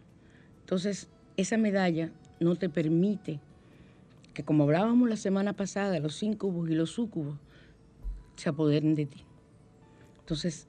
Entonces 0.61 1.09
esa 1.37 1.57
medalla 1.57 2.11
no 2.41 2.57
te 2.57 2.68
permite 2.68 3.41
que 4.35 4.45
como 4.45 4.64
hablábamos 4.64 5.09
la 5.09 5.16
semana 5.16 5.53
pasada, 5.53 5.99
los 6.01 6.22
íncubos 6.22 6.68
y 6.68 6.74
los 6.74 6.91
súcubos 6.91 7.37
se 8.37 8.49
apoderen 8.49 8.95
de 8.95 9.07
ti. 9.07 9.24
Entonces, 10.18 10.66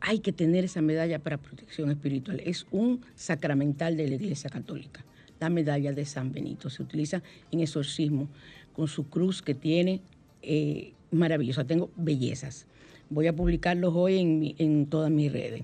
hay 0.00 0.20
que 0.20 0.32
tener 0.32 0.64
esa 0.64 0.80
medalla 0.80 1.18
para 1.18 1.38
protección 1.38 1.90
espiritual. 1.90 2.40
Es 2.44 2.66
un 2.70 3.00
sacramental 3.14 3.96
de 3.96 4.08
la 4.08 4.14
Iglesia 4.14 4.50
Católica. 4.50 5.04
La 5.40 5.50
medalla 5.50 5.92
de 5.92 6.04
San 6.04 6.32
Benito 6.32 6.70
se 6.70 6.82
utiliza 6.82 7.22
en 7.50 7.60
exorcismo 7.60 8.28
con 8.74 8.88
su 8.88 9.08
cruz 9.08 9.42
que 9.42 9.54
tiene 9.54 10.00
eh, 10.42 10.92
maravillosa. 11.10 11.64
Tengo 11.64 11.90
bellezas. 11.96 12.66
Voy 13.10 13.26
a 13.26 13.34
publicarlos 13.34 13.92
hoy 13.94 14.18
en, 14.18 14.54
en 14.58 14.86
todas 14.86 15.10
mis 15.10 15.32
redes. 15.32 15.62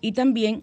Y 0.00 0.12
también 0.12 0.62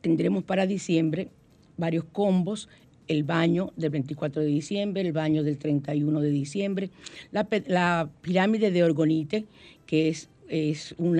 tendremos 0.00 0.44
para 0.44 0.66
diciembre 0.66 1.28
varios 1.76 2.04
combos 2.04 2.68
el 3.08 3.22
baño 3.22 3.72
del 3.76 3.90
24 3.90 4.42
de 4.42 4.48
diciembre, 4.48 5.02
el 5.02 5.12
baño 5.12 5.42
del 5.42 5.58
31 5.58 6.20
de 6.20 6.30
diciembre, 6.30 6.90
la, 7.30 8.08
pirámide 8.20 8.70
de 8.70 8.82
orgonite, 8.82 9.44
que 9.86 10.08
es, 10.08 10.28
es 10.48 10.94
un 10.98 11.16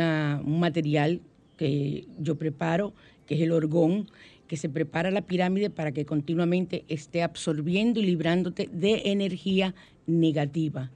material 0.58 1.20
que 1.56 2.06
yo 2.18 2.36
preparo, 2.36 2.92
que 3.26 3.34
es 3.34 3.40
el 3.40 3.52
orgón, 3.52 4.08
que 4.46 4.56
se 4.56 4.68
prepara 4.68 5.10
la 5.10 5.22
pirámide 5.22 5.70
para 5.70 5.92
que 5.92 6.04
continuamente 6.04 6.84
esté 6.88 7.22
absorbiendo 7.22 7.98
y 8.00 8.04
librándote 8.04 8.68
de 8.72 9.02
energía 9.06 9.74
negativa. 10.06 10.90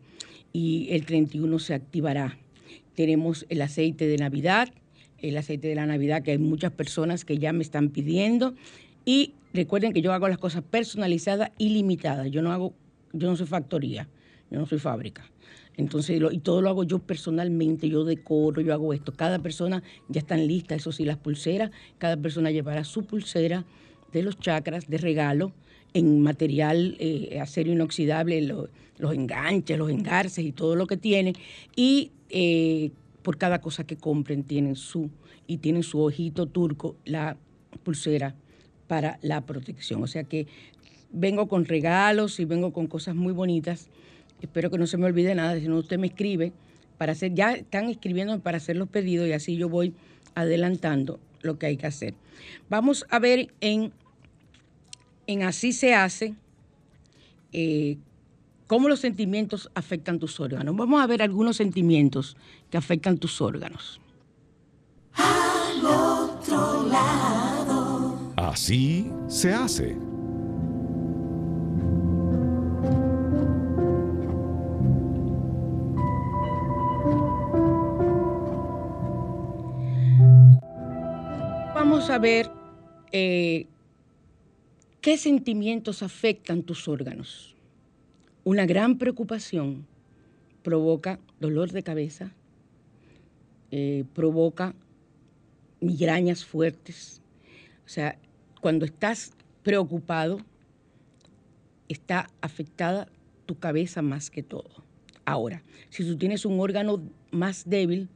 Y 0.52 0.88
el 0.90 1.04
31 1.04 1.58
se 1.58 1.74
activará. 1.74 2.38
Tenemos 2.94 3.46
el 3.48 3.62
aceite 3.62 4.06
de 4.06 4.16
Navidad, 4.16 4.68
el 5.18 5.36
aceite 5.36 5.68
de 5.68 5.74
la 5.74 5.86
Navidad 5.86 6.22
que 6.22 6.32
hay 6.32 6.38
muchas 6.38 6.72
personas 6.72 7.24
que 7.24 7.38
ya 7.38 7.52
me 7.52 7.62
están 7.62 7.88
pidiendo. 7.88 8.54
Y 9.04 9.32
recuerden 9.52 9.92
que 9.92 10.02
yo 10.02 10.12
hago 10.12 10.28
las 10.28 10.38
cosas 10.38 10.62
personalizadas 10.62 11.50
y 11.58 11.70
limitadas. 11.70 12.30
Yo 12.30 12.42
no 12.42 12.52
hago, 12.52 12.74
yo 13.12 13.28
no 13.28 13.36
soy 13.36 13.46
factoría, 13.46 14.08
yo 14.50 14.58
no 14.58 14.66
soy 14.66 14.78
fábrica. 14.78 15.24
Entonces, 15.80 16.20
y 16.30 16.38
todo 16.38 16.60
lo 16.60 16.68
hago 16.68 16.84
yo 16.84 16.98
personalmente, 16.98 17.88
yo 17.88 18.04
decoro, 18.04 18.60
yo 18.60 18.72
hago 18.72 18.92
esto. 18.92 19.12
Cada 19.12 19.38
persona 19.38 19.82
ya 20.08 20.20
están 20.20 20.46
listas, 20.46 20.78
eso 20.78 20.92
sí, 20.92 21.04
las 21.04 21.16
pulseras, 21.16 21.70
cada 21.98 22.16
persona 22.16 22.50
llevará 22.50 22.84
su 22.84 23.04
pulsera 23.04 23.64
de 24.12 24.22
los 24.22 24.38
chakras 24.38 24.88
de 24.88 24.98
regalo 24.98 25.52
en 25.94 26.20
material 26.20 26.96
eh, 27.00 27.40
acero 27.40 27.72
inoxidable, 27.72 28.40
los 28.42 29.14
enganches, 29.14 29.78
los 29.78 29.90
engarces 29.90 30.44
y 30.44 30.52
todo 30.52 30.76
lo 30.76 30.86
que 30.86 30.96
tiene. 30.96 31.32
Y 31.74 32.12
eh, 32.28 32.90
por 33.22 33.38
cada 33.38 33.60
cosa 33.60 33.84
que 33.84 33.96
compren 33.96 34.44
tienen 34.44 34.76
su, 34.76 35.10
y 35.46 35.56
tienen 35.56 35.82
su 35.82 36.00
ojito 36.00 36.46
turco, 36.46 36.96
la 37.04 37.36
pulsera 37.82 38.36
para 38.86 39.18
la 39.22 39.46
protección. 39.46 40.02
O 40.02 40.06
sea 40.06 40.24
que 40.24 40.46
vengo 41.10 41.48
con 41.48 41.64
regalos 41.64 42.38
y 42.38 42.44
vengo 42.44 42.72
con 42.72 42.86
cosas 42.86 43.14
muy 43.14 43.32
bonitas 43.32 43.88
Espero 44.40 44.70
que 44.70 44.78
no 44.78 44.86
se 44.86 44.96
me 44.96 45.06
olvide 45.06 45.34
nada, 45.34 45.58
si 45.58 45.68
no 45.68 45.78
usted 45.78 45.98
me 45.98 46.08
escribe 46.08 46.52
para 46.98 47.12
hacer, 47.12 47.34
ya 47.34 47.52
están 47.52 47.88
escribiendo 47.88 48.38
para 48.40 48.58
hacer 48.58 48.76
los 48.76 48.88
pedidos 48.88 49.26
y 49.28 49.32
así 49.32 49.56
yo 49.56 49.68
voy 49.68 49.94
adelantando 50.34 51.18
lo 51.42 51.58
que 51.58 51.66
hay 51.66 51.76
que 51.76 51.86
hacer. 51.86 52.14
Vamos 52.68 53.06
a 53.08 53.18
ver 53.18 53.52
en, 53.60 53.92
en 55.26 55.42
Así 55.42 55.72
se 55.72 55.94
hace 55.94 56.34
eh, 57.52 57.96
cómo 58.66 58.88
los 58.88 59.00
sentimientos 59.00 59.70
afectan 59.74 60.18
tus 60.18 60.38
órganos. 60.40 60.76
Vamos 60.76 61.02
a 61.02 61.06
ver 61.06 61.22
algunos 61.22 61.56
sentimientos 61.56 62.36
que 62.70 62.76
afectan 62.76 63.18
tus 63.18 63.40
órganos. 63.40 64.00
Al 65.14 65.84
otro 65.84 66.86
lado. 66.88 68.32
Así 68.36 69.10
se 69.28 69.52
hace. 69.52 70.09
A 82.10 82.18
ver 82.18 82.50
eh, 83.12 83.66
qué 85.00 85.16
sentimientos 85.16 86.02
afectan 86.02 86.64
tus 86.64 86.88
órganos. 86.88 87.54
Una 88.42 88.66
gran 88.66 88.98
preocupación 88.98 89.86
provoca 90.64 91.20
dolor 91.38 91.70
de 91.70 91.84
cabeza, 91.84 92.32
eh, 93.70 94.04
provoca 94.12 94.74
migrañas 95.80 96.44
fuertes. 96.44 97.22
O 97.86 97.88
sea, 97.88 98.18
cuando 98.60 98.86
estás 98.86 99.32
preocupado, 99.62 100.40
está 101.88 102.28
afectada 102.40 103.06
tu 103.46 103.56
cabeza 103.56 104.02
más 104.02 104.30
que 104.30 104.42
todo. 104.42 104.82
Ahora, 105.24 105.62
si 105.90 106.04
tú 106.04 106.18
tienes 106.18 106.44
un 106.44 106.58
órgano 106.58 107.00
más 107.30 107.68
débil, 107.70 108.08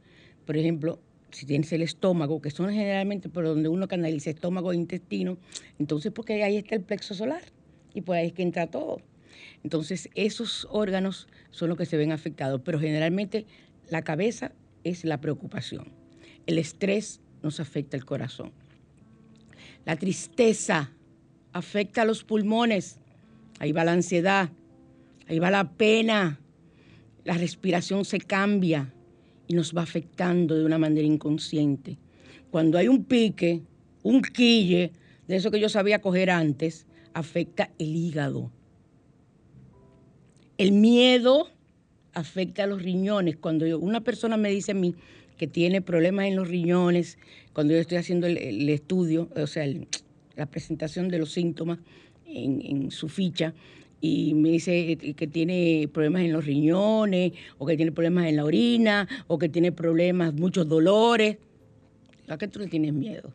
por 0.45 0.57
ejemplo, 0.57 0.99
si 1.35 1.45
tienes 1.45 1.71
el 1.73 1.81
estómago, 1.81 2.41
que 2.41 2.49
son 2.49 2.71
generalmente 2.71 3.27
por 3.27 3.43
donde 3.43 3.67
uno 3.67 3.89
canaliza 3.89 4.29
estómago 4.29 4.71
e 4.71 4.75
intestino, 4.77 5.37
entonces 5.79 6.13
porque 6.13 6.41
ahí 6.41 6.55
está 6.55 6.75
el 6.75 6.81
plexo 6.81 7.13
solar 7.13 7.41
y 7.93 8.01
por 8.01 8.15
ahí 8.15 8.27
es 8.27 8.33
que 8.33 8.41
entra 8.41 8.67
todo. 8.67 9.01
Entonces 9.61 10.09
esos 10.15 10.65
órganos 10.71 11.27
son 11.51 11.67
los 11.67 11.77
que 11.77 11.85
se 11.85 11.97
ven 11.97 12.13
afectados, 12.13 12.61
pero 12.63 12.79
generalmente 12.79 13.45
la 13.89 14.01
cabeza 14.01 14.53
es 14.85 15.03
la 15.03 15.19
preocupación. 15.19 15.91
El 16.45 16.57
estrés 16.57 17.19
nos 17.43 17.59
afecta 17.59 17.97
el 17.97 18.05
corazón. 18.05 18.53
La 19.83 19.97
tristeza 19.97 20.91
afecta 21.51 22.03
a 22.03 22.05
los 22.05 22.23
pulmones. 22.23 22.97
Ahí 23.59 23.73
va 23.73 23.83
la 23.83 23.91
ansiedad, 23.91 24.51
ahí 25.27 25.39
va 25.39 25.51
la 25.51 25.73
pena, 25.73 26.39
la 27.25 27.33
respiración 27.37 28.05
se 28.05 28.19
cambia, 28.19 28.93
y 29.47 29.53
nos 29.53 29.75
va 29.75 29.83
afectando 29.83 30.55
de 30.55 30.65
una 30.65 30.77
manera 30.77 31.05
inconsciente. 31.05 31.97
Cuando 32.51 32.77
hay 32.77 32.87
un 32.87 33.03
pique, 33.03 33.61
un 34.03 34.21
quille, 34.21 34.91
de 35.27 35.35
eso 35.35 35.51
que 35.51 35.59
yo 35.59 35.69
sabía 35.69 36.01
coger 36.01 36.29
antes, 36.29 36.85
afecta 37.13 37.71
el 37.79 37.95
hígado. 37.95 38.51
El 40.57 40.71
miedo 40.71 41.49
afecta 42.13 42.63
a 42.63 42.67
los 42.67 42.81
riñones. 42.81 43.37
Cuando 43.37 43.65
una 43.79 44.01
persona 44.01 44.37
me 44.37 44.49
dice 44.49 44.71
a 44.71 44.75
mí 44.75 44.95
que 45.37 45.47
tiene 45.47 45.81
problemas 45.81 46.27
en 46.27 46.35
los 46.35 46.47
riñones, 46.47 47.17
cuando 47.53 47.73
yo 47.73 47.79
estoy 47.79 47.97
haciendo 47.97 48.27
el, 48.27 48.69
estudio, 48.69 49.29
o 49.35 49.47
sea, 49.47 49.65
la 50.35 50.45
presentación 50.45 51.09
de 51.09 51.19
los 51.19 51.31
síntomas 51.31 51.79
en 52.25 52.89
su 52.91 53.09
ficha, 53.09 53.53
y 54.01 54.33
me 54.33 54.49
dice 54.49 54.97
que 55.15 55.27
tiene 55.27 55.89
problemas 55.91 56.23
en 56.23 56.33
los 56.33 56.45
riñones, 56.45 57.33
o 57.57 57.65
que 57.65 57.75
tiene 57.75 57.91
problemas 57.91 58.27
en 58.27 58.35
la 58.35 58.45
orina, 58.45 59.07
o 59.27 59.37
que 59.37 59.49
tiene 59.49 59.71
problemas, 59.71 60.33
muchos 60.33 60.67
dolores. 60.67 61.37
¿A 62.27 62.37
qué 62.37 62.47
tú 62.47 62.59
le 62.59 62.67
tienes 62.67 62.93
miedo? 62.93 63.31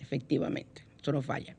Efectivamente, 0.00 0.84
eso 1.00 1.12
no 1.12 1.22
falla. 1.22 1.56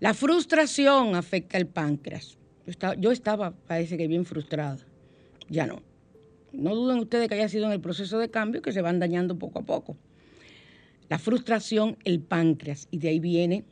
La 0.00 0.14
frustración 0.14 1.14
afecta 1.14 1.58
al 1.58 1.66
páncreas. 1.66 2.38
Yo 2.66 2.70
estaba, 2.70 2.94
yo 2.94 3.10
estaba, 3.10 3.50
parece 3.52 3.96
que 3.96 4.06
bien 4.06 4.24
frustrada. 4.24 4.78
Ya 5.48 5.66
no. 5.66 5.82
No 6.52 6.74
duden 6.74 6.98
ustedes 6.98 7.28
que 7.28 7.34
haya 7.34 7.48
sido 7.48 7.66
en 7.66 7.72
el 7.72 7.80
proceso 7.80 8.18
de 8.18 8.30
cambio 8.30 8.62
que 8.62 8.72
se 8.72 8.82
van 8.82 8.98
dañando 8.98 9.38
poco 9.38 9.60
a 9.60 9.62
poco. 9.62 9.96
La 11.08 11.18
frustración, 11.18 11.96
el 12.04 12.20
páncreas, 12.20 12.86
y 12.90 12.98
de 12.98 13.08
ahí 13.08 13.18
viene 13.18 13.64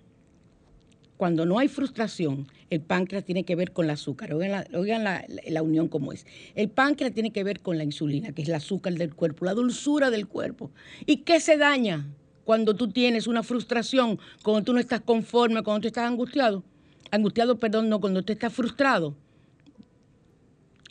cuando 1.17 1.47
no 1.47 1.59
hay 1.59 1.69
frustración, 1.69 2.47
el 2.69 2.81
páncreas 2.81 3.25
tiene 3.25 3.45
que 3.45 3.55
ver 3.55 3.73
con 3.73 3.85
el 3.85 3.93
azúcar. 3.93 4.35
Oigan, 4.35 5.05
la, 5.05 5.63
unión 5.63 5.89
como 5.89 6.13
es. 6.13 6.27
El 6.55 6.69
páncreas 6.69 7.13
tiene 7.13 7.31
que 7.31 7.45
ver 7.45 7.61
con 7.61 7.79
la 7.79 7.85
insulina, 7.85 8.33
que 8.33 8.43
es 8.43 8.49
el 8.49 8.55
azúcar 8.55 8.95
del 8.95 9.15
cuerpo, 9.15 9.45
la 9.45 9.55
dulzura 9.55 10.11
del 10.11 10.27
cuerpo. 10.27 10.71
¿Y 11.07 11.19
qué 11.19 11.41
se 11.41 11.57
daña 11.57 12.07
cuando 12.45 12.75
tú 12.75 12.89
tienes 12.91 13.27
una 13.27 13.43
frustración, 13.43 14.19
cuando 14.43 14.65
tú 14.65 14.73
no 14.73 14.81
estás 14.81 15.01
conforme, 15.01 15.63
cuando 15.63 15.83
tú 15.83 15.89
estás 15.89 16.07
angustiado? 16.07 16.65
Angustiado, 17.11 17.59
perdón, 17.59 17.89
no, 17.89 18.01
cuando 18.01 18.23
tú 18.23 18.33
estás 18.33 18.53
frustrado. 18.53 19.15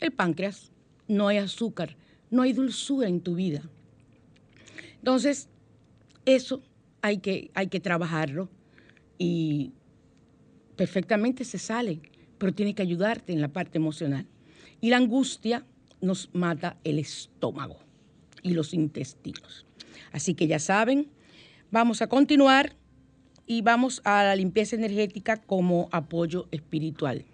El 0.00 0.12
páncreas, 0.12 0.70
no 1.08 1.28
hay 1.28 1.38
azúcar, 1.38 1.96
no 2.30 2.42
hay 2.42 2.52
dulzura 2.52 3.08
en 3.08 3.20
tu 3.20 3.34
vida. 3.34 3.62
Entonces, 4.98 5.48
eso 6.24 6.62
hay 7.02 7.18
que, 7.18 7.50
hay 7.54 7.68
que 7.68 7.80
trabajarlo 7.80 8.48
y 9.18 9.72
perfectamente 10.76 11.44
se 11.44 11.58
sale, 11.58 12.00
pero 12.38 12.54
tiene 12.54 12.74
que 12.74 12.82
ayudarte 12.82 13.32
en 13.32 13.40
la 13.40 13.48
parte 13.48 13.78
emocional. 13.78 14.26
Y 14.80 14.90
la 14.90 14.98
angustia 14.98 15.64
nos 16.00 16.30
mata 16.34 16.76
el 16.84 16.98
estómago 16.98 17.78
y 18.42 18.50
los 18.50 18.74
intestinos. 18.74 19.66
Así 20.12 20.34
que 20.34 20.46
ya 20.46 20.58
saben, 20.58 21.08
vamos 21.70 22.02
a 22.02 22.08
continuar 22.08 22.76
y 23.46 23.62
vamos 23.62 24.02
a 24.04 24.22
la 24.22 24.36
limpieza 24.36 24.76
energética 24.76 25.38
como 25.38 25.88
apoyo 25.92 26.48
espiritual. 26.50 27.24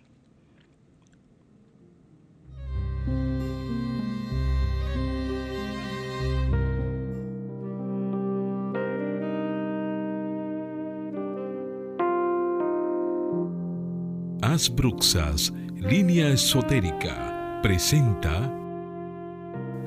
Tomás 14.53 14.75
Bruxas, 14.75 15.51
línea 15.77 16.29
esotérica, 16.29 17.59
presenta 17.63 18.55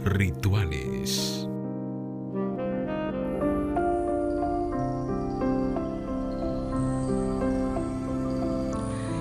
Rituales. 0.03 1.47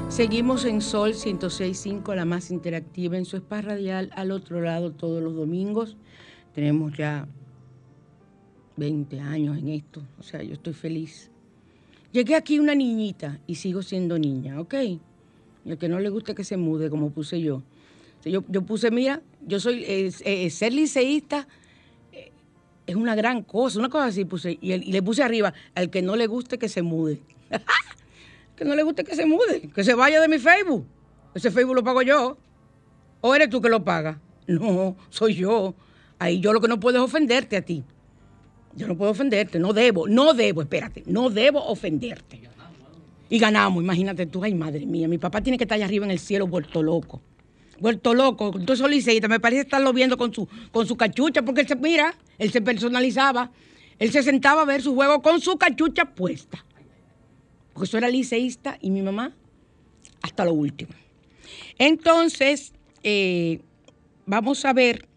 Seguimos 0.09 0.65
en 0.65 0.81
Sol 0.81 1.13
106.5, 1.13 2.15
la 2.15 2.25
más 2.25 2.51
interactiva 2.51 3.19
en 3.19 3.27
su 3.27 3.37
espacio 3.37 3.69
radial, 3.69 4.11
al 4.17 4.31
otro 4.31 4.63
lado 4.63 4.93
todos 4.93 5.23
los 5.23 5.35
domingos. 5.35 5.99
Tenemos 6.55 6.97
ya 6.97 7.29
20 8.79 9.21
años 9.21 9.59
en 9.59 9.69
esto, 9.69 10.03
o 10.19 10.23
sea, 10.23 10.43
yo 10.43 10.55
estoy 10.55 10.73
feliz. 10.73 11.31
Llegué 12.13 12.35
aquí 12.35 12.59
una 12.59 12.75
niñita 12.75 13.41
y 13.47 13.57
sigo 13.57 13.83
siendo 13.83 14.19
niña, 14.19 14.59
¿ok? 14.59 14.75
El 15.65 15.79
que 15.79 15.89
no 15.89 15.99
le 15.99 16.09
guste 16.09 16.35
que 16.35 16.45
se 16.45 16.57
mude, 16.57 16.91
como 16.91 17.11
puse 17.11 17.41
yo. 17.41 17.63
Yo, 18.25 18.43
yo 18.49 18.63
puse, 18.63 18.91
mira, 18.91 19.23
yo 19.47 19.61
soy, 19.61 20.11
ser 20.51 20.73
liceísta 20.73 21.47
eh, 22.13 22.33
es 22.87 22.97
una 22.97 23.15
gran 23.15 23.43
cosa, 23.43 23.79
una 23.79 23.91
cosa 23.91 24.07
así 24.07 24.25
puse, 24.25 24.59
y, 24.61 24.73
y 24.73 24.93
le 24.93 25.03
puse 25.03 25.23
arriba, 25.23 25.53
al 25.75 25.91
que 25.91 26.01
no 26.01 26.17
le 26.17 26.27
guste 26.27 26.59
que 26.59 26.69
se 26.69 26.81
mude. 26.81 27.21
que 28.57 28.65
no 28.65 28.75
le 28.75 28.83
guste 28.83 29.05
que 29.05 29.15
se 29.15 29.27
mude, 29.27 29.69
que 29.75 29.85
se 29.85 29.95
vaya 29.95 30.21
de 30.21 30.29
mi 30.29 30.39
Facebook. 30.39 30.87
Ese 31.35 31.51
Facebook 31.51 31.75
lo 31.75 31.85
pago 31.85 32.03
yo. 32.03 32.39
¿O 33.21 33.35
eres 33.35 33.51
tú 33.51 33.61
que 33.61 33.69
lo 33.69 33.85
pagas? 33.85 34.19
No, 34.47 34.97
soy 35.11 35.35
yo. 35.35 35.75
Ahí 36.19 36.41
yo 36.41 36.53
lo 36.53 36.61
que 36.61 36.69
no 36.69 36.79
puedo 36.79 36.99
es 36.99 37.05
ofenderte 37.05 37.57
a 37.57 37.63
ti. 37.63 37.85
Yo 38.77 38.87
no 38.89 38.97
puedo 38.97 39.11
ofenderte, 39.11 39.59
no 39.59 39.73
debo, 39.73 40.09
no 40.09 40.35
debo, 40.35 40.63
espérate, 40.63 41.05
no 41.07 41.31
debo 41.31 41.65
ofenderte. 41.65 42.43
Y 43.29 43.39
ganamos, 43.39 43.83
imagínate 43.83 44.27
tú, 44.27 44.45
ay 44.45 44.55
madre 44.55 44.87
mía, 44.87 45.09
mi 45.09 45.19
papá 45.19 45.41
tiene 45.41 45.57
que 45.57 45.65
estar 45.65 45.77
allá 45.77 45.87
arriba 45.87 46.05
en 46.05 46.11
el 46.11 46.19
cielo 46.19 46.47
vuelto 46.47 46.83
loco. 46.83 47.23
Vuelto 47.81 48.15
loco, 48.15 48.53
entonces 48.57 48.89
liceísta, 48.89 49.27
me 49.29 49.41
parece 49.41 49.63
estarlo 49.63 49.93
viendo 49.93 50.17
con 50.17 50.33
su, 50.33 50.49
con 50.71 50.87
su 50.87 50.97
cachucha, 50.97 51.43
porque 51.43 51.63
él 51.63 51.69
se, 51.69 51.77
mira, 51.77 52.15
él 52.39 52.53
se 52.53 52.61
personalizaba, 52.61 53.51
él 53.99 54.13
se 54.13 54.23
sentaba 54.23 54.63
a 54.63 54.65
ver 54.65 54.83
su 54.83 54.95
juego 54.95 55.23
con 55.23 55.41
su 55.41 55.57
cachucha 55.57 56.05
puesta. 56.15 56.65
Porque 57.73 57.87
eso 57.89 57.99
era 57.99 58.09
liceísta 58.09 58.79
y 58.81 58.91
mi 58.91 59.03
mamá 59.03 59.35
hasta 60.23 60.45
lo 60.45 60.53
último. 60.53 60.93
Entonces, 61.79 62.73
eh, 63.03 63.61
vamos 64.27 64.65
a 64.65 64.73
ver 64.73 65.09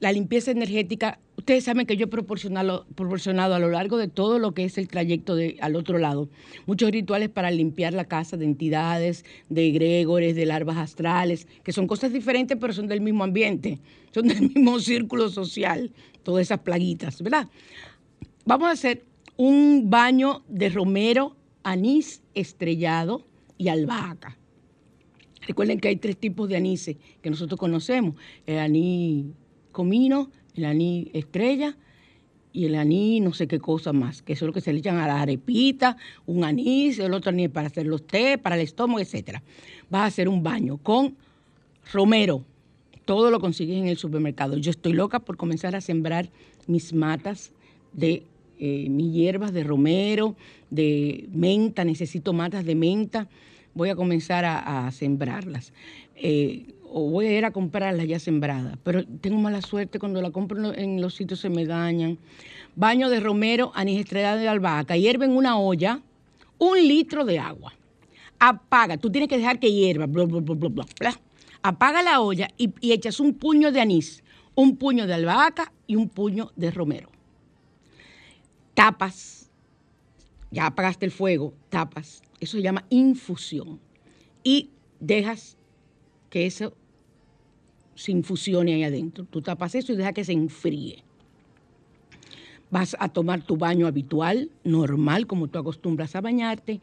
la 0.00 0.12
limpieza 0.12 0.50
energética 0.50 1.20
Ustedes 1.42 1.64
saben 1.64 1.86
que 1.86 1.96
yo 1.96 2.04
he 2.04 2.06
proporcionado, 2.06 2.86
a 2.94 3.58
lo 3.58 3.68
largo 3.68 3.96
de 3.96 4.06
todo 4.06 4.38
lo 4.38 4.54
que 4.54 4.62
es 4.62 4.78
el 4.78 4.86
trayecto 4.86 5.36
al 5.60 5.74
otro 5.74 5.98
lado 5.98 6.28
muchos 6.66 6.92
rituales 6.92 7.30
para 7.30 7.50
limpiar 7.50 7.94
la 7.94 8.04
casa 8.04 8.36
de 8.36 8.44
entidades, 8.44 9.24
de 9.48 9.66
egregores, 9.66 10.36
de 10.36 10.46
larvas 10.46 10.76
astrales, 10.76 11.48
que 11.64 11.72
son 11.72 11.88
cosas 11.88 12.12
diferentes 12.12 12.56
pero 12.60 12.72
son 12.72 12.86
del 12.86 13.00
mismo 13.00 13.24
ambiente, 13.24 13.80
son 14.14 14.28
del 14.28 14.42
mismo 14.42 14.78
círculo 14.78 15.28
social, 15.30 15.90
todas 16.22 16.42
esas 16.42 16.60
plaguitas, 16.60 17.20
¿verdad? 17.20 17.48
Vamos 18.44 18.68
a 18.68 18.70
hacer 18.70 19.04
un 19.36 19.90
baño 19.90 20.44
de 20.46 20.68
romero, 20.68 21.34
anís 21.64 22.22
estrellado 22.34 23.26
y 23.58 23.66
albahaca. 23.66 24.38
Recuerden 25.48 25.80
que 25.80 25.88
hay 25.88 25.96
tres 25.96 26.16
tipos 26.18 26.48
de 26.48 26.54
anís 26.54 26.88
que 27.20 27.30
nosotros 27.30 27.58
conocemos, 27.58 28.14
el 28.46 28.60
anís 28.60 29.26
comino, 29.72 30.30
el 30.54 30.64
anís 30.64 31.08
estrella 31.12 31.76
y 32.52 32.66
el 32.66 32.74
anís 32.74 33.22
no 33.22 33.32
sé 33.32 33.46
qué 33.46 33.58
cosa 33.58 33.92
más, 33.92 34.22
que 34.22 34.34
eso 34.34 34.44
es 34.44 34.46
lo 34.48 34.52
que 34.52 34.60
se 34.60 34.72
le 34.72 34.80
echan 34.80 34.98
a 34.98 35.06
la 35.06 35.22
arepita, 35.22 35.96
un 36.26 36.44
anís, 36.44 36.98
el 36.98 37.14
otro 37.14 37.30
anís 37.30 37.48
para 37.48 37.68
hacer 37.68 37.86
los 37.86 38.06
té, 38.06 38.38
para 38.38 38.56
el 38.56 38.62
estómago, 38.62 39.00
etc. 39.00 39.38
Vas 39.88 40.02
a 40.02 40.06
hacer 40.06 40.28
un 40.28 40.42
baño 40.42 40.76
con 40.78 41.16
romero. 41.92 42.44
Todo 43.04 43.30
lo 43.30 43.40
consigues 43.40 43.78
en 43.78 43.88
el 43.88 43.96
supermercado. 43.96 44.56
Yo 44.58 44.70
estoy 44.70 44.92
loca 44.92 45.18
por 45.18 45.36
comenzar 45.36 45.74
a 45.74 45.80
sembrar 45.80 46.30
mis 46.66 46.92
matas 46.92 47.52
de 47.92 48.22
eh, 48.58 48.88
mis 48.88 49.12
hierbas 49.12 49.52
de 49.52 49.64
romero, 49.64 50.36
de 50.70 51.28
menta, 51.32 51.84
necesito 51.84 52.32
matas 52.32 52.64
de 52.64 52.76
menta. 52.76 53.28
Voy 53.74 53.88
a 53.88 53.96
comenzar 53.96 54.44
a, 54.44 54.88
sembrarlas. 54.92 55.72
Eh, 56.14 56.66
o 56.94 57.08
voy 57.08 57.26
a 57.26 57.38
ir 57.38 57.44
a 57.44 57.50
comprarla 57.50 58.04
ya 58.04 58.18
sembrada, 58.18 58.78
pero 58.84 59.04
tengo 59.04 59.38
mala 59.38 59.62
suerte 59.62 59.98
cuando 59.98 60.20
la 60.20 60.30
compro 60.30 60.74
en 60.74 61.00
los 61.00 61.14
sitios 61.14 61.40
se 61.40 61.48
me 61.48 61.64
dañan. 61.64 62.18
Baño 62.76 63.08
de 63.08 63.20
romero, 63.20 63.72
anís 63.74 64.00
estrellado 64.00 64.38
de 64.38 64.48
albahaca, 64.48 64.96
hierve 64.96 65.24
en 65.24 65.32
una 65.32 65.58
olla 65.58 66.00
un 66.58 66.76
litro 66.76 67.24
de 67.24 67.38
agua. 67.38 67.72
Apaga, 68.38 68.96
tú 68.96 69.10
tienes 69.10 69.28
que 69.28 69.38
dejar 69.38 69.58
que 69.58 69.72
hierva, 69.72 70.06
bla, 70.06 70.24
bla, 70.24 70.40
bla, 70.40 71.20
apaga 71.62 72.02
la 72.02 72.20
olla 72.20 72.48
y, 72.58 72.72
y 72.80 72.92
echas 72.92 73.20
un 73.20 73.34
puño 73.34 73.72
de 73.72 73.80
anís, 73.80 74.22
un 74.54 74.76
puño 74.76 75.06
de 75.06 75.14
albahaca 75.14 75.72
y 75.86 75.96
un 75.96 76.08
puño 76.08 76.52
de 76.56 76.70
romero. 76.70 77.08
Tapas, 78.74 79.50
ya 80.50 80.66
apagaste 80.66 81.06
el 81.06 81.12
fuego, 81.12 81.54
tapas, 81.68 82.22
eso 82.40 82.56
se 82.56 82.62
llama 82.62 82.84
infusión. 82.90 83.80
Y 84.44 84.70
dejas 85.00 85.56
que 86.30 86.46
eso 86.46 86.74
se 87.94 88.12
infusione 88.12 88.74
ahí 88.74 88.84
adentro. 88.84 89.24
Tú 89.24 89.42
tapas 89.42 89.74
eso 89.74 89.92
y 89.92 89.96
deja 89.96 90.12
que 90.12 90.24
se 90.24 90.32
enfríe. 90.32 91.02
Vas 92.70 92.96
a 92.98 93.10
tomar 93.10 93.44
tu 93.44 93.56
baño 93.56 93.86
habitual, 93.86 94.50
normal, 94.64 95.26
como 95.26 95.48
tú 95.48 95.58
acostumbras 95.58 96.16
a 96.16 96.22
bañarte, 96.22 96.80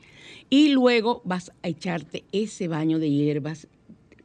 y 0.50 0.70
luego 0.70 1.22
vas 1.26 1.52
a 1.64 1.68
echarte 1.68 2.24
ese 2.32 2.68
baño 2.68 3.00
de 3.00 3.10
hierbas, 3.10 3.68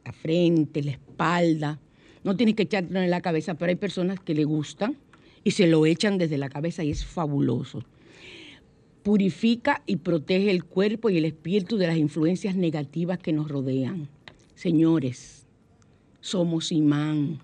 la 0.03 0.13
frente, 0.13 0.83
la 0.83 0.91
espalda. 0.91 1.79
No 2.23 2.35
tienes 2.35 2.55
que 2.55 2.63
echártelo 2.63 3.01
en 3.01 3.09
la 3.09 3.21
cabeza, 3.21 3.55
pero 3.55 3.71
hay 3.71 3.75
personas 3.75 4.19
que 4.19 4.35
le 4.35 4.43
gustan 4.43 4.97
y 5.43 5.51
se 5.51 5.65
lo 5.65 5.85
echan 5.87 6.19
desde 6.19 6.37
la 6.37 6.49
cabeza 6.49 6.83
y 6.83 6.91
es 6.91 7.03
fabuloso. 7.03 7.83
Purifica 9.01 9.81
y 9.87 9.97
protege 9.97 10.51
el 10.51 10.65
cuerpo 10.65 11.09
y 11.09 11.17
el 11.17 11.25
espíritu 11.25 11.77
de 11.77 11.87
las 11.87 11.97
influencias 11.97 12.55
negativas 12.55 13.17
que 13.17 13.33
nos 13.33 13.49
rodean. 13.49 14.07
Señores, 14.55 15.44
somos 16.25 16.71
imán. 16.71 17.39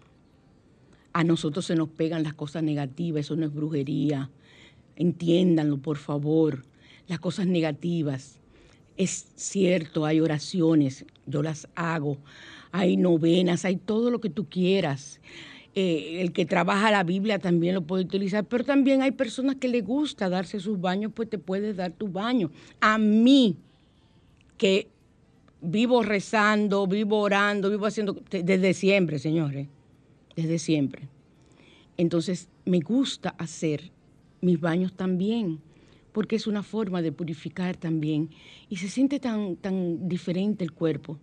A 1.13 1.23
nosotros 1.23 1.65
se 1.65 1.75
nos 1.75 1.89
pegan 1.89 2.23
las 2.23 2.33
cosas 2.33 2.63
negativas, 2.63 3.25
eso 3.25 3.35
no 3.35 3.45
es 3.45 3.53
brujería. 3.53 4.31
Entiéndanlo, 4.95 5.77
por 5.77 5.97
favor. 5.97 6.63
Las 7.07 7.19
cosas 7.19 7.45
negativas. 7.45 8.39
Es 8.97 9.27
cierto, 9.35 10.05
hay 10.05 10.19
oraciones, 10.19 11.05
yo 11.27 11.43
las 11.43 11.67
hago, 11.75 12.17
hay 12.71 12.97
novenas, 12.97 13.65
hay 13.65 13.75
todo 13.75 14.09
lo 14.09 14.19
que 14.19 14.31
tú 14.31 14.49
quieras. 14.49 15.19
Eh, 15.75 16.17
el 16.19 16.33
que 16.33 16.45
trabaja 16.45 16.89
la 16.89 17.03
Biblia 17.03 17.37
también 17.37 17.75
lo 17.75 17.83
puede 17.83 18.03
utilizar, 18.03 18.45
pero 18.45 18.63
también 18.63 19.03
hay 19.03 19.11
personas 19.11 19.57
que 19.57 19.67
le 19.67 19.81
gusta 19.81 20.27
darse 20.27 20.59
sus 20.59 20.81
baños, 20.81 21.11
pues 21.15 21.29
te 21.29 21.37
puedes 21.37 21.77
dar 21.77 21.91
tu 21.91 22.07
baño. 22.07 22.51
A 22.79 22.97
mí, 22.97 23.57
que 24.57 24.89
vivo 25.61 26.03
rezando, 26.03 26.87
vivo 26.87 27.19
orando, 27.19 27.69
vivo 27.69 27.85
haciendo, 27.85 28.21
desde 28.29 28.73
siempre, 28.73 29.19
señores, 29.19 29.67
desde 30.35 30.59
siempre. 30.59 31.07
Entonces, 31.97 32.49
me 32.65 32.79
gusta 32.79 33.29
hacer 33.37 33.91
mis 34.41 34.59
baños 34.59 34.93
también, 34.93 35.59
porque 36.11 36.35
es 36.35 36.47
una 36.47 36.63
forma 36.63 37.01
de 37.01 37.11
purificar 37.11 37.77
también. 37.77 38.29
Y 38.69 38.77
se 38.77 38.89
siente 38.89 39.19
tan, 39.19 39.55
tan 39.55 40.09
diferente 40.09 40.63
el 40.63 40.71
cuerpo, 40.71 41.17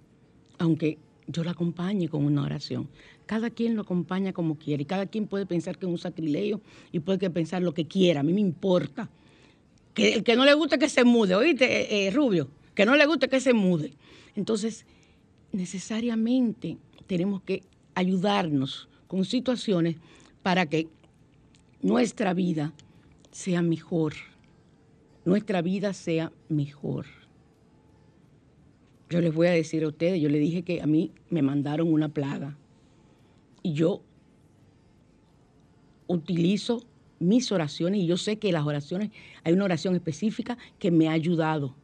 aunque 0.59 0.99
yo 1.27 1.45
lo 1.45 1.51
acompañe 1.51 2.09
con 2.09 2.25
una 2.25 2.43
oración. 2.43 2.89
Cada 3.27 3.51
quien 3.51 3.77
lo 3.77 3.83
acompaña 3.83 4.33
como 4.33 4.57
quiere 4.57 4.83
y 4.83 4.87
cada 4.87 5.07
quien 5.07 5.27
puede 5.27 5.47
pensar 5.47 5.77
que 5.77 5.87
es 5.87 5.93
un 5.93 5.99
sacrilegio 5.99 6.61
y 6.91 7.01
puede 7.01 7.29
pensar 7.31 7.63
lo 7.63 7.75
que 7.75 7.87
quiera, 7.87 8.21
a 8.21 8.23
mí 8.23 8.33
me 8.33 8.41
importa. 8.41 9.11
Que 9.93 10.15
el 10.15 10.25
que 10.25 10.37
no 10.37 10.45
le 10.45 10.55
guste 10.55 10.79
que 10.79 10.89
se 10.89 11.05
mude, 11.05 11.35
oíste, 11.35 11.65
eh, 11.65 12.07
eh, 12.07 12.11
Rubio, 12.11 12.49
que 12.75 12.87
no 12.87 12.97
le 12.97 13.05
guste 13.07 13.29
que 13.29 13.41
se 13.41 13.53
mude. 13.53 13.93
Entonces, 14.39 14.87
necesariamente 15.51 16.79
tenemos 17.09 17.43
que 17.43 17.65
ayudarnos 17.97 18.89
con 19.09 19.25
situaciones 19.25 19.97
para 20.45 20.67
que 20.67 20.87
nuestra 21.83 22.35
vida 22.35 22.73
sea 23.33 23.63
mejor, 23.63 24.15
nuestra 25.25 25.61
vida 25.61 25.93
sea 25.93 26.31
mejor. 26.49 27.07
Yo 29.11 29.21
les 29.21 29.35
voy 29.35 29.49
a 29.49 29.51
decir 29.51 29.83
a 29.83 29.89
ustedes, 29.89 30.21
yo 30.21 30.29
les 30.29 30.41
dije 30.41 30.63
que 30.63 30.83
a 30.83 30.87
mí 30.87 31.11
me 31.31 31.43
mandaron 31.43 31.93
una 31.93 32.09
plaga 32.09 32.57
y 33.65 33.73
yo 33.73 34.03
utilizo 36.07 36.85
mis 37.19 37.51
oraciones 37.51 38.03
y 38.03 38.07
yo 38.07 38.17
sé 38.17 38.39
que 38.39 38.53
las 38.53 38.65
oraciones, 38.65 39.11
hay 39.43 39.53
una 39.53 39.65
oración 39.65 39.97
específica 39.97 40.57
que 40.79 40.93
me 40.93 41.09
ha 41.09 41.13
ayudado 41.13 41.75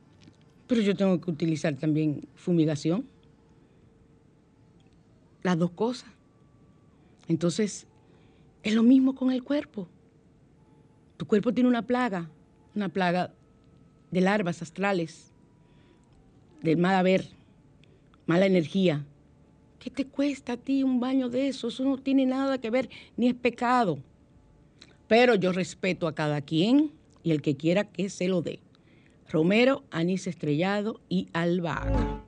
pero 0.75 0.87
yo 0.87 0.97
tengo 0.97 1.21
que 1.21 1.31
utilizar 1.31 1.77
también 1.77 2.27
fumigación. 2.35 3.07
Las 5.45 5.57
dos 5.57 5.71
cosas. 5.71 6.11
Entonces, 7.29 7.87
es 8.65 8.75
lo 8.75 8.83
mismo 8.83 9.15
con 9.15 9.31
el 9.31 9.45
cuerpo. 9.45 9.87
Tu 11.17 11.27
cuerpo 11.27 11.55
tiene 11.55 11.69
una 11.69 11.83
plaga, 11.83 12.29
una 12.75 12.89
plaga 12.89 13.33
de 14.11 14.21
larvas 14.21 14.63
astrales, 14.63 15.31
del 16.61 16.77
mal 16.77 16.97
haber, 16.97 17.29
mala 18.27 18.47
energía. 18.47 19.07
¿Qué 19.79 19.91
te 19.91 20.07
cuesta 20.07 20.55
a 20.55 20.57
ti 20.57 20.83
un 20.83 20.99
baño 20.99 21.29
de 21.29 21.47
eso? 21.47 21.69
Eso 21.69 21.85
no 21.85 21.99
tiene 21.99 22.27
nada 22.27 22.59
que 22.59 22.71
ver, 22.71 22.91
ni 23.17 23.29
es 23.29 23.35
pecado. 23.35 24.01
Pero 25.07 25.37
yo 25.37 25.53
respeto 25.53 26.09
a 26.09 26.17
cada 26.17 26.41
quien 26.41 26.91
y 27.23 27.31
el 27.31 27.43
que 27.43 27.55
quiera 27.55 27.85
que 27.85 28.11
se 28.11 28.27
lo 28.27 28.43
dé 28.43 28.64
romero, 29.35 29.85
anís 29.91 30.27
estrellado 30.27 31.01
y 31.09 31.29
albahaca. 31.33 32.25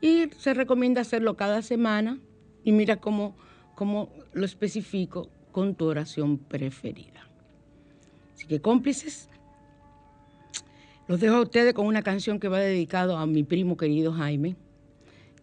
Y 0.00 0.28
se 0.36 0.52
recomienda 0.54 1.00
hacerlo 1.00 1.36
cada 1.36 1.62
semana 1.62 2.18
y 2.64 2.72
mira 2.72 2.96
cómo, 2.96 3.36
cómo 3.74 4.10
lo 4.32 4.44
especifico 4.44 5.30
con 5.52 5.74
tu 5.74 5.86
oración 5.86 6.36
preferida. 6.36 7.26
Así 8.34 8.46
que 8.46 8.60
cómplices, 8.60 9.30
los 11.06 11.20
dejo 11.20 11.36
a 11.36 11.42
ustedes 11.42 11.72
con 11.72 11.86
una 11.86 12.02
canción 12.02 12.40
que 12.40 12.48
va 12.48 12.58
dedicado 12.58 13.16
a 13.16 13.24
mi 13.26 13.44
primo 13.44 13.76
querido 13.76 14.12
Jaime, 14.12 14.56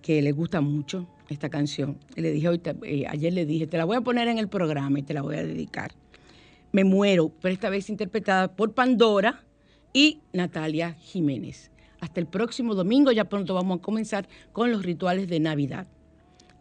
que 0.02 0.22
le 0.22 0.34
gusta 0.34 0.60
mucho 0.60 1.08
esta 1.30 1.50
canción. 1.50 1.98
Le 2.16 2.32
dije 2.32 2.50
eh, 2.84 3.06
ayer 3.08 3.34
le 3.34 3.46
dije, 3.46 3.68
te 3.68 3.78
la 3.78 3.86
voy 3.86 3.96
a 3.96 4.02
poner 4.02 4.28
en 4.28 4.38
el 4.38 4.50
programa 4.50 5.00
y 5.00 5.04
te 5.04 5.14
la 5.14 5.22
voy 5.22 5.38
a 5.38 5.44
dedicar. 5.44 5.94
Me 6.74 6.84
muero, 6.84 7.32
pero 7.42 7.54
esta 7.54 7.70
vez 7.70 7.90
interpretada 7.90 8.54
por 8.54 8.74
Pandora 8.74 9.44
y 9.94 10.20
Natalia 10.34 10.94
Jiménez. 10.94 11.72
Hasta 12.02 12.20
el 12.20 12.28
próximo 12.28 12.76
domingo, 12.76 13.12
ya 13.12 13.26
pronto 13.26 13.54
vamos 13.54 13.80
a 13.80 13.82
comenzar 13.82 14.28
con 14.52 14.72
los 14.72 14.84
rituales 14.84 15.30
de 15.30 15.40
Navidad 15.40 15.88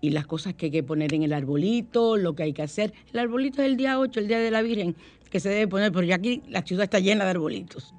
y 0.00 0.10
las 0.10 0.26
cosas 0.26 0.54
que 0.54 0.66
hay 0.66 0.72
que 0.72 0.82
poner 0.82 1.14
en 1.14 1.22
el 1.22 1.32
arbolito, 1.32 2.16
lo 2.16 2.34
que 2.34 2.42
hay 2.44 2.52
que 2.52 2.62
hacer. 2.62 2.92
El 3.12 3.18
arbolito 3.20 3.62
es 3.62 3.68
el 3.68 3.76
día 3.76 3.98
8, 3.98 4.20
el 4.20 4.28
día 4.28 4.38
de 4.38 4.50
la 4.50 4.62
Virgen, 4.62 4.94
que 5.30 5.40
se 5.40 5.48
debe 5.48 5.66
poner, 5.66 5.90
porque 5.90 6.12
aquí 6.12 6.42
la 6.48 6.62
ciudad 6.62 6.84
está 6.84 7.00
llena 7.00 7.24
de 7.24 7.30
arbolitos. 7.30 7.94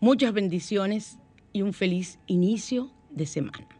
Muchas 0.00 0.32
bendiciones 0.32 1.18
y 1.52 1.62
un 1.62 1.72
feliz 1.72 2.18
inicio 2.26 2.90
de 3.10 3.26
semana. 3.26 3.79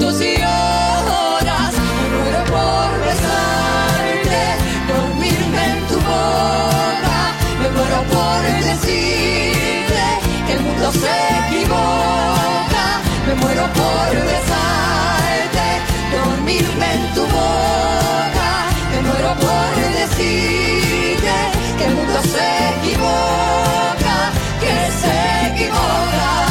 Muero 7.91 8.07
por 8.07 8.41
decirte 8.63 10.03
que 10.47 10.53
el 10.53 10.61
mundo 10.61 10.91
se 10.93 11.13
equivoca. 11.43 12.85
Me 13.27 13.35
muero 13.35 13.67
por 13.73 14.15
besarte, 14.31 15.67
dormirme 16.15 16.93
en 16.93 17.13
tu 17.13 17.23
boca. 17.23 18.49
Me 18.91 19.01
muero 19.01 19.35
por 19.35 19.75
decirte 19.99 21.35
que 21.77 21.85
el 21.85 21.95
mundo 21.95 22.21
se 22.21 22.47
equivoca, 22.79 24.31
que 24.61 24.75
se 25.01 25.47
equivoca. 25.49 26.50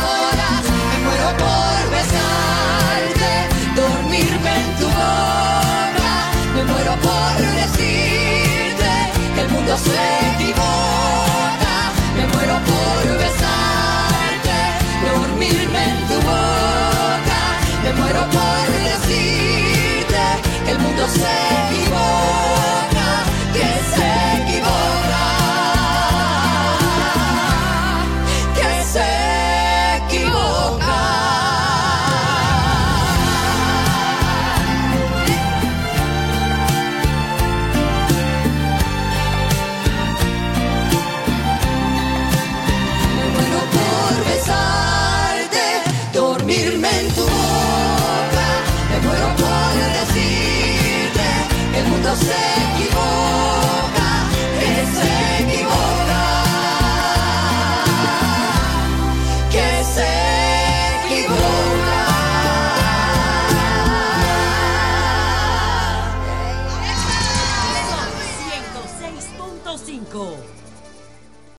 Mundo 9.61 9.77
se 9.77 9.93
equivoca. 10.35 11.75
Me 12.15 12.25
muero 12.33 12.55
por 12.69 13.17
besarte, 13.17 14.59
dormirme 15.05 15.83
en 15.89 15.97
tu 16.07 16.15
boca. 16.15 17.41
Me 17.83 17.91
muero 17.93 18.21
por 18.37 18.65
decirte 18.89 20.23
que 20.65 20.71
el 20.71 20.79
mundo 20.79 21.03
se 21.07 21.19
equivoca, 21.19 21.50
se 52.15 52.50
equivoca, 52.50 52.50